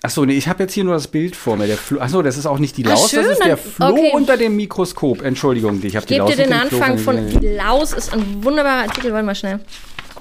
Achso, 0.00 0.24
nee, 0.24 0.34
ich 0.34 0.46
habe 0.46 0.62
jetzt 0.62 0.74
hier 0.74 0.84
nur 0.84 0.94
das 0.94 1.08
Bild 1.08 1.34
vor 1.34 1.56
mir. 1.56 1.66
Der 1.66 1.78
Achso, 2.00 2.22
das 2.22 2.36
ist 2.36 2.46
auch 2.46 2.60
nicht 2.60 2.76
die 2.76 2.84
Laus, 2.84 3.06
Ach, 3.06 3.10
schön, 3.10 3.24
das 3.24 3.32
ist 3.32 3.44
der 3.44 3.56
Floh 3.56 3.86
okay. 3.88 4.12
unter 4.14 4.36
dem 4.36 4.54
Mikroskop. 4.54 5.22
Entschuldigung, 5.22 5.82
ich 5.82 5.96
habe 5.96 6.06
die 6.06 6.16
Laus. 6.16 6.30
Ich 6.30 6.36
gebe 6.36 6.48
dir 6.48 6.54
den 6.54 6.60
Anfang 6.60 6.98
von 6.98 7.28
Die 7.28 7.48
Laus 7.48 7.92
ist 7.92 8.12
ein 8.12 8.44
wunderbarer 8.44 8.82
Artikel. 8.84 9.12
Warte 9.12 9.26
mal 9.26 9.34
schnell. 9.34 9.58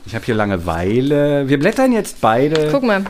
Ich 0.08 0.16
habe 0.16 0.26
hier 0.26 0.34
Langeweile. 0.36 1.48
Wir 1.48 1.60
blättern 1.60 1.92
jetzt 1.92 2.22
beide. 2.22 2.70
Guck 2.72 2.84
mal. 2.84 3.04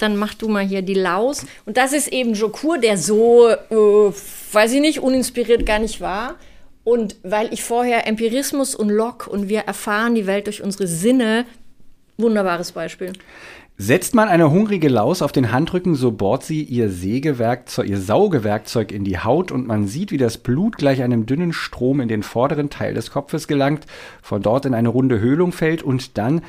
Dann 0.00 0.16
mach 0.16 0.34
du 0.34 0.48
mal 0.48 0.64
hier 0.64 0.82
die 0.82 0.94
Laus. 0.94 1.46
Und 1.64 1.76
das 1.76 1.92
ist 1.92 2.08
eben 2.08 2.34
Jokur, 2.34 2.78
der 2.78 2.98
so, 2.98 3.48
äh, 3.48 4.12
weiß 4.52 4.72
ich 4.72 4.80
nicht, 4.80 5.00
uninspiriert 5.00 5.64
gar 5.64 5.78
nicht 5.78 6.00
war. 6.00 6.34
Und 6.82 7.16
weil 7.22 7.52
ich 7.52 7.62
vorher 7.62 8.06
Empirismus 8.06 8.74
und 8.74 8.90
Locke 8.90 9.30
und 9.30 9.48
wir 9.48 9.60
erfahren 9.60 10.14
die 10.14 10.26
Welt 10.26 10.46
durch 10.46 10.62
unsere 10.62 10.86
Sinne, 10.86 11.44
wunderbares 12.16 12.72
Beispiel. 12.72 13.12
Setzt 13.78 14.14
man 14.14 14.30
eine 14.30 14.50
hungrige 14.50 14.88
Laus 14.88 15.20
auf 15.20 15.32
den 15.32 15.52
Handrücken, 15.52 15.96
so 15.96 16.10
bohrt 16.10 16.42
sie 16.42 16.62
ihr 16.62 16.88
Sägewerkzeug, 16.88 17.86
ihr 17.86 18.00
Saugewerkzeug 18.00 18.90
in 18.90 19.04
die 19.04 19.18
Haut 19.18 19.52
und 19.52 19.66
man 19.66 19.86
sieht, 19.86 20.12
wie 20.12 20.16
das 20.16 20.38
Blut 20.38 20.78
gleich 20.78 21.02
einem 21.02 21.26
dünnen 21.26 21.52
Strom 21.52 22.00
in 22.00 22.08
den 22.08 22.22
vorderen 22.22 22.70
Teil 22.70 22.94
des 22.94 23.10
Kopfes 23.10 23.46
gelangt, 23.46 23.84
von 24.22 24.40
dort 24.40 24.64
in 24.64 24.72
eine 24.72 24.88
runde 24.88 25.20
Höhlung 25.20 25.52
fällt 25.52 25.82
und 25.82 26.16
dann 26.16 26.40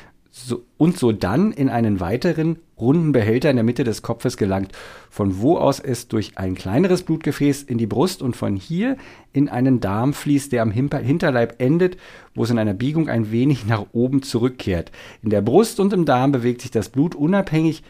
so, 0.46 0.64
und 0.76 0.98
so 0.98 1.12
dann 1.12 1.52
in 1.52 1.68
einen 1.68 2.00
weiteren 2.00 2.58
runden 2.78 3.12
Behälter 3.12 3.50
in 3.50 3.56
der 3.56 3.64
Mitte 3.64 3.84
des 3.84 4.02
Kopfes 4.02 4.36
gelangt, 4.36 4.72
von 5.10 5.40
wo 5.40 5.56
aus 5.56 5.80
es 5.80 6.08
durch 6.08 6.38
ein 6.38 6.54
kleineres 6.54 7.02
Blutgefäß 7.02 7.62
in 7.62 7.78
die 7.78 7.86
Brust 7.86 8.22
und 8.22 8.36
von 8.36 8.56
hier 8.56 8.96
in 9.32 9.48
einen 9.48 9.80
Darm 9.80 10.12
fließt, 10.12 10.52
der 10.52 10.62
am 10.62 10.70
Hinterleib 10.70 11.60
endet, 11.60 11.96
wo 12.34 12.44
es 12.44 12.50
in 12.50 12.58
einer 12.58 12.74
Biegung 12.74 13.08
ein 13.08 13.32
wenig 13.32 13.66
nach 13.66 13.86
oben 13.92 14.22
zurückkehrt. 14.22 14.92
In 15.22 15.30
der 15.30 15.42
Brust 15.42 15.80
und 15.80 15.92
im 15.92 16.04
Darm 16.04 16.32
bewegt 16.32 16.62
sich 16.62 16.70
das 16.70 16.88
Blut 16.88 17.14
unabhängig 17.14 17.82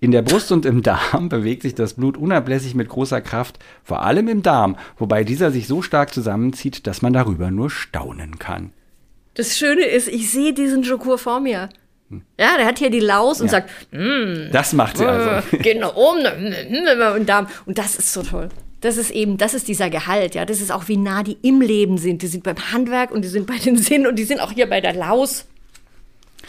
in 0.00 0.12
der 0.12 0.22
Brust 0.22 0.50
und 0.50 0.64
im 0.64 0.82
Darm 0.82 1.28
bewegt 1.28 1.62
sich 1.62 1.74
das 1.74 1.94
Blut 1.94 2.16
unablässig 2.16 2.74
mit 2.74 2.88
großer 2.88 3.20
Kraft, 3.20 3.58
vor 3.84 4.02
allem 4.02 4.28
im 4.28 4.42
Darm, 4.42 4.76
wobei 4.96 5.24
dieser 5.24 5.50
sich 5.50 5.66
so 5.66 5.82
stark 5.82 6.14
zusammenzieht, 6.14 6.86
dass 6.86 7.02
man 7.02 7.12
darüber 7.12 7.50
nur 7.50 7.70
staunen 7.70 8.38
kann. 8.38 8.72
Das 9.34 9.56
Schöne 9.56 9.84
ist, 9.84 10.08
ich 10.08 10.30
sehe 10.30 10.52
diesen 10.52 10.82
Jokur 10.82 11.18
vor 11.18 11.40
mir. 11.40 11.68
Ja, 12.38 12.56
der 12.56 12.66
hat 12.66 12.78
hier 12.78 12.90
die 12.90 13.00
Laus 13.00 13.40
und 13.40 13.46
ja. 13.46 13.52
sagt, 13.52 13.70
mm, 13.92 14.50
das 14.52 14.72
macht 14.72 14.98
sie 14.98 15.06
also. 15.06 15.46
Geht 15.58 15.78
nach 15.78 15.94
oben 15.94 16.26
und 17.16 17.28
Darm. 17.28 17.46
Und 17.66 17.78
das 17.78 17.96
ist 17.96 18.12
so 18.12 18.22
toll. 18.22 18.48
Das 18.80 18.96
ist 18.96 19.10
eben, 19.10 19.36
das 19.36 19.54
ist 19.54 19.68
dieser 19.68 19.90
Gehalt, 19.90 20.34
ja. 20.34 20.44
Das 20.44 20.60
ist 20.60 20.72
auch, 20.72 20.88
wie 20.88 20.96
nah 20.96 21.22
die 21.22 21.36
im 21.42 21.60
Leben 21.60 21.98
sind. 21.98 22.22
Die 22.22 22.26
sind 22.26 22.42
beim 22.42 22.72
Handwerk 22.72 23.10
und 23.10 23.22
die 23.22 23.28
sind 23.28 23.46
bei 23.46 23.58
den 23.58 23.76
Sinnen 23.78 24.06
und 24.06 24.16
die 24.16 24.24
sind 24.24 24.40
auch 24.40 24.52
hier 24.52 24.68
bei 24.68 24.80
der 24.80 24.94
Laus. 24.94 25.46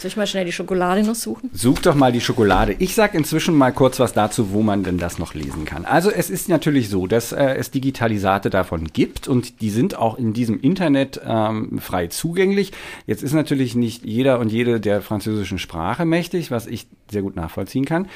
Soll 0.02 0.08
ich 0.08 0.16
mal 0.16 0.26
schnell 0.26 0.44
die 0.44 0.50
Schokolade 0.50 1.04
noch 1.04 1.14
suchen? 1.14 1.48
Such 1.52 1.78
doch 1.78 1.94
mal 1.94 2.10
die 2.10 2.20
Schokolade. 2.20 2.74
Ich 2.80 2.96
sag 2.96 3.14
inzwischen 3.14 3.54
mal 3.54 3.70
kurz 3.70 4.00
was 4.00 4.12
dazu, 4.12 4.50
wo 4.50 4.60
man 4.60 4.82
denn 4.82 4.98
das 4.98 5.20
noch 5.20 5.32
lesen 5.32 5.64
kann. 5.64 5.84
Also 5.84 6.10
es 6.10 6.28
ist 6.28 6.48
natürlich 6.48 6.88
so, 6.88 7.06
dass 7.06 7.30
äh, 7.30 7.54
es 7.54 7.70
Digitalisate 7.70 8.50
davon 8.50 8.88
gibt 8.92 9.28
und 9.28 9.60
die 9.60 9.70
sind 9.70 9.94
auch 9.94 10.18
in 10.18 10.32
diesem 10.32 10.58
Internet 10.58 11.20
ähm, 11.24 11.78
frei 11.78 12.08
zugänglich. 12.08 12.72
Jetzt 13.06 13.22
ist 13.22 13.32
natürlich 13.32 13.76
nicht 13.76 14.04
jeder 14.04 14.40
und 14.40 14.50
jede 14.50 14.80
der 14.80 15.02
französischen 15.02 15.60
Sprache 15.60 16.04
mächtig, 16.04 16.50
was 16.50 16.66
ich 16.66 16.88
sehr 17.08 17.22
gut 17.22 17.36
nachvollziehen 17.36 17.84
kann. 17.84 18.08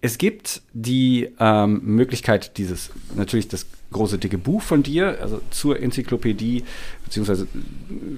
Es 0.00 0.16
gibt 0.16 0.62
die 0.72 1.28
ähm, 1.38 1.82
Möglichkeit, 1.84 2.56
dieses 2.56 2.88
natürlich 3.16 3.48
das 3.48 3.66
große 3.92 4.18
dicke 4.18 4.38
Buch 4.38 4.60
von 4.60 4.82
dir, 4.82 5.18
also 5.20 5.40
zur 5.50 5.80
Enzyklopädie, 5.80 6.64
beziehungsweise 7.04 7.46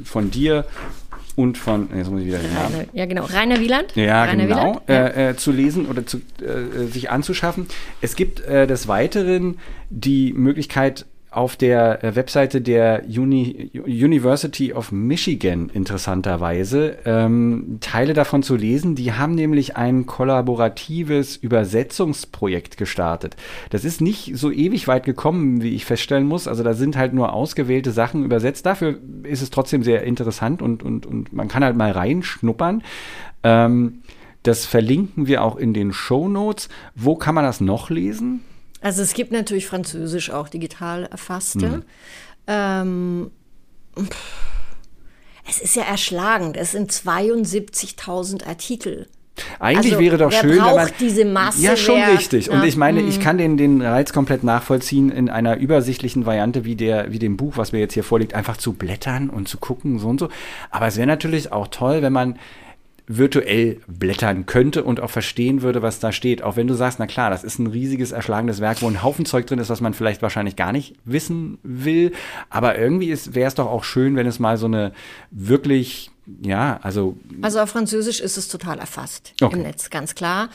von 0.04 0.30
dir 0.30 0.64
und 1.36 1.58
von, 1.58 1.88
jetzt 1.94 2.10
muss 2.10 2.22
ich 2.22 2.26
wieder 2.26 2.38
den 2.38 2.54
Namen. 2.54 2.88
Ja, 2.94 3.04
genau, 3.06 3.24
Rainer 3.24 3.60
Wieland. 3.60 3.94
Ja, 3.94 4.24
Rainer 4.24 4.46
genau, 4.46 4.80
Wieland. 4.86 4.88
Äh, 4.88 5.30
äh, 5.30 5.36
zu 5.36 5.52
lesen 5.52 5.86
oder 5.86 6.04
zu, 6.06 6.18
äh, 6.40 6.86
sich 6.86 7.10
anzuschaffen. 7.10 7.68
Es 8.00 8.16
gibt 8.16 8.40
äh, 8.40 8.66
des 8.66 8.88
Weiteren 8.88 9.58
die 9.90 10.32
Möglichkeit, 10.32 11.04
auf 11.36 11.56
der 11.56 12.02
äh, 12.02 12.16
Webseite 12.16 12.62
der 12.62 13.04
Uni 13.06 13.70
University 13.74 14.72
of 14.72 14.90
Michigan 14.90 15.70
interessanterweise 15.72 16.96
ähm, 17.04 17.76
Teile 17.80 18.14
davon 18.14 18.42
zu 18.42 18.56
lesen. 18.56 18.94
Die 18.94 19.12
haben 19.12 19.34
nämlich 19.34 19.76
ein 19.76 20.06
kollaboratives 20.06 21.36
Übersetzungsprojekt 21.36 22.78
gestartet. 22.78 23.36
Das 23.68 23.84
ist 23.84 24.00
nicht 24.00 24.32
so 24.36 24.50
ewig 24.50 24.88
weit 24.88 25.04
gekommen, 25.04 25.62
wie 25.62 25.74
ich 25.74 25.84
feststellen 25.84 26.26
muss. 26.26 26.48
Also 26.48 26.62
da 26.62 26.72
sind 26.72 26.96
halt 26.96 27.12
nur 27.12 27.34
ausgewählte 27.34 27.90
Sachen 27.90 28.24
übersetzt. 28.24 28.64
Dafür 28.64 28.98
ist 29.22 29.42
es 29.42 29.50
trotzdem 29.50 29.82
sehr 29.82 30.04
interessant 30.04 30.62
und, 30.62 30.82
und, 30.82 31.04
und 31.04 31.34
man 31.34 31.48
kann 31.48 31.62
halt 31.62 31.76
mal 31.76 31.90
reinschnuppern. 31.90 32.82
Ähm, 33.42 34.00
das 34.42 34.64
verlinken 34.64 35.26
wir 35.26 35.42
auch 35.42 35.56
in 35.56 35.74
den 35.74 35.92
Show 35.92 36.28
Notes. 36.28 36.70
Wo 36.94 37.14
kann 37.14 37.34
man 37.34 37.44
das 37.44 37.60
noch 37.60 37.90
lesen? 37.90 38.42
Also 38.86 39.02
es 39.02 39.14
gibt 39.14 39.32
natürlich 39.32 39.66
Französisch 39.66 40.30
auch 40.30 40.48
digital 40.48 41.06
erfasste. 41.06 41.66
Mhm. 41.66 41.82
Ähm, 42.46 43.30
es 45.44 45.58
ist 45.58 45.74
ja 45.74 45.82
erschlagend. 45.82 46.56
Es 46.56 46.70
sind 46.70 46.92
72.000 46.92 48.46
Artikel. 48.46 49.08
Eigentlich 49.58 49.94
also, 49.94 50.04
wäre 50.04 50.18
doch 50.18 50.30
wer 50.30 50.40
schön, 50.40 50.58
braucht 50.58 50.68
wenn 50.68 50.84
man 50.84 50.92
diese 51.00 51.24
Masse. 51.24 51.62
Ja, 51.62 51.76
schon 51.76 51.96
wer, 51.96 52.12
richtig. 52.12 52.48
Und 52.48 52.62
ich 52.62 52.76
meine, 52.76 53.00
ich 53.02 53.18
mhm. 53.18 53.22
kann 53.22 53.38
den, 53.38 53.56
den 53.56 53.82
Reiz 53.82 54.12
komplett 54.12 54.44
nachvollziehen, 54.44 55.10
in 55.10 55.30
einer 55.30 55.56
übersichtlichen 55.56 56.24
Variante 56.24 56.64
wie 56.64 56.76
der, 56.76 57.10
wie 57.10 57.18
dem 57.18 57.36
Buch, 57.36 57.56
was 57.56 57.72
mir 57.72 57.80
jetzt 57.80 57.94
hier 57.94 58.04
vorliegt, 58.04 58.34
einfach 58.34 58.56
zu 58.56 58.74
blättern 58.74 59.30
und 59.30 59.48
zu 59.48 59.58
gucken, 59.58 59.98
so 59.98 60.06
und 60.06 60.20
so. 60.20 60.28
Aber 60.70 60.86
es 60.86 60.96
wäre 60.96 61.08
natürlich 61.08 61.50
auch 61.50 61.66
toll, 61.66 62.02
wenn 62.02 62.12
man 62.12 62.38
virtuell 63.08 63.80
blättern 63.86 64.46
könnte 64.46 64.82
und 64.82 65.00
auch 65.00 65.10
verstehen 65.10 65.62
würde, 65.62 65.82
was 65.82 66.00
da 66.00 66.12
steht. 66.12 66.42
Auch 66.42 66.56
wenn 66.56 66.66
du 66.66 66.74
sagst, 66.74 66.98
na 66.98 67.06
klar, 67.06 67.30
das 67.30 67.44
ist 67.44 67.58
ein 67.58 67.68
riesiges, 67.68 68.12
erschlagendes 68.12 68.60
Werk, 68.60 68.82
wo 68.82 68.88
ein 68.88 69.02
Haufen 69.02 69.26
Zeug 69.26 69.46
drin 69.46 69.58
ist, 69.58 69.70
was 69.70 69.80
man 69.80 69.94
vielleicht 69.94 70.22
wahrscheinlich 70.22 70.56
gar 70.56 70.72
nicht 70.72 70.94
wissen 71.04 71.58
will. 71.62 72.12
Aber 72.50 72.78
irgendwie 72.78 73.16
wäre 73.32 73.48
es 73.48 73.54
doch 73.54 73.66
auch 73.66 73.84
schön, 73.84 74.16
wenn 74.16 74.26
es 74.26 74.38
mal 74.38 74.56
so 74.56 74.66
eine 74.66 74.92
wirklich, 75.30 76.10
ja, 76.42 76.80
also. 76.82 77.16
Also 77.42 77.60
auf 77.60 77.70
Französisch 77.70 78.20
ist 78.20 78.36
es 78.36 78.48
total 78.48 78.78
erfasst 78.78 79.34
okay. 79.40 79.54
im 79.54 79.62
Netz, 79.62 79.90
ganz 79.90 80.14
klar. 80.14 80.48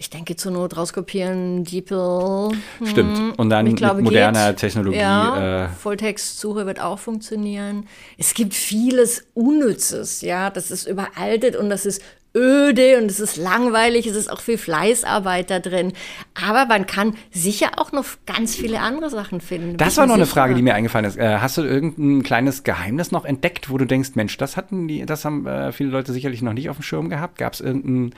Ich 0.00 0.10
denke, 0.10 0.36
zur 0.36 0.52
Not 0.52 0.76
rauskopieren, 0.76 1.64
DeepL. 1.64 2.50
Stimmt. 2.84 3.36
Und 3.36 3.50
dann 3.50 3.74
glaube, 3.74 3.96
mit 3.96 4.04
moderner 4.04 4.50
geht. 4.50 4.58
Technologie. 4.60 4.98
Ja, 4.98 5.64
Äh, 5.64 5.68
Volltextsuche 5.70 6.66
wird 6.66 6.80
auch 6.80 7.00
funktionieren. 7.00 7.84
Es 8.16 8.32
gibt 8.34 8.54
vieles 8.54 9.26
Unnützes, 9.34 10.22
ja. 10.22 10.50
Das 10.50 10.70
ist 10.70 10.86
überaltet 10.86 11.56
und 11.56 11.68
das 11.68 11.84
ist 11.84 12.00
öde 12.36 12.98
und 12.98 13.10
es 13.10 13.18
ist 13.18 13.36
langweilig, 13.36 14.06
es 14.06 14.14
ist 14.14 14.30
auch 14.30 14.40
viel 14.40 14.56
Fleißarbeit 14.58 15.50
da 15.50 15.58
drin. 15.58 15.92
Aber 16.40 16.66
man 16.66 16.86
kann 16.86 17.16
sicher 17.32 17.70
auch 17.78 17.90
noch 17.90 18.04
ganz 18.24 18.54
viele 18.54 18.78
andere 18.80 19.10
Sachen 19.10 19.40
finden. 19.40 19.78
das 19.78 19.96
war 19.96 20.06
noch 20.06 20.14
eine 20.14 20.26
sicher. 20.26 20.34
Frage, 20.34 20.54
die 20.54 20.62
mir 20.62 20.74
eingefallen 20.74 21.06
ist. 21.06 21.16
Äh, 21.16 21.38
hast 21.40 21.56
du 21.58 21.62
irgendein 21.62 22.22
kleines 22.22 22.62
Geheimnis 22.62 23.10
noch 23.10 23.24
entdeckt, 23.24 23.68
wo 23.68 23.78
du 23.78 23.84
denkst, 23.84 24.10
Mensch, 24.14 24.36
das 24.36 24.56
hatten 24.56 24.86
die, 24.86 25.04
das 25.06 25.24
haben 25.24 25.44
äh, 25.48 25.72
viele 25.72 25.90
Leute 25.90 26.12
sicherlich 26.12 26.40
noch 26.40 26.52
nicht 26.52 26.70
auf 26.70 26.76
dem 26.76 26.82
Schirm 26.84 27.08
gehabt? 27.08 27.38
Gab 27.38 27.54
es 27.54 27.60
irgendein, 27.60 28.14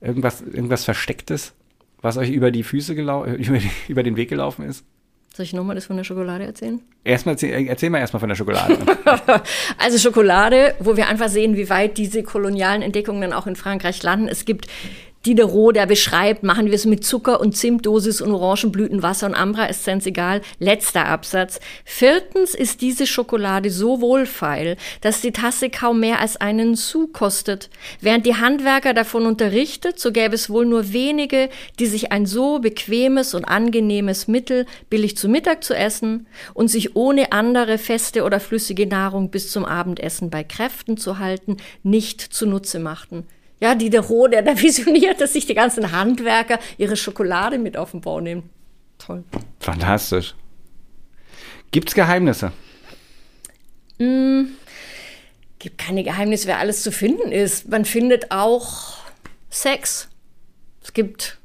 irgendwas, 0.00 0.40
irgendwas 0.42 0.84
Verstecktes, 0.84 1.52
was 2.00 2.16
euch 2.16 2.30
über 2.30 2.50
die 2.50 2.62
Füße 2.62 2.94
gelau 2.94 3.24
über, 3.26 3.58
über 3.88 4.02
den 4.02 4.16
Weg 4.16 4.28
gelaufen 4.28 4.64
ist? 4.64 4.84
Soll 5.32 5.44
ich 5.44 5.52
nochmal 5.52 5.76
das 5.76 5.86
von 5.86 5.96
der 5.96 6.02
Schokolade 6.02 6.44
erzählen? 6.44 6.80
Erstmal 7.04 7.34
erzähl, 7.34 7.68
erzähl 7.68 7.88
mal 7.88 7.98
erstmal 7.98 8.18
von 8.18 8.28
der 8.28 8.36
Schokolade. 8.36 8.78
Also 9.78 9.98
Schokolade, 9.98 10.74
wo 10.80 10.96
wir 10.96 11.06
einfach 11.06 11.28
sehen, 11.28 11.56
wie 11.56 11.70
weit 11.70 11.98
diese 11.98 12.22
kolonialen 12.22 12.82
Entdeckungen 12.82 13.20
dann 13.20 13.32
auch 13.32 13.46
in 13.46 13.54
Frankreich 13.54 14.02
landen. 14.02 14.28
Es 14.28 14.44
gibt 14.44 14.66
Diderot, 15.26 15.76
der 15.76 15.84
beschreibt, 15.84 16.44
machen 16.44 16.64
wir 16.64 16.72
es 16.72 16.86
mit 16.86 17.04
Zucker 17.04 17.40
und 17.40 17.54
Zimtdosis 17.54 18.22
und 18.22 18.32
Orangenblütenwasser 18.32 19.26
und 19.26 19.34
Ambra-Essenz 19.34 20.06
egal. 20.06 20.40
Letzter 20.58 21.04
Absatz. 21.04 21.60
Viertens 21.84 22.54
ist 22.54 22.80
diese 22.80 23.06
Schokolade 23.06 23.68
so 23.68 24.00
wohlfeil, 24.00 24.78
dass 25.02 25.20
die 25.20 25.32
Tasse 25.32 25.68
kaum 25.68 26.00
mehr 26.00 26.20
als 26.20 26.38
einen 26.38 26.74
Sou 26.74 27.06
kostet. 27.06 27.68
Während 28.00 28.24
die 28.24 28.36
Handwerker 28.36 28.94
davon 28.94 29.26
unterrichtet, 29.26 30.00
so 30.00 30.10
gäbe 30.10 30.34
es 30.34 30.48
wohl 30.48 30.64
nur 30.64 30.94
wenige, 30.94 31.50
die 31.78 31.86
sich 31.86 32.12
ein 32.12 32.24
so 32.24 32.58
bequemes 32.58 33.34
und 33.34 33.44
angenehmes 33.44 34.26
Mittel 34.26 34.64
billig 34.88 35.18
zu 35.18 35.28
Mittag 35.28 35.64
zu 35.64 35.74
essen 35.74 36.28
und 36.54 36.68
sich 36.68 36.96
ohne 36.96 37.32
andere 37.32 37.76
feste 37.76 38.24
oder 38.24 38.40
flüssige 38.40 38.86
Nahrung 38.86 39.30
bis 39.30 39.52
zum 39.52 39.66
Abendessen 39.66 40.30
bei 40.30 40.44
Kräften 40.44 40.96
zu 40.96 41.18
halten, 41.18 41.58
nicht 41.82 42.22
zunutze 42.22 42.78
machten. 42.78 43.26
Ja, 43.60 43.74
Diderot, 43.74 44.32
der 44.32 44.42
da 44.42 44.58
visioniert, 44.60 45.20
dass 45.20 45.34
sich 45.34 45.46
die 45.46 45.54
ganzen 45.54 45.92
Handwerker 45.92 46.58
ihre 46.78 46.96
Schokolade 46.96 47.58
mit 47.58 47.76
auf 47.76 47.92
den 47.92 48.00
Bau 48.00 48.20
nehmen. 48.20 48.50
Toll. 48.98 49.24
Fantastisch. 49.60 50.34
Gibt's 51.70 51.94
Geheimnisse? 51.94 52.52
Gibt 53.98 55.78
keine 55.78 56.02
Geheimnisse, 56.02 56.48
wer 56.48 56.58
alles 56.58 56.82
zu 56.82 56.90
finden 56.90 57.32
ist. 57.32 57.68
Man 57.68 57.84
findet 57.84 58.30
auch 58.30 58.96
Sex. 59.50 60.08
Es 60.82 60.92
gibt 60.92 61.38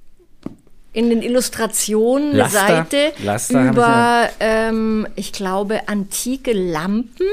in 0.93 1.09
den 1.09 1.21
Illustrationen 1.21 2.29
eine 2.29 2.37
Laster. 2.37 2.67
Seite 2.67 3.13
Laster 3.23 3.59
habe 3.59 3.67
ich 3.67 3.73
über, 3.73 4.29
ähm, 4.39 5.07
ich 5.17 5.33
glaube, 5.33 5.89
antike 5.89 6.53
Lampen. 6.53 7.27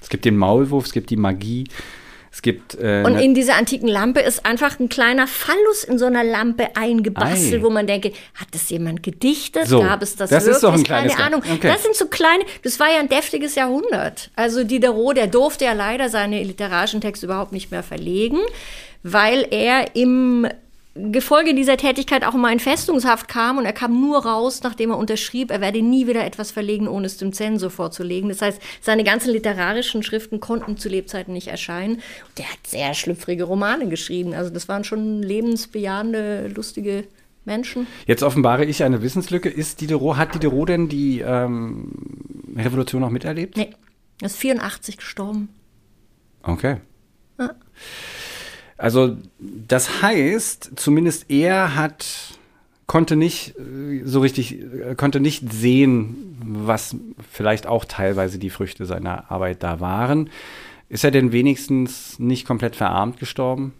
Es 0.00 0.08
gibt 0.08 0.24
den 0.24 0.36
Maulwurf, 0.36 0.86
es 0.86 0.92
gibt 0.92 1.10
die 1.10 1.16
Magie, 1.16 1.64
es 2.36 2.42
gibt 2.42 2.74
äh, 2.74 3.02
Und 3.02 3.18
in 3.18 3.32
dieser 3.32 3.54
antiken 3.54 3.88
Lampe 3.88 4.20
ist 4.20 4.44
einfach 4.44 4.78
ein 4.78 4.90
kleiner 4.90 5.26
Phallus 5.26 5.84
in 5.84 5.96
so 5.96 6.04
einer 6.04 6.22
Lampe 6.22 6.76
eingebastelt, 6.76 7.62
Ei. 7.62 7.64
wo 7.64 7.70
man 7.70 7.86
denke, 7.86 8.12
hat 8.34 8.48
das 8.50 8.68
jemand 8.68 9.02
gedichtet? 9.02 9.66
So, 9.66 9.80
Gab 9.80 10.02
es 10.02 10.16
das, 10.16 10.28
das 10.28 10.42
wirklich? 10.44 10.56
ist 10.56 10.62
doch 10.62 10.74
ein 10.74 10.82
kleines 10.82 11.14
Keine 11.14 11.28
Ahnung. 11.28 11.42
Okay. 11.50 11.66
Das 11.66 11.82
sind 11.82 11.94
so 11.94 12.08
kleine, 12.08 12.44
das 12.62 12.78
war 12.78 12.92
ja 12.92 13.00
ein 13.00 13.08
deftiges 13.08 13.54
Jahrhundert. 13.54 14.30
Also 14.36 14.64
Diderot, 14.64 15.16
der 15.16 15.28
durfte 15.28 15.64
ja 15.64 15.72
leider 15.72 16.10
seine 16.10 16.42
literarischen 16.42 17.00
Texte 17.00 17.24
überhaupt 17.24 17.52
nicht 17.52 17.70
mehr 17.70 17.82
verlegen, 17.82 18.40
weil 19.02 19.46
er 19.50 19.96
im 19.96 20.46
Gefolge 21.12 21.54
dieser 21.54 21.76
Tätigkeit 21.76 22.24
auch 22.24 22.34
mal 22.34 22.52
in 22.52 22.60
Festungshaft 22.60 23.28
kam 23.28 23.58
und 23.58 23.64
er 23.64 23.72
kam 23.72 24.00
nur 24.00 24.24
raus, 24.24 24.62
nachdem 24.62 24.90
er 24.90 24.98
unterschrieb, 24.98 25.50
er 25.50 25.60
werde 25.60 25.82
nie 25.82 26.06
wieder 26.06 26.24
etwas 26.24 26.50
verlegen, 26.50 26.88
ohne 26.88 27.06
es 27.06 27.16
dem 27.16 27.32
Zensor 27.32 27.70
vorzulegen. 27.70 28.28
Das 28.28 28.42
heißt, 28.42 28.60
seine 28.80 29.04
ganzen 29.04 29.30
literarischen 29.32 30.02
Schriften 30.02 30.40
konnten 30.40 30.76
zu 30.76 30.88
Lebzeiten 30.88 31.32
nicht 31.32 31.48
erscheinen. 31.48 31.96
Und 31.96 32.38
der 32.38 32.50
hat 32.50 32.66
sehr 32.66 32.94
schlüpfrige 32.94 33.44
Romane 33.44 33.88
geschrieben. 33.88 34.34
Also 34.34 34.50
das 34.50 34.68
waren 34.68 34.84
schon 34.84 35.22
lebensbejahende, 35.22 36.48
lustige 36.48 37.04
Menschen. 37.44 37.86
Jetzt 38.06 38.22
offenbare 38.22 38.64
ich 38.64 38.82
eine 38.82 39.02
Wissenslücke. 39.02 39.48
Ist 39.48 39.80
Diderot, 39.80 40.16
hat 40.16 40.34
Diderot 40.34 40.68
denn 40.68 40.88
die 40.88 41.20
ähm, 41.20 41.92
Revolution 42.56 43.04
auch 43.04 43.10
miterlebt? 43.10 43.56
Nee, 43.56 43.70
er 44.20 44.26
ist 44.26 44.36
84 44.36 44.96
gestorben. 44.96 45.48
Okay. 46.42 46.78
Ja. 47.38 47.50
Also 48.76 49.16
das 49.38 50.02
heißt, 50.02 50.72
zumindest 50.76 51.30
er 51.30 51.76
hat 51.76 52.36
konnte 52.86 53.16
nicht 53.16 53.54
äh, 53.58 54.02
so 54.04 54.20
richtig 54.20 54.60
äh, 54.60 54.94
konnte 54.96 55.20
nicht 55.20 55.52
sehen, 55.52 56.36
was 56.40 56.96
vielleicht 57.32 57.66
auch 57.66 57.84
teilweise 57.84 58.38
die 58.38 58.50
Früchte 58.50 58.86
seiner 58.86 59.30
Arbeit 59.30 59.62
da 59.62 59.80
waren. 59.80 60.30
Ist 60.88 61.04
er 61.04 61.10
denn 61.10 61.32
wenigstens 61.32 62.18
nicht 62.18 62.46
komplett 62.46 62.76
verarmt 62.76 63.18
gestorben? 63.18 63.72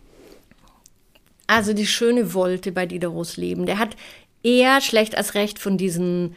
Also 1.47 1.73
die 1.73 1.87
Schöne 1.87 2.35
wollte 2.35 2.73
bei 2.73 2.87
Diderots 2.87 3.37
leben. 3.37 3.67
Der 3.67 3.79
hat 3.79 3.97
eher 4.43 4.81
schlecht 4.81 5.17
als 5.17 5.35
recht 5.35 5.61
von 5.61 5.79
diesem 5.79 6.35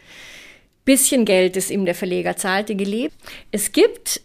bisschen 0.86 1.26
Geld, 1.26 1.56
das 1.56 1.72
ihm 1.72 1.86
der 1.86 1.96
Verleger 1.96 2.36
zahlte, 2.36 2.76
gelebt. 2.76 3.16
Es 3.52 3.72
gibt 3.72 4.22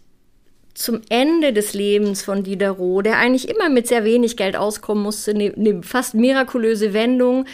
zum 0.74 1.00
Ende 1.08 1.52
des 1.52 1.72
Lebens 1.72 2.22
von 2.22 2.42
Diderot, 2.42 3.06
der 3.06 3.18
eigentlich 3.18 3.48
immer 3.48 3.68
mit 3.68 3.86
sehr 3.86 4.04
wenig 4.04 4.36
Geld 4.36 4.56
auskommen 4.56 5.02
musste, 5.02 5.30
eine, 5.30 5.54
eine 5.54 5.82
fast 5.82 6.14
mirakulöse 6.14 6.92
Wendung. 6.92 7.46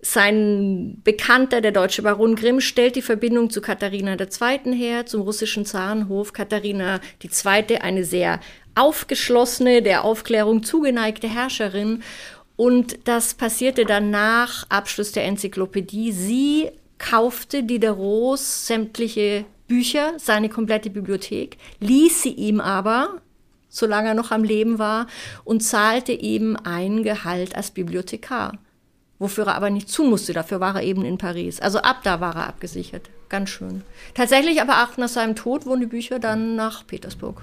Sein 0.00 1.00
Bekannter, 1.02 1.60
der 1.60 1.72
deutsche 1.72 2.02
Baron 2.02 2.34
Grimm, 2.34 2.60
stellt 2.60 2.96
die 2.96 3.02
Verbindung 3.02 3.48
zu 3.48 3.62
Katharina 3.62 4.16
II. 4.20 4.76
her, 4.76 5.06
zum 5.06 5.22
russischen 5.22 5.64
Zarenhof. 5.64 6.32
Katharina 6.32 7.00
II., 7.22 7.78
eine 7.80 8.04
sehr 8.04 8.40
aufgeschlossene, 8.74 9.80
der 9.80 10.04
Aufklärung 10.04 10.62
zugeneigte 10.62 11.28
Herrscherin. 11.28 12.02
Und 12.56 12.98
das 13.08 13.34
passierte 13.34 13.84
dann 13.84 14.10
nach 14.10 14.66
Abschluss 14.68 15.12
der 15.12 15.24
Enzyklopädie. 15.24 16.12
Sie 16.12 16.70
kaufte 16.98 17.62
Diderots 17.62 18.66
sämtliche 18.66 19.44
Bücher, 19.66 20.14
seine 20.18 20.48
komplette 20.48 20.90
Bibliothek, 20.90 21.56
ließ 21.80 22.22
sie 22.22 22.32
ihm 22.32 22.60
aber, 22.60 23.20
solange 23.68 24.08
er 24.08 24.14
noch 24.14 24.30
am 24.30 24.44
Leben 24.44 24.78
war, 24.78 25.06
und 25.44 25.62
zahlte 25.62 26.12
ihm 26.12 26.56
ein 26.64 27.02
Gehalt 27.02 27.56
als 27.56 27.70
Bibliothekar. 27.70 28.58
Wofür 29.18 29.46
er 29.46 29.54
aber 29.54 29.70
nicht 29.70 29.88
zu 29.88 30.04
musste, 30.04 30.32
dafür 30.32 30.60
war 30.60 30.76
er 30.76 30.82
eben 30.82 31.04
in 31.04 31.18
Paris. 31.18 31.60
Also 31.60 31.78
ab 31.78 32.00
da 32.02 32.20
war 32.20 32.34
er 32.36 32.48
abgesichert. 32.48 33.10
Ganz 33.28 33.50
schön. 33.50 33.82
Tatsächlich 34.14 34.60
aber 34.60 34.84
auch 34.84 34.96
nach 34.96 35.08
seinem 35.08 35.36
Tod 35.36 35.66
wurden 35.66 35.80
die 35.80 35.86
Bücher 35.86 36.18
dann 36.18 36.56
nach 36.56 36.86
Petersburg 36.86 37.42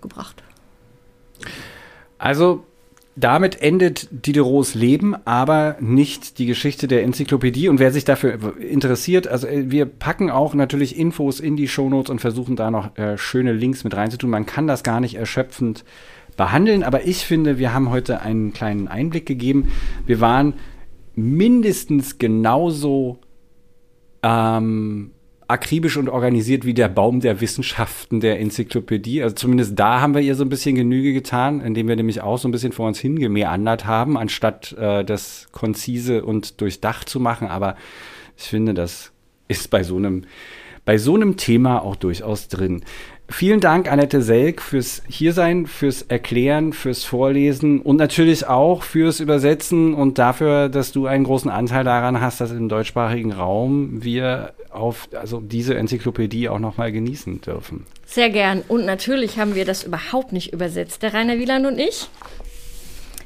gebracht. 0.00 0.42
Also 2.18 2.64
damit 3.16 3.60
endet 3.60 4.08
Diderots 4.10 4.74
Leben, 4.74 5.14
aber 5.26 5.76
nicht 5.80 6.38
die 6.38 6.46
Geschichte 6.46 6.88
der 6.88 7.02
Enzyklopädie. 7.02 7.68
Und 7.68 7.78
wer 7.78 7.92
sich 7.92 8.04
dafür 8.04 8.56
interessiert, 8.58 9.26
also 9.26 9.46
äh, 9.46 9.70
wir 9.70 9.86
packen 9.86 10.30
auch 10.30 10.54
natürlich 10.54 10.98
Infos 10.98 11.40
in 11.40 11.56
die 11.56 11.68
Shownotes 11.68 12.10
und 12.10 12.20
versuchen 12.20 12.56
da 12.56 12.70
noch 12.70 12.96
äh, 12.96 13.18
schöne 13.18 13.52
Links 13.52 13.84
mit 13.84 13.96
reinzutun. 13.96 14.30
Man 14.30 14.46
kann 14.46 14.66
das 14.66 14.82
gar 14.82 15.00
nicht 15.00 15.16
erschöpfend 15.16 15.84
behandeln, 16.36 16.82
aber 16.82 17.04
ich 17.04 17.26
finde, 17.26 17.58
wir 17.58 17.74
haben 17.74 17.90
heute 17.90 18.22
einen 18.22 18.52
kleinen 18.52 18.88
Einblick 18.88 19.26
gegeben. 19.26 19.70
Wir 20.06 20.20
waren 20.20 20.54
mindestens 21.14 22.18
genauso 22.18 23.18
ähm, 24.22 25.10
akribisch 25.50 25.96
und 25.96 26.08
organisiert 26.08 26.64
wie 26.64 26.74
der 26.74 26.88
Baum 26.88 27.20
der 27.20 27.40
Wissenschaften 27.40 28.20
der 28.20 28.38
Enzyklopädie. 28.38 29.22
Also 29.22 29.34
zumindest 29.34 29.78
da 29.78 30.00
haben 30.00 30.14
wir 30.14 30.20
ihr 30.20 30.36
so 30.36 30.44
ein 30.44 30.48
bisschen 30.48 30.76
Genüge 30.76 31.12
getan, 31.12 31.60
indem 31.60 31.88
wir 31.88 31.96
nämlich 31.96 32.20
auch 32.20 32.38
so 32.38 32.48
ein 32.48 32.52
bisschen 32.52 32.72
vor 32.72 32.86
uns 32.86 33.00
hingemeandert 33.00 33.84
haben, 33.84 34.16
anstatt 34.16 34.72
äh, 34.78 35.04
das 35.04 35.48
konzise 35.50 36.24
und 36.24 36.60
durchdacht 36.60 37.08
zu 37.08 37.18
machen. 37.18 37.48
Aber 37.48 37.76
ich 38.36 38.44
finde, 38.44 38.74
das 38.74 39.12
ist 39.48 39.70
bei 39.70 39.82
so 39.82 39.96
einem, 39.96 40.22
bei 40.84 40.98
so 40.98 41.16
einem 41.16 41.36
Thema 41.36 41.82
auch 41.82 41.96
durchaus 41.96 42.46
drin. 42.46 42.84
Vielen 43.28 43.60
Dank, 43.60 43.90
Annette 43.90 44.22
Selk, 44.22 44.60
fürs 44.60 45.02
Hiersein, 45.08 45.66
fürs 45.66 46.02
Erklären, 46.02 46.72
fürs 46.72 47.04
Vorlesen 47.04 47.80
und 47.80 47.96
natürlich 47.96 48.46
auch 48.46 48.82
fürs 48.82 49.20
Übersetzen 49.20 49.94
und 49.94 50.18
dafür, 50.18 50.68
dass 50.68 50.90
du 50.90 51.06
einen 51.06 51.24
großen 51.24 51.50
Anteil 51.50 51.84
daran 51.84 52.20
hast, 52.20 52.40
dass 52.40 52.50
im 52.50 52.68
deutschsprachigen 52.68 53.32
Raum 53.32 54.02
wir 54.02 54.52
auf 54.70 55.08
also 55.12 55.40
diese 55.40 55.76
Enzyklopädie 55.76 56.48
auch 56.48 56.58
nochmal 56.58 56.92
genießen 56.92 57.40
dürfen. 57.40 57.86
Sehr 58.06 58.30
gern. 58.30 58.62
Und 58.66 58.84
natürlich 58.84 59.38
haben 59.38 59.54
wir 59.54 59.64
das 59.64 59.82
überhaupt 59.82 60.32
nicht 60.32 60.52
übersetzt, 60.52 61.02
der 61.02 61.14
Rainer 61.14 61.38
Wieland 61.38 61.66
und 61.66 61.78
ich. 61.78 62.08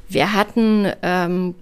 Wir 0.07 0.33
hatten 0.33 0.91
ähm, 1.01 1.55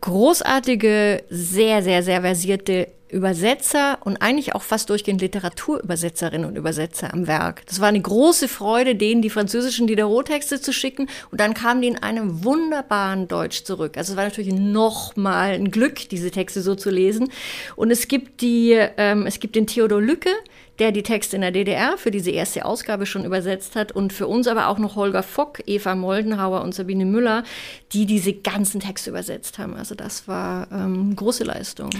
großartige, 0.00 1.22
sehr, 1.28 1.82
sehr, 1.82 2.02
sehr 2.02 2.20
versierte 2.22 2.88
Übersetzer 3.08 3.98
und 4.04 4.16
eigentlich 4.18 4.54
auch 4.54 4.62
fast 4.62 4.90
durchgehend 4.90 5.20
Literaturübersetzerinnen 5.20 6.48
und 6.48 6.56
Übersetzer 6.56 7.12
am 7.12 7.26
Werk. 7.26 7.64
Das 7.66 7.80
war 7.80 7.88
eine 7.88 8.00
große 8.00 8.48
Freude, 8.48 8.96
denen 8.96 9.22
die 9.22 9.30
französischen 9.30 9.86
Diderot-Texte 9.86 10.60
zu 10.60 10.72
schicken 10.72 11.08
und 11.30 11.40
dann 11.40 11.54
kamen 11.54 11.82
die 11.82 11.88
in 11.88 12.02
einem 12.02 12.44
wunderbaren 12.44 13.28
Deutsch 13.28 13.64
zurück. 13.64 13.96
Also 13.96 14.12
es 14.12 14.16
war 14.16 14.24
natürlich 14.24 14.52
nochmal 14.52 15.52
ein 15.52 15.70
Glück, 15.70 16.08
diese 16.08 16.30
Texte 16.30 16.62
so 16.62 16.74
zu 16.74 16.90
lesen. 16.90 17.30
Und 17.76 17.90
es 17.90 18.08
gibt 18.08 18.40
die, 18.40 18.72
ähm, 18.96 19.26
es 19.26 19.40
gibt 19.40 19.54
den 19.54 19.66
Theodor 19.66 20.00
Lücke, 20.00 20.30
der 20.78 20.92
die 20.92 21.02
Texte 21.02 21.36
in 21.36 21.42
der 21.42 21.52
DDR 21.52 21.96
für 21.96 22.10
diese 22.10 22.30
erste 22.30 22.64
Ausgabe 22.64 23.06
schon 23.06 23.24
übersetzt 23.24 23.76
hat 23.76 23.92
und 23.92 24.12
für 24.12 24.26
uns 24.26 24.46
aber 24.46 24.68
auch 24.68 24.78
noch 24.78 24.96
Holger 24.96 25.22
Fock, 25.22 25.62
Eva 25.66 25.94
Moldenhauer 25.94 26.62
und 26.62 26.74
Sabine 26.74 27.04
Müller, 27.04 27.44
die 27.92 28.06
diese 28.06 28.32
ganzen 28.32 28.80
Texte 28.80 29.10
übersetzt 29.10 29.58
haben. 29.58 29.74
Also 29.74 29.94
das 29.94 30.28
war 30.28 30.68
ähm, 30.72 31.16
große 31.16 31.44
Leistung. 31.44 31.90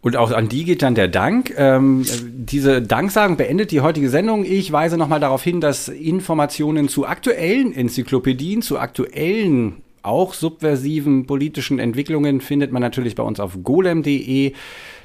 Und 0.00 0.16
auch 0.16 0.30
an 0.32 0.48
die 0.48 0.64
geht 0.64 0.82
dann 0.82 0.94
der 0.94 1.08
Dank. 1.08 1.52
Ähm, 1.56 2.04
diese 2.24 2.82
Danksagen 2.82 3.36
beendet 3.36 3.70
die 3.70 3.80
heutige 3.80 4.10
Sendung. 4.10 4.44
Ich 4.44 4.70
weise 4.72 4.96
nochmal 4.96 5.20
darauf 5.20 5.42
hin, 5.42 5.60
dass 5.60 5.88
Informationen 5.88 6.88
zu 6.88 7.06
aktuellen 7.06 7.72
Enzyklopädien, 7.72 8.62
zu 8.62 8.78
aktuellen 8.78 9.82
auch 10.06 10.34
subversiven 10.34 11.26
politischen 11.26 11.78
Entwicklungen 11.78 12.40
findet 12.40 12.70
man 12.70 12.80
natürlich 12.80 13.16
bei 13.16 13.24
uns 13.24 13.40
auf 13.40 13.58
golem.de. 13.62 14.52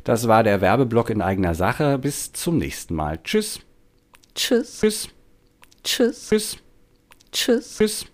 Das 0.03 0.27
war 0.27 0.43
der 0.43 0.61
Werbeblock 0.61 1.09
in 1.09 1.21
eigener 1.21 1.55
Sache. 1.55 1.97
Bis 1.97 2.33
zum 2.33 2.57
nächsten 2.57 2.95
Mal. 2.95 3.19
Tschüss. 3.23 3.59
Tschüss. 4.35 4.79
Tschüss. 4.79 5.09
Tschüss. 5.83 6.27
Tschüss. 6.27 6.57
Tschüss. 7.31 7.77
Tschüss. 7.77 8.11